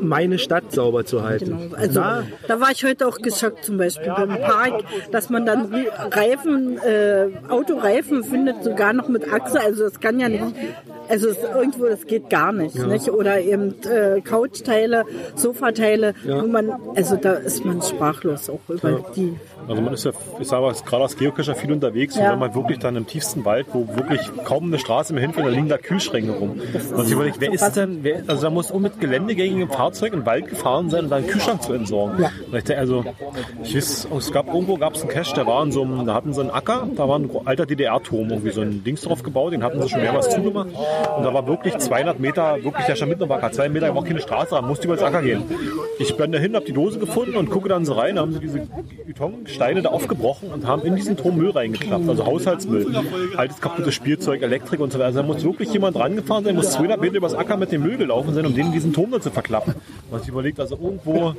meine 0.00 0.38
Stadt 0.38 0.72
sauber 0.72 1.04
zu 1.04 1.22
halten. 1.22 1.72
Also 1.76 2.00
Da- 2.00 2.22
da 2.48 2.60
war 2.60 2.70
ich 2.70 2.84
heute 2.84 3.06
auch 3.06 3.18
geschockt, 3.18 3.64
zum 3.64 3.78
Beispiel 3.78 4.12
beim 4.14 4.30
Park, 4.40 4.82
dass 5.12 5.30
man 5.30 5.46
dann 5.46 5.72
Reifen, 6.10 6.78
äh, 6.78 7.26
Autoreifen 7.48 8.24
findet, 8.24 8.62
sogar 8.64 8.92
noch 8.92 9.08
mit 9.08 9.32
Achse. 9.32 9.60
Also 9.60 9.84
das 9.84 10.00
kann 10.00 10.18
ja 10.20 10.28
nicht, 10.28 10.44
also 11.08 11.28
es, 11.28 11.38
irgendwo 11.42 11.86
das 11.86 12.06
geht 12.06 12.30
gar 12.30 12.52
nicht, 12.52 12.74
nicht? 12.74 13.08
Oder 13.10 13.40
eben 13.40 13.74
äh, 13.84 14.20
Couchteile, 14.20 15.04
Sofateile, 15.34 16.14
wo 16.24 16.46
man, 16.46 16.72
also 16.94 17.16
da 17.16 17.34
ist 17.34 17.64
man 17.64 17.82
sprachlos 17.82 18.50
auch 18.50 18.60
über 18.68 19.04
die. 19.16 19.34
Also 19.68 19.82
man 19.82 19.94
ist 19.94 20.04
ja, 20.04 20.12
ich 20.40 20.48
sage 20.48 20.62
mal, 20.62 20.74
gerade 20.84 21.02
als 21.04 21.16
Geocacher 21.16 21.54
viel 21.54 21.72
unterwegs 21.72 22.16
Ja. 22.16 22.26
und 22.26 22.32
wenn 22.32 22.38
man 22.40 22.54
wirklich 22.54 22.78
dann 22.84 22.96
im 22.96 23.06
tiefsten 23.06 23.44
Wald, 23.44 23.66
wo 23.72 23.86
wirklich 23.96 24.20
kaum 24.44 24.64
eine 24.64 24.78
Straße 24.78 25.12
mehr 25.12 25.22
hinfällt, 25.22 25.46
da 25.46 25.50
liegen 25.50 25.68
da 25.68 25.78
Kühlschränke 25.78 26.32
rum. 26.32 26.60
Und 26.94 27.06
ich 27.06 27.12
überlege, 27.12 27.36
wer 27.38 27.52
ist 27.52 27.72
denn, 27.76 27.98
wer, 28.02 28.22
also 28.26 28.42
da 28.42 28.50
muss 28.50 28.72
auch 28.72 28.78
mit 28.78 29.00
geländegängigem 29.00 29.68
Fahrzeug 29.70 30.12
im 30.12 30.26
Wald 30.26 30.48
gefahren 30.48 30.90
sein, 30.90 31.04
um 31.04 31.10
da 31.10 31.16
einen 31.16 31.26
Kühlschrank 31.26 31.62
zu 31.62 31.72
entsorgen. 31.72 32.24
Und 32.24 32.56
ich 32.56 32.64
denke, 32.64 32.80
also, 32.80 33.04
ich 33.62 33.76
weiß, 33.76 34.08
es 34.16 34.32
gab 34.32 34.48
irgendwo 34.48 34.76
gab 34.76 34.94
es 34.94 35.02
einen 35.02 35.10
Cache, 35.10 35.34
der 35.34 35.46
war 35.46 35.62
in 35.62 35.72
so 35.72 35.82
einem, 35.82 36.06
da 36.06 36.14
hatten 36.14 36.32
sie 36.32 36.40
einen 36.40 36.50
Acker, 36.50 36.88
da 36.96 37.08
war 37.08 37.18
ein 37.18 37.30
alter 37.44 37.66
DDR-Turm, 37.66 38.30
irgendwie 38.30 38.50
so 38.50 38.60
ein 38.60 38.82
Dings 38.84 39.02
drauf 39.02 39.22
gebaut, 39.22 39.52
den 39.52 39.62
hatten 39.62 39.80
sie 39.82 39.88
schon 39.88 40.00
mehrmals 40.00 40.30
zugemacht. 40.30 40.68
Und 41.16 41.24
da 41.24 41.32
war 41.32 41.46
wirklich 41.46 41.76
200 41.76 42.18
Meter, 42.20 42.62
wirklich 42.62 42.86
der 42.86 42.96
stand 42.96 43.10
mitten 43.10 43.24
im 43.24 43.32
Acker, 43.32 43.52
zwei 43.52 43.68
Meter, 43.68 43.94
war 43.94 44.04
keine 44.04 44.20
Straße, 44.20 44.50
da 44.50 44.62
musste 44.62 44.86
über 44.86 44.96
das 44.96 45.04
Acker 45.04 45.22
gehen. 45.22 45.42
Ich 45.98 46.16
bin 46.16 46.32
dahin, 46.32 46.54
habe 46.54 46.64
die 46.64 46.72
Dose 46.72 46.98
gefunden 46.98 47.36
und 47.36 47.50
gucke 47.50 47.68
dann 47.68 47.84
so 47.84 47.92
rein, 47.92 48.16
da 48.16 48.22
haben 48.22 48.32
sie 48.32 48.40
diese 48.40 48.66
Betonsteine 49.06 49.82
da 49.82 49.90
aufgebrochen 49.90 50.50
und 50.50 50.66
haben 50.66 50.82
in 50.82 50.96
diesen 50.96 51.16
Turm 51.16 51.36
Müll 51.36 51.50
reingeklappt, 51.50 52.08
also 52.08 52.24
Haushaltsmüll, 52.70 53.36
altes 53.36 53.60
kaputtes 53.60 53.94
Spielzeug, 53.94 54.42
Elektrik 54.42 54.80
und 54.80 54.92
so 54.92 54.98
weiter. 54.98 55.06
Also 55.06 55.20
da 55.20 55.26
muss 55.26 55.44
wirklich 55.44 55.72
jemand 55.72 55.96
rangefahren 55.96 56.44
sein, 56.44 56.54
muss 56.54 56.70
200 56.70 57.00
Meter 57.00 57.16
übers 57.16 57.34
Acker 57.34 57.56
mit 57.56 57.72
dem 57.72 57.82
Müll 57.82 57.96
gelaufen 57.96 58.34
sein, 58.34 58.46
um 58.46 58.54
den 58.54 58.66
in 58.66 58.72
diesen 58.72 58.92
Turm 58.92 59.10
da 59.10 59.20
zu 59.20 59.30
verklappen. 59.30 59.74
Was 60.10 60.22
ich 60.22 60.28
überlegt, 60.28 60.60
also 60.60 60.76
irgendwo 60.76 61.34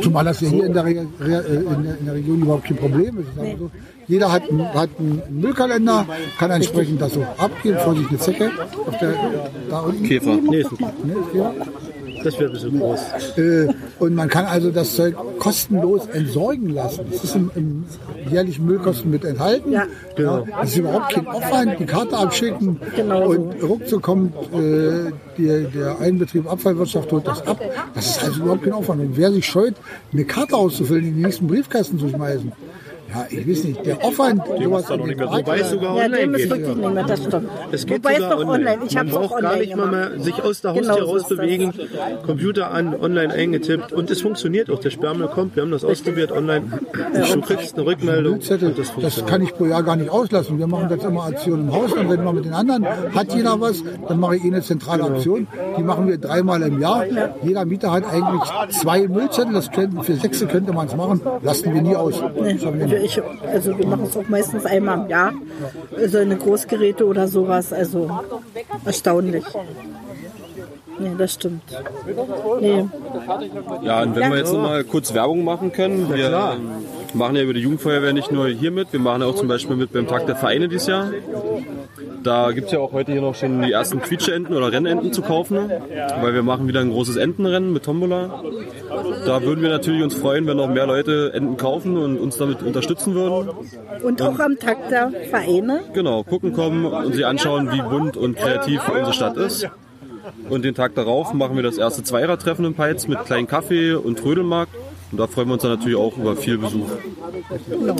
Zumal 0.00 0.24
das 0.24 0.40
ja 0.40 0.48
hier 0.48 0.66
in 0.66 0.72
der, 0.72 0.84
Re 0.84 1.06
Re 1.20 1.44
äh, 1.44 1.54
in 1.56 1.82
der, 1.82 1.98
in 1.98 2.04
der 2.04 2.14
Region 2.14 2.42
überhaupt 2.42 2.64
kein 2.64 2.76
Problem 2.76 3.18
ist. 3.18 3.34
Sagen 3.34 3.48
wir 3.48 3.58
so. 3.58 3.70
Jeder 4.06 4.32
hat 4.32 4.48
einen, 4.48 4.74
hat 4.74 4.90
einen 4.98 5.22
Müllkalender, 5.30 6.06
kann 6.38 6.50
entsprechend 6.50 7.00
das 7.00 7.14
so 7.14 7.22
abgeben. 7.36 7.78
Vorsicht, 7.78 8.08
eine 8.08 8.18
Zecke. 8.18 8.50
Auf 8.86 8.98
der, 8.98 9.14
da 9.68 9.80
unten. 9.80 10.04
Käfer. 10.04 10.36
Nee, 10.36 10.58
ist 10.58 10.72
ein 10.72 10.92
Ne, 11.04 11.14
ist 11.14 11.32
Käfer. 11.32 11.54
Das 12.22 12.38
wäre 12.38 12.50
ein 12.50 12.52
bisschen 12.52 12.78
groß. 12.78 13.00
Äh, 13.38 13.68
und 13.98 14.14
man 14.14 14.28
kann 14.28 14.44
also 14.44 14.70
das 14.70 14.94
Zeug 14.94 15.14
kostenlos 15.38 16.06
entsorgen 16.06 16.70
lassen. 16.70 17.04
Das 17.10 17.24
ist 17.24 17.36
im, 17.36 17.50
im 17.54 17.84
jährlichen 18.30 18.66
Müllkosten 18.66 19.10
mit 19.10 19.24
enthalten. 19.24 19.72
Ja. 19.72 19.86
Ja, 20.18 20.44
das 20.60 20.70
ist 20.70 20.76
überhaupt 20.78 21.12
kein 21.12 21.26
Aufwand. 21.26 21.78
Die 21.78 21.86
Karte 21.86 22.16
abschicken 22.16 22.80
Genau 22.96 23.28
und 23.28 23.62
ruckzuck 23.62 24.02
kommt 24.02 24.34
äh, 24.52 25.12
der, 25.38 25.60
der 25.62 25.98
Einbetrieb 26.00 26.50
Abfallwirtschaft 26.50 27.10
holt 27.12 27.26
das 27.26 27.46
ab. 27.46 27.60
Das 27.94 28.10
ist 28.10 28.24
also 28.24 28.42
überhaupt 28.42 28.64
kein 28.64 28.72
Aufwand. 28.72 29.00
Und 29.00 29.16
wer 29.16 29.32
sich 29.32 29.46
scheut, 29.46 29.74
eine 30.12 30.24
Karte 30.24 30.56
auszufüllen, 30.56 31.06
in 31.06 31.14
den 31.14 31.22
nächsten 31.22 31.46
Briefkasten 31.46 31.98
zu 31.98 32.08
schmeißen, 32.08 32.52
ja, 33.12 33.26
ich 33.30 33.48
weiß 33.48 33.64
nicht, 33.64 33.86
der 33.86 34.04
Aufwand, 34.04 34.42
sowas 34.62 34.86
dann 34.86 34.98
noch 35.00 35.06
nicht 35.06 35.18
mehr 35.18 35.28
so 35.28 35.34
Wobei 35.38 35.58
es 35.58 35.70
sogar 35.70 35.96
Ja, 35.96 36.04
online 36.04 36.18
dem 36.22 36.34
ist 36.34 36.40
geht. 36.42 36.50
wirklich 36.50 36.76
nicht 36.76 36.94
mehr, 36.94 37.04
das 37.04 37.22
stimmt. 37.24 37.48
Es 37.72 37.86
geht 37.86 38.04
Wobei 38.04 38.14
sogar 38.16 38.30
doch 38.30 38.38
online. 38.40 38.52
online. 38.70 38.78
Ich 38.86 38.94
Man 38.94 38.98
habe 39.00 39.08
es 39.10 39.14
auch 39.16 39.20
braucht 39.20 39.42
gar 39.42 39.50
online 39.52 39.60
nicht 39.66 39.76
mal 39.76 39.86
mehr 39.86 40.20
sich 40.20 40.42
aus 40.42 40.60
der 40.60 40.72
Genau 40.74 40.88
Haustür 40.90 41.06
so 41.06 41.16
ist 41.16 41.22
das. 41.30 41.38
rausbewegen, 41.38 41.72
Computer 42.26 42.70
an, 42.70 42.94
online 43.00 43.32
eingetippt 43.32 43.92
und 43.92 44.10
es 44.10 44.20
funktioniert 44.22 44.70
auch. 44.70 44.78
Der 44.80 44.90
Sperrmüll 44.90 45.28
kommt, 45.28 45.56
wir 45.56 45.62
haben 45.62 45.70
das 45.70 45.84
ausprobiert 45.84 46.32
online. 46.32 46.66
Du 47.32 47.40
kriegst 47.40 47.76
eine 47.76 47.86
Rückmeldung. 47.86 48.40
Das 48.40 48.92
das 49.00 49.26
kann 49.26 49.42
ich 49.42 49.54
pro 49.54 49.66
Jahr 49.66 49.82
gar 49.82 49.96
nicht 49.96 50.10
auslassen. 50.10 50.58
Wir 50.58 50.66
machen 50.66 50.88
jetzt 50.90 51.04
immer 51.04 51.24
Aktionen 51.24 51.68
im 51.68 51.74
Haus 51.74 51.92
und 51.92 52.08
wenn 52.10 52.22
wir 52.24 52.32
mit 52.32 52.44
den 52.44 52.52
anderen, 52.52 52.86
hat 53.14 53.32
jeder 53.34 53.60
was, 53.60 53.82
dann 54.08 54.20
mache 54.20 54.36
ich 54.36 54.44
eh 54.44 54.48
eine 54.48 54.62
zentrale 54.62 55.04
Aktion. 55.04 55.46
Die 55.76 55.82
machen 55.82 56.06
wir 56.08 56.18
dreimal 56.18 56.62
im 56.62 56.80
Jahr. 56.80 57.04
Jeder 57.42 57.64
Mieter 57.64 57.92
hat 57.92 58.04
eigentlich 58.04 58.42
zwei 58.70 59.06
Müllzettel. 59.08 59.52
Das 59.54 59.70
könnte, 59.70 60.02
für 60.02 60.14
sechs 60.14 60.46
könnte 60.48 60.72
man 60.72 60.86
es 60.86 60.96
machen. 60.96 61.20
Lassen 61.42 61.74
wir 61.74 61.82
nie 61.82 61.96
aus. 61.96 62.14
Das 62.20 62.64
haben 62.66 62.78
wir 62.78 62.86
nie. 62.86 62.99
Ich, 63.02 63.20
also 63.46 63.76
wir 63.78 63.86
machen 63.86 64.04
es 64.04 64.16
auch 64.16 64.28
meistens 64.28 64.64
einmal 64.66 65.00
im 65.04 65.08
Jahr. 65.08 65.32
Also 65.96 66.18
eine 66.18 66.36
Großgeräte 66.36 67.06
oder 67.06 67.28
sowas. 67.28 67.72
Also 67.72 68.10
erstaunlich. 68.84 69.44
Nee, 70.98 71.12
das 71.16 71.32
stimmt. 71.34 71.62
Nee. 72.60 72.84
Ja, 73.82 74.02
und 74.02 74.14
wenn 74.14 74.22
Ja. 74.22 74.30
wir 74.30 74.36
jetzt 74.38 74.52
noch 74.52 74.60
mal 74.62 74.84
kurz 74.84 75.14
Werbung 75.14 75.44
machen 75.44 75.72
können, 75.72 76.12
wir 76.12 76.56
ähm, 77.12 77.18
machen 77.18 77.36
ja 77.36 77.42
über 77.42 77.54
die 77.54 77.60
Jugendfeuerwehr 77.60 78.12
nicht 78.12 78.32
nur 78.32 78.48
hier 78.48 78.70
mit, 78.70 78.92
wir 78.92 79.00
machen 79.00 79.22
auch 79.22 79.34
zum 79.34 79.48
Beispiel 79.48 79.76
mit 79.76 79.92
beim 79.92 80.06
Tag 80.06 80.26
der 80.26 80.36
Vereine 80.36 80.68
dieses 80.68 80.86
Jahr. 80.86 81.10
Da 82.22 82.52
gibt 82.52 82.66
es 82.66 82.72
ja 82.72 82.80
auch 82.80 82.92
heute 82.92 83.12
hier 83.12 83.22
noch 83.22 83.34
schon 83.34 83.62
die 83.62 83.72
ersten 83.72 84.00
Quietscheenten 84.00 84.54
oder 84.54 84.70
Rennenten 84.70 85.12
zu 85.12 85.22
kaufen, 85.22 85.70
weil 86.20 86.34
wir 86.34 86.42
machen 86.42 86.68
wieder 86.68 86.80
ein 86.80 86.90
großes 86.90 87.16
Entenrennen 87.16 87.72
mit 87.72 87.84
Tombola. 87.84 88.42
Da 89.24 89.42
würden 89.42 89.62
wir 89.62 89.70
natürlich 89.70 90.02
uns 90.02 90.14
freuen, 90.14 90.46
wenn 90.46 90.58
noch 90.58 90.68
mehr 90.68 90.86
Leute 90.86 91.32
Enten 91.32 91.56
kaufen 91.56 91.96
und 91.96 92.18
uns 92.18 92.36
damit 92.36 92.62
unterstützen 92.62 93.14
würden. 93.14 93.50
Und 94.02 94.22
auch 94.22 94.38
am 94.38 94.58
Tag 94.58 94.88
der 94.90 95.10
Vereine. 95.30 95.80
Genau, 95.94 96.22
gucken 96.22 96.52
kommen 96.52 96.84
und 96.84 97.14
sich 97.14 97.24
anschauen, 97.24 97.72
wie 97.72 97.80
bunt 97.80 98.16
und 98.16 98.36
kreativ 98.36 98.82
unsere 98.88 99.12
Stadt 99.12 99.36
ist. 99.36 99.68
Und 100.48 100.64
den 100.64 100.74
Tag 100.74 100.94
darauf 100.94 101.32
machen 101.32 101.56
wir 101.56 101.62
das 101.62 101.78
erste 101.78 102.02
Zweiertreffen 102.02 102.64
in 102.64 102.74
Peitz 102.74 103.06
mit 103.06 103.24
kleinen 103.24 103.46
Kaffee 103.46 103.94
und 103.94 104.18
Trödelmarkt. 104.18 104.72
Und 105.12 105.18
da 105.18 105.26
freuen 105.26 105.48
wir 105.48 105.54
uns 105.54 105.62
dann 105.62 105.72
natürlich 105.72 105.98
auch 105.98 106.16
über 106.16 106.36
viel 106.36 106.56
Besuch. 106.58 106.88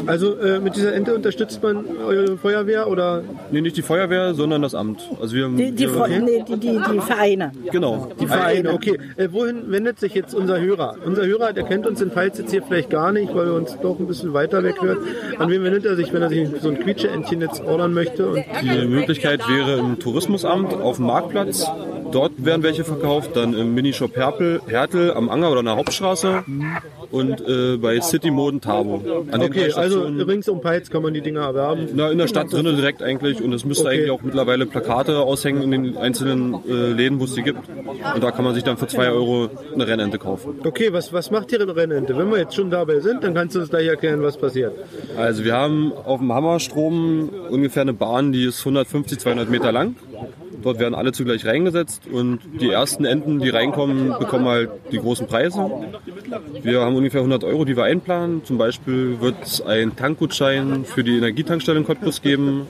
Also 0.07 0.37
äh, 0.39 0.61
mit 0.61 0.77
dieser 0.77 0.95
Ente 0.95 1.15
unterstützt 1.15 1.63
man 1.63 1.85
eure 2.07 2.37
Feuerwehr 2.37 2.89
oder 2.89 3.23
Nee, 3.51 3.61
nicht 3.63 3.77
die 3.77 3.83
Feuerwehr, 3.83 4.35
sondern 4.35 4.63
das 4.63 4.75
Amt. 4.75 5.09
Also 5.21 5.35
wir, 5.35 5.49
Die, 5.49 5.73
die, 5.73 5.93
wir, 5.93 6.09
nee, 6.21 6.45
die, 6.47 6.57
die, 6.57 6.81
die 6.93 7.01
Vereine. 7.01 7.53
genau. 7.73 8.09
die 8.21 8.27
Vereine? 8.27 8.73
Okay. 8.73 8.99
Äh, 9.17 9.29
wohin 9.33 9.71
wendet 9.71 9.99
sich 9.99 10.15
jetzt 10.15 10.35
unser 10.35 10.61
Hörer? 10.61 10.97
Unser 11.05 11.27
Hörer, 11.27 11.53
der 11.53 11.65
kennt 11.65 11.87
uns 11.87 12.01
in 12.01 12.11
Pfalz 12.11 12.39
jetzt 12.39 12.51
hier 12.53 12.63
vielleicht 12.63 12.91
gar 12.91 13.13
nicht, 13.13 13.35
weil 13.35 13.47
er 13.49 13.55
uns 13.55 13.77
doch 13.83 13.99
ein 13.99 14.07
bisschen 14.07 14.33
weiter 14.33 14.63
weg 14.63 14.81
hört. 14.81 14.99
An 15.39 15.51
wen 15.51 15.65
wendet 15.65 15.85
er 15.87 15.97
sich, 15.97 16.13
wenn 16.13 16.23
er 16.23 16.29
sich 16.29 16.49
so 16.61 16.69
ein 16.69 16.79
Quietscheentchen 16.79 17.41
jetzt 17.41 17.63
ordern 17.65 17.93
möchte? 17.93 18.29
Und 18.29 18.45
Die 18.63 18.87
Möglichkeit 18.87 19.41
wäre 19.49 19.79
im 19.79 19.99
Tourismusamt 19.99 20.75
auf 20.75 20.97
dem 20.97 21.07
Marktplatz. 21.07 21.67
Dort 22.13 22.33
werden 22.45 22.63
welche 22.63 22.85
verkauft. 22.85 23.31
Dann 23.35 23.55
im 23.55 23.75
Minishop 23.75 24.17
Herpel, 24.17 24.61
Hertel 24.67 25.13
am 25.13 25.29
Anger 25.29 25.51
oder 25.51 25.61
an 25.61 25.67
der 25.67 25.77
Hauptstraße. 25.77 26.45
Und 27.11 27.41
äh, 27.47 27.77
bei 27.77 28.01
City 28.01 28.31
Moden 28.31 28.61
Tabo. 28.61 29.03
An 29.31 29.43
okay, 29.43 29.73
also 29.73 30.03
rings 30.03 30.49
um 30.49 30.61
Peitz 30.61 30.91
kann 30.91 31.03
man 31.03 31.15
die 31.15 31.21
Dinger 31.21 31.41
erwerben. 31.43 31.89
Na, 31.95 32.11
in 32.11 32.19
der 32.19 32.29
Stadt 32.29 32.53
drinnen 32.53 32.77
direkt 32.77 33.03
eigentlich 33.03 33.43
und 33.43 33.53
es 33.53 33.65
müsste 33.65 33.81
Okay. 33.87 33.97
eigentlich 33.97 34.11
auch 34.11 34.23
mittlerweile 34.23 34.67
Plakate 34.67 35.19
aushängen 35.19 35.63
in 35.63 35.71
den 35.71 35.97
einzelnen 35.97 36.55
äh, 36.69 36.93
Läden, 36.93 37.19
wo 37.19 37.25
es 37.25 37.35
die 37.35 37.43
gibt. 37.43 37.61
Und 38.15 38.23
da 38.23 38.31
kann 38.31 38.45
man 38.45 38.55
sich 38.55 38.63
dann 38.63 38.77
für 38.77 38.87
zwei 38.87 39.11
Euro 39.11 39.49
eine 39.75 39.87
Rennente 39.87 40.19
kaufen. 40.19 40.61
Okay, 40.65 40.93
was, 40.93 41.13
was 41.13 41.31
macht 41.31 41.51
Ihre 41.53 41.75
Rennente? 41.75 42.17
Wenn 42.17 42.31
wir 42.31 42.39
jetzt 42.39 42.55
schon 42.55 42.71
dabei 42.71 43.01
sind, 43.01 43.25
dann 43.25 43.35
kannst 43.35 43.57
du 43.57 43.61
uns 43.61 43.71
gleich 43.71 43.87
erklären, 43.87 44.23
was 44.23 44.37
passiert. 44.37 44.73
Also 45.17 45.45
wir 45.45 45.55
haben 45.55 45.93
auf 45.93 46.21
dem 46.21 46.33
Hammerstrom 46.33 47.31
ungefähr 47.51 47.83
eine 47.83 47.95
Bahn, 47.95 48.33
die 48.33 48.45
ist 48.45 48.61
150, 48.61 49.19
200 49.19 49.49
Meter 49.51 49.73
lang. 49.73 49.97
Dort 50.63 50.79
werden 50.79 50.95
alle 50.95 51.13
zugleich 51.13 51.47
reingesetzt 51.47 52.03
und 52.11 52.41
die 52.61 52.71
ersten 52.71 53.05
Enten, 53.05 53.41
die 53.41 53.49
reinkommen, 53.49 54.15
bekommen 54.19 54.47
halt 54.47 54.71
die 54.93 54.99
großen 54.99 55.27
Preise. 55.27 55.71
Wir 56.63 56.81
haben 56.81 56.97
ungefähr 56.97 57.21
100 57.21 57.45
Euro, 57.45 57.65
die 57.65 57.77
wir 57.77 57.85
einplanen. 57.85 58.45
Zum 58.45 58.59
Beispiel 58.59 59.21
wird 59.21 59.37
es 59.43 59.63
einen 59.63 59.97
Tankgutschein 59.97 60.85
für 60.85 61.05
die 61.05 61.17
Energietankstelle 61.17 61.79
in 61.79 61.87
Cottbus 61.87 62.23
geben. 62.23 62.67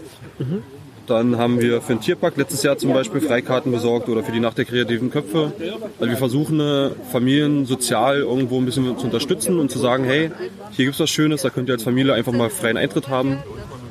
Dann 1.11 1.38
haben 1.38 1.61
wir 1.61 1.81
für 1.83 1.94
den 1.94 2.00
Tierpark 2.00 2.37
letztes 2.37 2.62
Jahr 2.62 2.79
zum 2.79 2.92
Beispiel 2.92 3.20
Freikarten 3.20 3.72
besorgt 3.72 4.09
oder 4.09 4.22
für 4.22 4.31
die 4.31 4.38
Nacht 4.38 4.59
der 4.59 4.64
kreativen 4.64 5.11
Köpfe. 5.11 5.53
Also 5.98 6.09
wir 6.09 6.16
versuchen 6.16 6.61
äh, 6.61 6.90
Familien 7.11 7.66
sozial 7.66 8.18
irgendwo 8.18 8.59
ein 8.59 8.64
bisschen 8.64 8.96
zu 8.96 9.07
unterstützen 9.07 9.59
und 9.59 9.72
zu 9.72 9.81
sagen, 9.81 10.05
hey, 10.05 10.31
hier 10.70 10.85
gibt's 10.85 11.00
was 11.00 11.11
Schönes, 11.11 11.42
da 11.42 11.50
könnt 11.50 11.68
ihr 11.68 11.72
als 11.72 11.83
Familie 11.83 12.14
einfach 12.14 12.33
mal 12.33 12.48
freien 12.48 12.76
Eintritt 12.76 13.09
haben. 13.09 13.38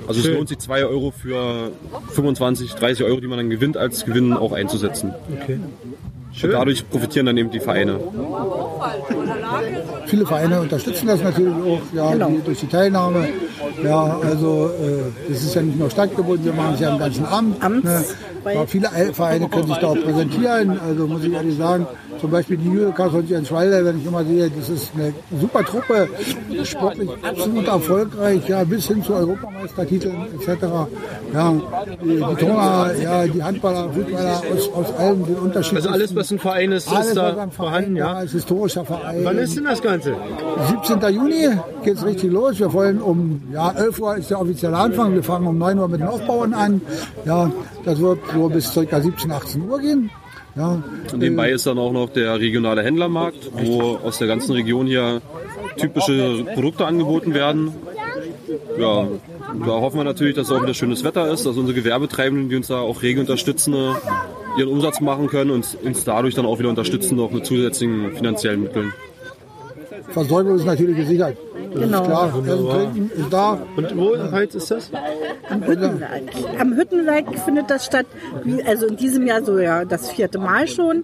Also 0.09 0.21
es 0.21 0.27
lohnt 0.35 0.49
sich 0.49 0.57
2 0.59 0.85
Euro 0.85 1.11
für 1.11 1.71
25, 2.13 2.73
30 2.73 3.05
Euro, 3.05 3.19
die 3.21 3.27
man 3.27 3.37
dann 3.37 3.49
gewinnt, 3.49 3.77
als 3.77 4.05
Gewinn 4.05 4.33
auch 4.33 4.51
einzusetzen. 4.51 5.13
Okay. 5.41 5.59
Und 6.43 6.51
dadurch 6.51 6.89
profitieren 6.89 7.25
dann 7.27 7.37
eben 7.37 7.49
die 7.51 7.59
Vereine. 7.59 7.99
Viele 10.05 10.25
Vereine 10.25 10.61
unterstützen 10.61 11.07
das 11.07 11.21
natürlich 11.21 11.53
auch 11.53 11.81
ja, 11.93 12.11
Genau. 12.13 12.29
die, 12.29 12.41
durch 12.41 12.59
die 12.59 12.67
Teilnahme. 12.67 13.27
Ja, 13.83 14.19
also 14.23 14.71
äh, 14.81 15.29
das 15.31 15.43
ist 15.43 15.55
ja 15.55 15.61
nicht 15.61 15.77
nur 15.77 15.89
stadtgebunden, 15.89 16.45
wir 16.45 16.53
machen 16.53 16.73
es 16.75 16.79
ja 16.79 16.91
im 16.93 16.99
ganzen 16.99 17.25
Amt. 17.25 17.61
Amts- 17.63 17.83
Ne? 18.45 18.53
Ja, 18.53 18.65
viele 18.65 18.87
Vereine 19.13 19.49
können 19.49 19.67
sich 19.67 19.77
da 19.77 19.87
auch 19.87 20.01
präsentieren. 20.01 20.79
Also 20.79 21.07
muss 21.07 21.23
ich 21.23 21.33
ehrlich 21.33 21.57
sagen, 21.57 21.85
zum 22.19 22.31
Beispiel 22.31 22.57
die 22.57 22.69
Jürgen 22.69 23.09
von 23.09 23.27
Jenswalder, 23.27 23.85
wenn 23.85 23.99
ich 23.99 24.05
immer 24.05 24.23
sehe, 24.23 24.49
das 24.49 24.69
ist 24.69 24.91
eine 24.95 25.13
super 25.39 25.63
Truppe, 25.63 26.07
sportlich 26.63 27.09
absolut 27.23 27.67
erfolgreich, 27.67 28.47
ja, 28.47 28.63
bis 28.63 28.87
hin 28.87 29.03
zu 29.03 29.13
Europameistertiteln 29.13 30.27
etc. 30.39 30.63
Ja, 31.33 31.53
die, 32.03 32.07
die 32.07 32.19
Turner, 32.19 32.91
ja, 33.01 33.27
die 33.27 33.43
Handballer, 33.43 33.89
Fußballer 33.91 34.41
aus, 34.53 34.73
aus 34.73 34.97
allen 34.97 35.25
den 35.25 35.35
Unterschieden. 35.35 35.77
Also 35.77 35.89
alles, 35.89 36.15
was 36.15 36.31
ein 36.31 36.39
Verein 36.39 36.71
ist, 36.71 36.91
Alles, 36.91 37.07
ist 37.07 37.17
da 37.17 37.33
Verein, 37.33 37.51
vorhanden, 37.51 37.95
ja, 37.95 38.05
ja. 38.05 38.13
als 38.13 38.31
historischer 38.31 38.85
Verein. 38.85 39.23
Wann 39.23 39.37
ist 39.37 39.55
denn 39.55 39.65
das 39.65 39.81
Ganze? 39.81 40.15
17. 40.87 41.13
Juni 41.13 41.49
geht's 41.83 42.03
richtig 42.05 42.31
los. 42.31 42.59
Wir 42.59 42.71
wollen 42.73 43.01
um 43.01 43.41
ja, 43.53 43.71
11 43.71 43.99
Uhr 43.99 44.17
ist 44.17 44.29
der 44.29 44.41
offizielle 44.41 44.77
Anfang. 44.77 45.13
Wir 45.13 45.23
fangen 45.23 45.47
um 45.47 45.57
9 45.57 45.77
Uhr 45.79 45.87
mit 45.87 46.01
den 46.01 46.07
Aufbauen 46.07 46.53
an. 46.53 46.81
Ja, 47.25 47.51
das 47.85 47.99
wird 47.99 48.19
so 48.33 48.49
bis 48.49 48.73
ca. 48.73 49.01
17, 49.01 49.31
18 49.31 49.69
Uhr 49.69 49.79
gehen. 49.79 50.09
Ja, 50.55 50.81
Und 51.13 51.19
nebenbei 51.19 51.51
ist 51.51 51.65
dann 51.67 51.77
auch 51.77 51.91
noch 51.91 52.09
der 52.09 52.39
regionale 52.39 52.83
Händlermarkt, 52.83 53.49
wo 53.53 53.97
aus 54.03 54.17
der 54.17 54.27
ganzen 54.27 54.51
Region 54.53 54.87
hier 54.87 55.21
typische 55.77 56.43
Produkte 56.53 56.85
angeboten 56.85 57.33
werden. 57.33 57.71
Ja, 58.79 59.07
da 59.65 59.71
hoffen 59.71 59.97
wir 59.97 60.03
natürlich, 60.03 60.35
dass 60.35 60.51
auch 60.51 60.61
wieder 60.61 60.73
schönes 60.73 61.03
Wetter 61.03 61.31
ist, 61.31 61.45
dass 61.45 61.55
unsere 61.55 61.75
Gewerbetreibenden, 61.75 62.49
die 62.49 62.55
uns 62.55 62.67
da 62.67 62.79
auch 62.79 63.01
rege 63.01 63.19
unterstützen, 63.21 63.75
ihren 64.57 64.69
Umsatz 64.69 64.99
machen 65.01 65.27
können 65.27 65.51
und 65.51 65.77
uns 65.83 66.03
dadurch 66.03 66.35
dann 66.35 66.45
auch 66.45 66.59
wieder 66.59 66.69
unterstützen, 66.69 67.15
noch 67.15 67.31
mit 67.31 67.45
zusätzlichen 67.45 68.13
finanziellen 68.13 68.63
Mitteln. 68.63 68.91
Versorgung 70.09 70.55
ist 70.55 70.65
natürlich 70.65 70.95
gesichert. 70.97 71.37
Das 71.73 71.83
Genau. 71.83 72.01
ist 72.01 72.07
klar. 72.07 72.91
Ist 73.15 73.31
da. 73.33 73.59
Und 73.75 73.95
wo 73.97 74.13
in 74.13 74.31
Peitz 74.31 74.55
ist 74.55 74.71
das? 74.71 74.89
Am 75.49 75.65
Hüttenwerk. 75.65 76.23
Am 76.59 76.75
Hüttenwerk 76.75 77.39
findet 77.39 77.69
das 77.69 77.85
statt. 77.85 78.05
Also 78.65 78.87
in 78.87 78.97
diesem 78.97 79.25
Jahr 79.27 79.43
so 79.43 79.59
ja 79.59 79.85
das 79.85 80.11
vierte 80.11 80.39
Mal 80.39 80.67
schon. 80.67 81.03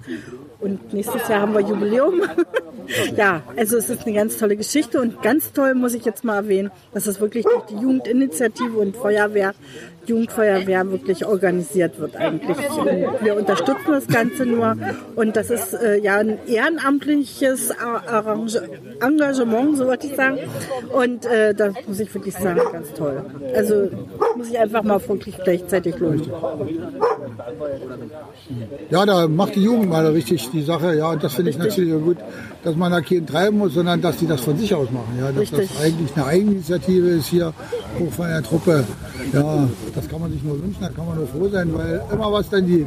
Und 0.59 0.93
nächstes 0.93 1.27
Jahr 1.27 1.41
haben 1.41 1.53
wir 1.53 1.61
Jubiläum. 1.61 2.21
ja, 3.15 3.43
also 3.55 3.77
es 3.77 3.89
ist 3.89 4.05
eine 4.05 4.15
ganz 4.15 4.37
tolle 4.37 4.55
Geschichte 4.55 5.01
und 5.01 5.21
ganz 5.21 5.51
toll 5.51 5.75
muss 5.75 5.93
ich 5.93 6.05
jetzt 6.05 6.23
mal 6.23 6.37
erwähnen, 6.37 6.71
dass 6.93 7.07
es 7.07 7.19
wirklich 7.19 7.45
durch 7.45 7.65
die 7.65 7.75
Jugendinitiative 7.75 8.77
und 8.77 8.95
Feuerwehr, 8.95 9.53
Jugendfeuerwehr 10.07 10.89
wirklich 10.91 11.25
organisiert 11.25 11.99
wird 11.99 12.15
eigentlich. 12.15 12.57
Und 12.77 12.85
wir 13.23 13.35
unterstützen 13.35 13.87
das 13.91 14.07
Ganze 14.07 14.45
nur 14.45 14.75
und 15.15 15.35
das 15.35 15.49
ist 15.49 15.73
äh, 15.73 15.99
ja 15.99 16.17
ein 16.17 16.37
ehrenamtliches 16.47 17.71
Ar- 17.71 18.03
Arrange 18.07 18.61
Engagement, 19.01 19.77
so 19.77 19.87
wollte 19.87 20.07
ich 20.07 20.15
sagen. 20.15 20.37
Und 20.93 21.25
äh, 21.25 21.53
das 21.53 21.73
muss 21.87 21.99
ich 21.99 22.13
wirklich 22.13 22.35
sagen, 22.35 22.59
ganz 22.71 22.93
toll. 22.93 23.23
Also 23.55 23.89
muss 24.37 24.49
ich 24.49 24.57
einfach 24.59 24.83
mal 24.83 24.99
wirklich 25.07 25.37
gleichzeitig 25.43 25.97
loben. 25.99 26.21
Ja, 28.89 29.05
da 29.05 29.27
macht 29.27 29.55
die 29.55 29.63
Jugend 29.63 29.89
mal 29.89 30.05
richtig 30.07 30.49
die 30.51 30.61
Sache. 30.63 30.95
Ja, 30.95 31.11
und 31.11 31.23
das 31.23 31.33
finde 31.33 31.51
ich 31.51 31.57
natürlich 31.57 31.93
gut, 32.03 32.17
dass 32.63 32.75
man 32.75 32.91
da 32.91 33.01
keinen 33.01 33.25
treiben 33.25 33.57
muss, 33.57 33.73
sondern 33.73 34.01
dass 34.01 34.17
die 34.17 34.27
das 34.27 34.41
von 34.41 34.57
sich 34.57 34.73
aus 34.73 34.89
machen. 34.91 35.17
Ja, 35.19 35.27
dass 35.31 35.41
Richtig. 35.41 35.69
das 35.71 35.81
eigentlich 35.81 36.15
eine 36.15 36.25
Eigeninitiative 36.25 37.07
ist 37.09 37.27
hier 37.27 37.53
hoch 37.99 38.11
von 38.11 38.27
der 38.27 38.43
Truppe. 38.43 38.83
Ja, 39.33 39.67
das 39.95 40.07
kann 40.09 40.21
man 40.21 40.31
sich 40.31 40.43
nur 40.43 40.61
wünschen, 40.61 40.81
da 40.81 40.89
kann 40.89 41.05
man 41.05 41.17
nur 41.17 41.27
froh 41.27 41.47
sein, 41.49 41.73
weil 41.73 42.01
immer 42.11 42.31
was 42.31 42.49
dann 42.49 42.65
die 42.65 42.85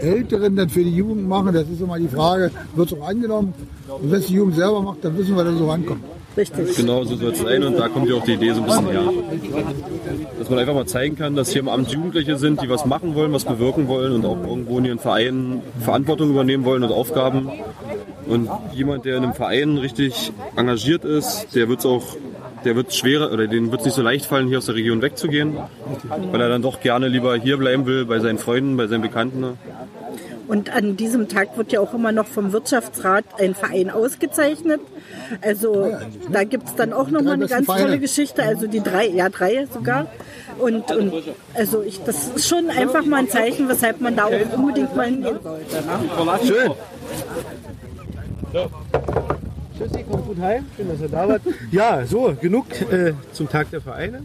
Älteren 0.00 0.56
dann 0.56 0.68
für 0.68 0.82
die 0.82 0.94
Jugend 0.94 1.28
machen, 1.28 1.52
das 1.52 1.68
ist 1.68 1.80
immer 1.80 1.98
die 1.98 2.08
Frage, 2.08 2.50
wird 2.74 2.92
es 2.92 2.98
auch 2.98 3.08
angenommen? 3.08 3.54
Und 3.88 4.10
wenn 4.10 4.20
es 4.20 4.26
die 4.26 4.34
Jugend 4.34 4.56
selber 4.56 4.82
macht, 4.82 5.04
dann 5.04 5.16
wissen 5.16 5.36
wir, 5.36 5.44
dass 5.44 5.54
es 5.54 5.58
so 5.58 5.70
rankommt. 5.70 6.02
Richtig. 6.36 6.76
Genau 6.76 7.02
so 7.04 7.16
soll 7.16 7.32
es 7.32 7.40
sein 7.40 7.62
und 7.64 7.76
da 7.76 7.88
kommt 7.88 8.08
ja 8.08 8.14
auch 8.14 8.24
die 8.24 8.34
Idee 8.34 8.52
so 8.52 8.60
ein 8.60 8.66
bisschen 8.66 8.86
her. 8.86 9.02
Dass 10.38 10.48
man 10.48 10.58
einfach 10.60 10.74
mal 10.74 10.86
zeigen 10.86 11.16
kann, 11.16 11.34
dass 11.34 11.50
hier 11.50 11.60
im 11.60 11.68
Amt 11.68 11.90
Jugendliche 11.90 12.38
sind, 12.38 12.62
die 12.62 12.68
was 12.70 12.86
machen 12.86 13.16
wollen, 13.16 13.32
was 13.32 13.44
bewirken 13.44 13.88
wollen 13.88 14.12
und 14.12 14.24
auch 14.24 14.38
irgendwo 14.46 14.78
in 14.78 14.84
ihren 14.84 14.98
Vereinen 15.00 15.60
Verantwortung 15.80 16.30
übernehmen 16.30 16.64
wollen 16.64 16.84
und 16.84 16.92
Aufgaben. 16.92 17.50
Und 18.28 18.48
jemand, 18.72 19.04
der 19.06 19.16
in 19.16 19.24
einem 19.24 19.34
Verein 19.34 19.76
richtig 19.76 20.32
engagiert 20.54 21.04
ist, 21.04 21.48
der 21.56 21.68
wird 21.68 21.80
es 21.80 21.86
auch, 21.86 22.16
der 22.64 22.76
wird 22.76 22.94
schwerer 22.94 23.32
oder 23.32 23.46
den 23.46 23.70
wird 23.70 23.80
es 23.80 23.86
nicht 23.86 23.94
so 23.94 24.02
leicht 24.02 24.26
fallen, 24.26 24.48
hier 24.48 24.58
aus 24.58 24.66
der 24.66 24.74
Region 24.74 25.02
wegzugehen, 25.02 25.56
weil 26.30 26.40
er 26.40 26.48
dann 26.48 26.62
doch 26.62 26.80
gerne 26.80 27.08
lieber 27.08 27.36
hier 27.36 27.56
bleiben 27.56 27.86
will, 27.86 28.04
bei 28.04 28.20
seinen 28.20 28.38
Freunden, 28.38 28.76
bei 28.76 28.86
seinen 28.86 29.02
Bekannten. 29.02 29.58
Und 30.50 30.74
an 30.74 30.96
diesem 30.96 31.28
Tag 31.28 31.56
wird 31.56 31.70
ja 31.70 31.78
auch 31.78 31.94
immer 31.94 32.10
noch 32.10 32.26
vom 32.26 32.52
Wirtschaftsrat 32.52 33.24
ein 33.38 33.54
Verein 33.54 33.88
ausgezeichnet. 33.88 34.80
Also 35.42 35.96
da 36.28 36.42
gibt 36.42 36.66
es 36.66 36.74
dann 36.74 36.92
auch 36.92 37.08
nochmal 37.08 37.34
eine 37.34 37.46
ganz 37.46 37.66
Vereine. 37.66 37.84
tolle 37.84 37.98
Geschichte. 38.00 38.42
Also 38.42 38.66
die 38.66 38.80
drei, 38.80 39.06
ja 39.06 39.28
drei 39.28 39.68
sogar. 39.72 40.08
Und, 40.58 40.90
und 40.90 41.12
also 41.54 41.82
ich, 41.82 42.02
das 42.02 42.30
ist 42.34 42.48
schon 42.48 42.68
einfach 42.68 43.04
mal 43.04 43.18
ein 43.18 43.28
Zeichen, 43.28 43.68
weshalb 43.68 44.00
man 44.00 44.16
da 44.16 44.24
auch 44.24 44.56
unbedingt 44.56 44.96
mal 44.96 45.06
hingehen 45.06 45.38
sollte. 45.40 45.76
Ne? 45.76 46.40
Schön. 46.44 46.72
Tschüssi, 49.80 50.02
kommt 50.02 50.26
gut 50.26 50.38
heim. 50.40 50.66
Schön, 50.76 50.88
dass 50.88 51.00
ihr 51.00 51.08
da 51.08 51.26
wart. 51.26 51.40
Ja, 51.70 52.04
so, 52.04 52.36
genug 52.38 52.66
äh, 52.92 53.14
zum 53.32 53.48
Tag 53.48 53.70
der 53.70 53.80
Vereine. 53.80 54.24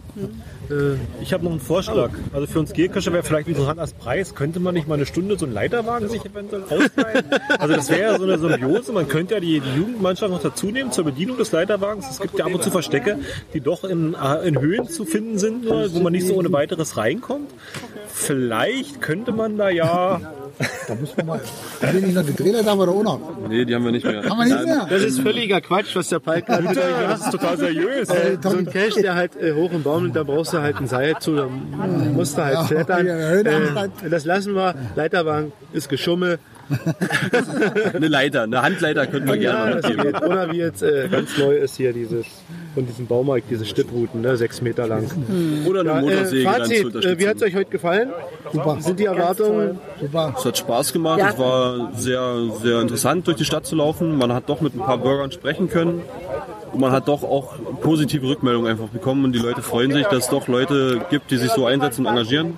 Äh, 0.70 0.97
Ich 1.22 1.34
habe 1.34 1.43
noch 1.43 1.51
einen 1.51 1.59
Vorschlag. 1.59 2.11
Also 2.34 2.47
für 2.47 2.59
uns 2.59 2.74
Geocacher 2.74 3.13
wäre 3.13 3.24
vielleicht 3.24 3.47
interessant 3.47 3.80
als 3.80 3.93
Preis, 3.93 4.36
könnte 4.36 4.59
man 4.59 4.74
nicht 4.74 4.88
mal 4.88 4.95
eine 4.95 5.05
Stunde 5.05 5.38
so 5.38 5.45
einen 5.45 5.53
Leiterwagen 5.53 6.09
sich 6.09 6.24
eventuell 6.26 6.63
ausleihen? 6.63 7.26
Also 7.59 7.76
das 7.76 7.89
wäre 7.89 8.01
ja 8.13 8.18
so 8.18 8.24
eine 8.24 8.38
Symbiose. 8.38 8.91
Man 8.91 9.07
könnte 9.07 9.36
ja 9.36 9.39
die, 9.39 9.59
die 9.59 9.78
Jugendmannschaft 9.78 10.32
noch 10.32 10.41
dazu 10.41 10.68
nehmen 10.68 10.91
zur 10.91 11.05
Bedienung 11.05 11.38
des 11.38 11.51
Leiterwagens. 11.51 12.09
Es 12.09 12.20
gibt 12.20 12.38
ja 12.38 12.45
ab 12.45 12.53
und 12.53 12.63
zu 12.63 12.72
Verstecke, 12.72 13.20
die 13.53 13.61
doch 13.61 13.84
in, 13.84 14.13
äh, 14.16 14.47
in 14.47 14.59
Höhen 14.59 14.88
zu 14.88 15.05
finden 15.05 15.38
sind, 15.38 15.66
nur, 15.66 15.93
wo 15.93 15.99
man 15.99 16.11
nicht 16.13 16.28
so 16.28 16.36
ohne 16.36 16.51
weiteres 16.51 16.97
reinkommt. 16.97 17.51
Vielleicht 18.07 19.01
könnte 19.01 19.32
man 19.32 19.57
da 19.57 19.70
ja... 19.70 20.22
Da 20.88 20.95
muss 20.95 21.18
man 21.18 21.26
mal. 21.26 21.41
Haben 21.82 21.93
wir 21.93 22.01
nicht 22.01 22.16
noch 22.16 22.26
die 22.26 22.34
Drehleiter 22.34 22.72
haben 22.72 22.80
wir 22.80 22.86
da 22.86 22.91
auch 22.93 23.03
noch? 23.03 23.20
Nee, 23.49 23.66
die 23.66 23.76
haben 23.76 23.84
wir 23.84 23.91
nicht 23.91 24.05
mehr. 24.05 24.24
Haben 24.24 24.38
wir 24.38 24.45
nicht 24.55 24.66
mehr? 24.66 24.88
das 24.89 25.01
ist 25.03 25.20
völliger 25.20 25.59
Quatsch, 25.59 25.93
was 25.97 26.07
der 26.07 26.20
Palk 26.20 26.45
Bitte, 26.45 26.82
das 27.09 27.26
ist 27.26 27.32
total 27.32 27.57
seriös. 27.57 28.07
Äh, 28.09 28.38
so 28.41 28.49
ein 28.57 28.66
Cache, 28.66 29.01
der 29.01 29.16
halt 29.16 29.36
äh, 29.36 29.53
hoch 29.53 29.72
im 29.74 29.84
Baum 29.84 30.05
und 30.05 30.16
da 30.16 30.24
brauchst 30.24 30.53
du 30.53 30.55
halt 30.62 30.78
ein 30.78 30.88
Seil 30.88 31.16
zu, 31.20 31.36
da 31.36 31.47
musst 31.47 32.38
du 32.38 32.43
halt 32.43 32.68
klettern. 32.68 33.08
Äh, 33.08 34.10
das 34.10 34.26
lassen 34.26 34.53
wir. 34.56 34.76
Leiterwagen 34.95 35.51
ist 35.74 35.89
Geschummel. 35.89 36.39
Eine 37.93 38.08
Leiter, 38.08 38.41
eine 38.41 38.62
Handleiter 38.64 39.06
könnten 39.06 39.28
wir 39.28 39.38
gerne 39.38 39.70
Ja, 39.70 39.76
mitgeben. 39.76 40.01
geht. 40.03 40.22
Oder 40.24 40.51
wie 40.51 40.58
jetzt 40.58 40.82
äh, 40.82 41.08
ganz 41.10 41.38
neu 41.38 41.56
ist 41.58 41.78
hier 41.78 41.93
dieses 41.93 42.26
von 42.74 42.88
diesem 42.88 43.06
Baumarkt, 43.06 43.51
diese 43.51 43.66
Stipprouten, 43.66 44.22
ne, 44.22 44.36
sechs 44.36 44.62
Meter 44.62 44.88
lang. 44.88 45.06
Oder 45.68 45.82
eine 45.82 45.89
Ja, 45.89 46.01
Motorsäge 46.01 46.41
äh, 46.41 46.45
dann 46.45 46.66
zu 46.66 46.74
Fazit, 46.91 47.06
äh, 47.06 47.20
wie 47.20 47.28
hat 47.28 47.36
es 47.38 47.43
euch 47.43 47.56
heute 47.56 47.70
gefallen? 47.70 48.10
Super. 48.51 48.78
Sind 48.80 48.99
die 48.99 49.06
Erwartungen? 49.06 49.80
Super. 50.01 50.34
Es 50.38 50.43
hat 50.45 50.58
Spaß 50.58 50.91
gemacht, 50.93 51.20
Ja. 51.20 51.30
es 51.30 51.38
war 51.38 51.91
sehr, 51.95 52.34
sehr 52.64 52.82
interessant 52.82 53.28
durch 53.28 53.38
die 53.38 53.45
Stadt 53.45 53.68
zu 53.68 53.76
laufen. 53.76 54.18
Man 54.18 54.34
hat 54.34 54.49
doch 54.49 54.60
mit 54.62 54.74
ein 54.74 54.80
paar 54.80 54.97
Bürgern 54.97 55.32
sprechen 55.32 55.70
können. 55.70 56.01
Und 56.76 56.82
man 56.82 56.91
hat 56.91 57.07
doch 57.07 57.23
auch 57.23 57.53
positive 57.80 58.28
Rückmeldungen 58.28 58.69
einfach 58.69 58.89
bekommen 58.89 59.23
und 59.23 59.32
die 59.32 59.39
Leute 59.39 59.61
freuen 59.61 59.93
sich, 59.93 60.05
dass 60.07 60.26
es 60.26 60.30
doch 60.30 60.49
Leute 60.49 61.05
gibt, 61.09 61.32
die 61.32 61.38
sich 61.38 61.49
so 61.51 61.65
einsetzen 61.65 62.05
und 62.05 62.11
engagieren. 62.11 62.57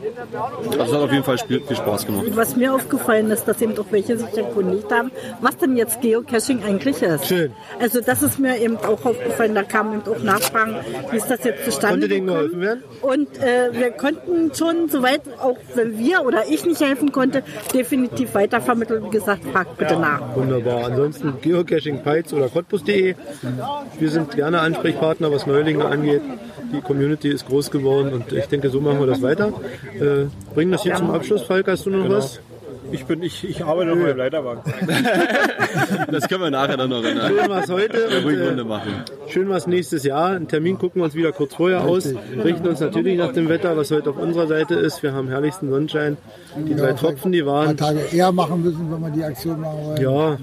Also 0.72 0.84
es 0.86 0.92
hat 0.92 1.02
auf 1.02 1.12
jeden 1.12 1.24
Fall 1.24 1.38
viel, 1.38 1.62
viel 1.62 1.78
Spaß 1.78 2.08
gemacht. 2.08 2.26
Was 2.34 2.56
mir 2.56 2.74
aufgefallen 2.74 3.30
ist, 3.30 3.48
dass 3.48 3.62
eben 3.62 3.78
auch 3.78 3.86
welche 3.92 4.18
sich 4.18 4.36
erkundigt 4.36 4.92
haben, 4.92 5.12
was 5.40 5.56
denn 5.58 5.78
jetzt 5.78 6.02
Geocaching 6.02 6.64
eigentlich 6.64 7.00
ist. 7.04 7.28
Schön. 7.28 7.52
Also 7.80 8.02
das 8.02 8.24
ist 8.24 8.40
mir 8.40 8.58
eben 8.58 8.78
auch 8.78 9.06
aufgefallen, 9.06 9.54
da 9.54 9.62
kamen 9.62 10.02
eben 10.02 10.12
auch 10.12 10.24
Nachfragen, 10.24 10.78
wie 11.12 11.18
ist 11.18 11.30
das 11.30 11.44
jetzt 11.44 11.66
zustande 11.66 12.08
gekommen. 12.08 12.26
geholfen 12.26 12.62
werden? 12.62 12.84
Und 13.04 13.38
äh, 13.38 13.70
wir 13.72 13.92
konnten 13.92 14.52
schon 14.56 14.90
soweit, 14.90 15.22
auch 15.40 15.60
wenn 15.76 16.00
wir 16.00 16.26
oder 16.26 16.50
ich 16.50 16.66
nicht 16.66 16.82
helfen 16.82 17.12
konnte, 17.12 17.44
definitiv 17.72 18.34
weitervermitteln. 18.34 19.06
Wie 19.06 19.12
gesagt, 19.12 19.46
fragt 19.46 19.78
bitte 19.78 19.96
nach. 19.96 20.36
Wunderbar. 20.36 20.86
Ansonsten 20.86 21.36
Geocaching, 21.40 22.02
oder 22.34 22.50
Cottbus.de. 22.50 23.14
Wir 24.00 24.07
sind 24.10 24.36
gerne 24.36 24.60
Ansprechpartner, 24.60 25.32
was 25.32 25.48
Neulinge 25.48 25.86
angeht. 25.86 26.22
Die 26.74 26.82
Community 26.82 27.30
ist 27.30 27.48
groß 27.48 27.72
geworden 27.72 28.14
und 28.14 28.32
ich 28.34 28.46
denke, 28.48 28.70
so 28.70 28.82
machen 28.82 29.00
wir 29.00 29.08
das 29.08 29.22
weiter. 29.22 29.54
Äh, 30.00 30.26
bringen 30.54 30.72
das 30.72 30.84
hier 30.84 30.96
zum 30.96 31.12
Abschluss. 31.12 31.44
Falk, 31.44 31.68
hast 31.68 31.86
du 31.86 31.90
noch 31.90 32.10
was? 32.10 32.42
Ich, 32.92 33.06
bin, 33.06 33.22
ich, 33.24 33.48
ich 33.48 33.64
arbeite 33.64 33.96
noch 33.96 34.06
beim 34.06 34.18
Leiterwagen. 34.18 34.62
Das 36.12 36.28
können 36.28 36.42
wir 36.42 36.52
nachher 36.52 36.78
dann 36.78 36.90
noch 36.90 37.04
in 37.04 37.18
einer 37.18 37.28
Schön 37.28 37.50
was 37.50 37.70
heute 37.70 38.24
ruhigen 38.24 38.48
und 38.48 38.60
äh, 38.60 38.64
machen. 38.64 38.92
schön 39.28 39.50
was 39.50 39.68
nächstes 39.68 40.04
Jahr. 40.04 40.28
Einen 40.30 40.48
Termin 40.48 40.78
gucken 40.78 41.02
wir 41.02 41.06
uns 41.06 41.16
wieder 41.16 41.32
kurz 41.32 41.56
vorher 41.56 41.84
aus. 41.84 42.08
Richten 42.44 42.68
uns 42.68 42.80
natürlich 42.80 43.18
nach 43.18 43.34
dem 43.34 43.50
Wetter, 43.50 43.76
was 43.76 43.92
heute 43.92 44.10
auf 44.12 44.18
unserer 44.18 44.48
Seite 44.48 44.76
ist. 44.76 45.04
Wir 45.04 45.14
haben 45.14 45.28
herrlichsten 45.28 45.70
Sonnenschein. 45.70 46.18
Die 46.58 46.76
drei 46.76 46.94
Tropfen, 46.94 47.32
die 47.32 47.42
Ein 47.42 47.46
paar 47.46 47.54
waren 47.66 47.78
Tage 47.78 48.00
eher 48.12 48.32
machen 48.32 48.64
müssen, 48.64 48.92
wenn 48.92 49.02
wir 49.02 49.10
die 49.10 49.24
Aktion 49.24 49.60
machen 49.60 49.78
wollen. 49.84 50.02
Ja, 50.02 50.38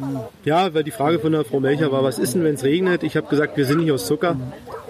ja, 0.45 0.74
weil 0.74 0.84
die 0.84 0.90
Frage 0.90 1.18
von 1.18 1.32
der 1.32 1.45
Frau 1.45 1.61
Melcher 1.61 1.90
war, 1.92 2.05
was 2.05 2.18
ist 2.18 2.34
denn, 2.34 2.45
wenn 2.45 2.55
es 2.55 2.64
regnet? 2.64 3.03
Ich 3.03 3.16
habe 3.16 3.26
gesagt, 3.28 3.57
wir 3.57 3.64
sind 3.64 3.78
nicht 3.80 3.92
aus 3.92 4.07
Zucker. 4.07 4.36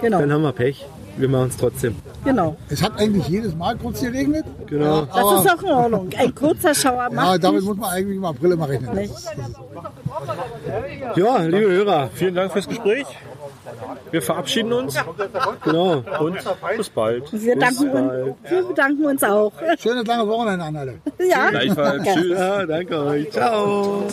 Genau, 0.00 0.20
Dann 0.20 0.32
haben 0.32 0.42
wir 0.42 0.52
Pech. 0.52 0.84
Wir 1.16 1.28
machen 1.28 1.48
es 1.48 1.56
trotzdem. 1.56 1.94
genau. 2.24 2.56
Es 2.68 2.82
hat 2.82 2.98
eigentlich 2.98 3.28
jedes 3.28 3.54
Mal 3.54 3.76
kurz 3.76 4.00
geregnet. 4.00 4.44
Genau. 4.66 5.02
Das 5.02 5.44
ist 5.44 5.52
auch 5.52 5.62
in 5.62 5.70
Ordnung. 5.70 6.10
Ein 6.18 6.34
kurzer 6.34 6.74
Schauer 6.74 7.04
Ja, 7.04 7.10
macht 7.10 7.44
damit 7.44 7.60
nicht. 7.60 7.68
muss 7.68 7.76
man 7.76 7.90
eigentlich 7.90 8.16
im 8.16 8.24
April 8.24 8.52
immer 8.52 8.68
rechnen. 8.68 8.94
nicht. 8.94 9.14
Ja, 11.16 11.38
liebe 11.38 11.70
Hörer, 11.70 12.10
Vielen 12.14 12.34
Dank 12.34 12.52
fürs 12.52 12.68
Gespräch. 12.68 13.06
Wir 14.10 14.22
verabschieden 14.22 14.72
uns 14.72 14.96
genau. 15.64 16.02
und 16.20 16.36
bis 16.76 16.88
bald. 16.90 17.32
Wir, 17.32 17.56
danken 17.58 17.90
uns, 17.90 18.34
wir 18.48 18.62
bedanken 18.64 19.04
uns 19.06 19.24
auch. 19.24 19.52
Schönes 19.78 20.06
lange 20.06 20.28
Wochenende 20.28 20.64
an 20.64 20.76
alle. 20.76 20.94
Ja, 21.18 21.50
Gleichfalls. 21.50 22.04
Tschüss. 22.04 22.38
Ja, 22.38 22.66
danke 22.66 22.98
euch. 22.98 23.30
Ciao. 23.30 24.04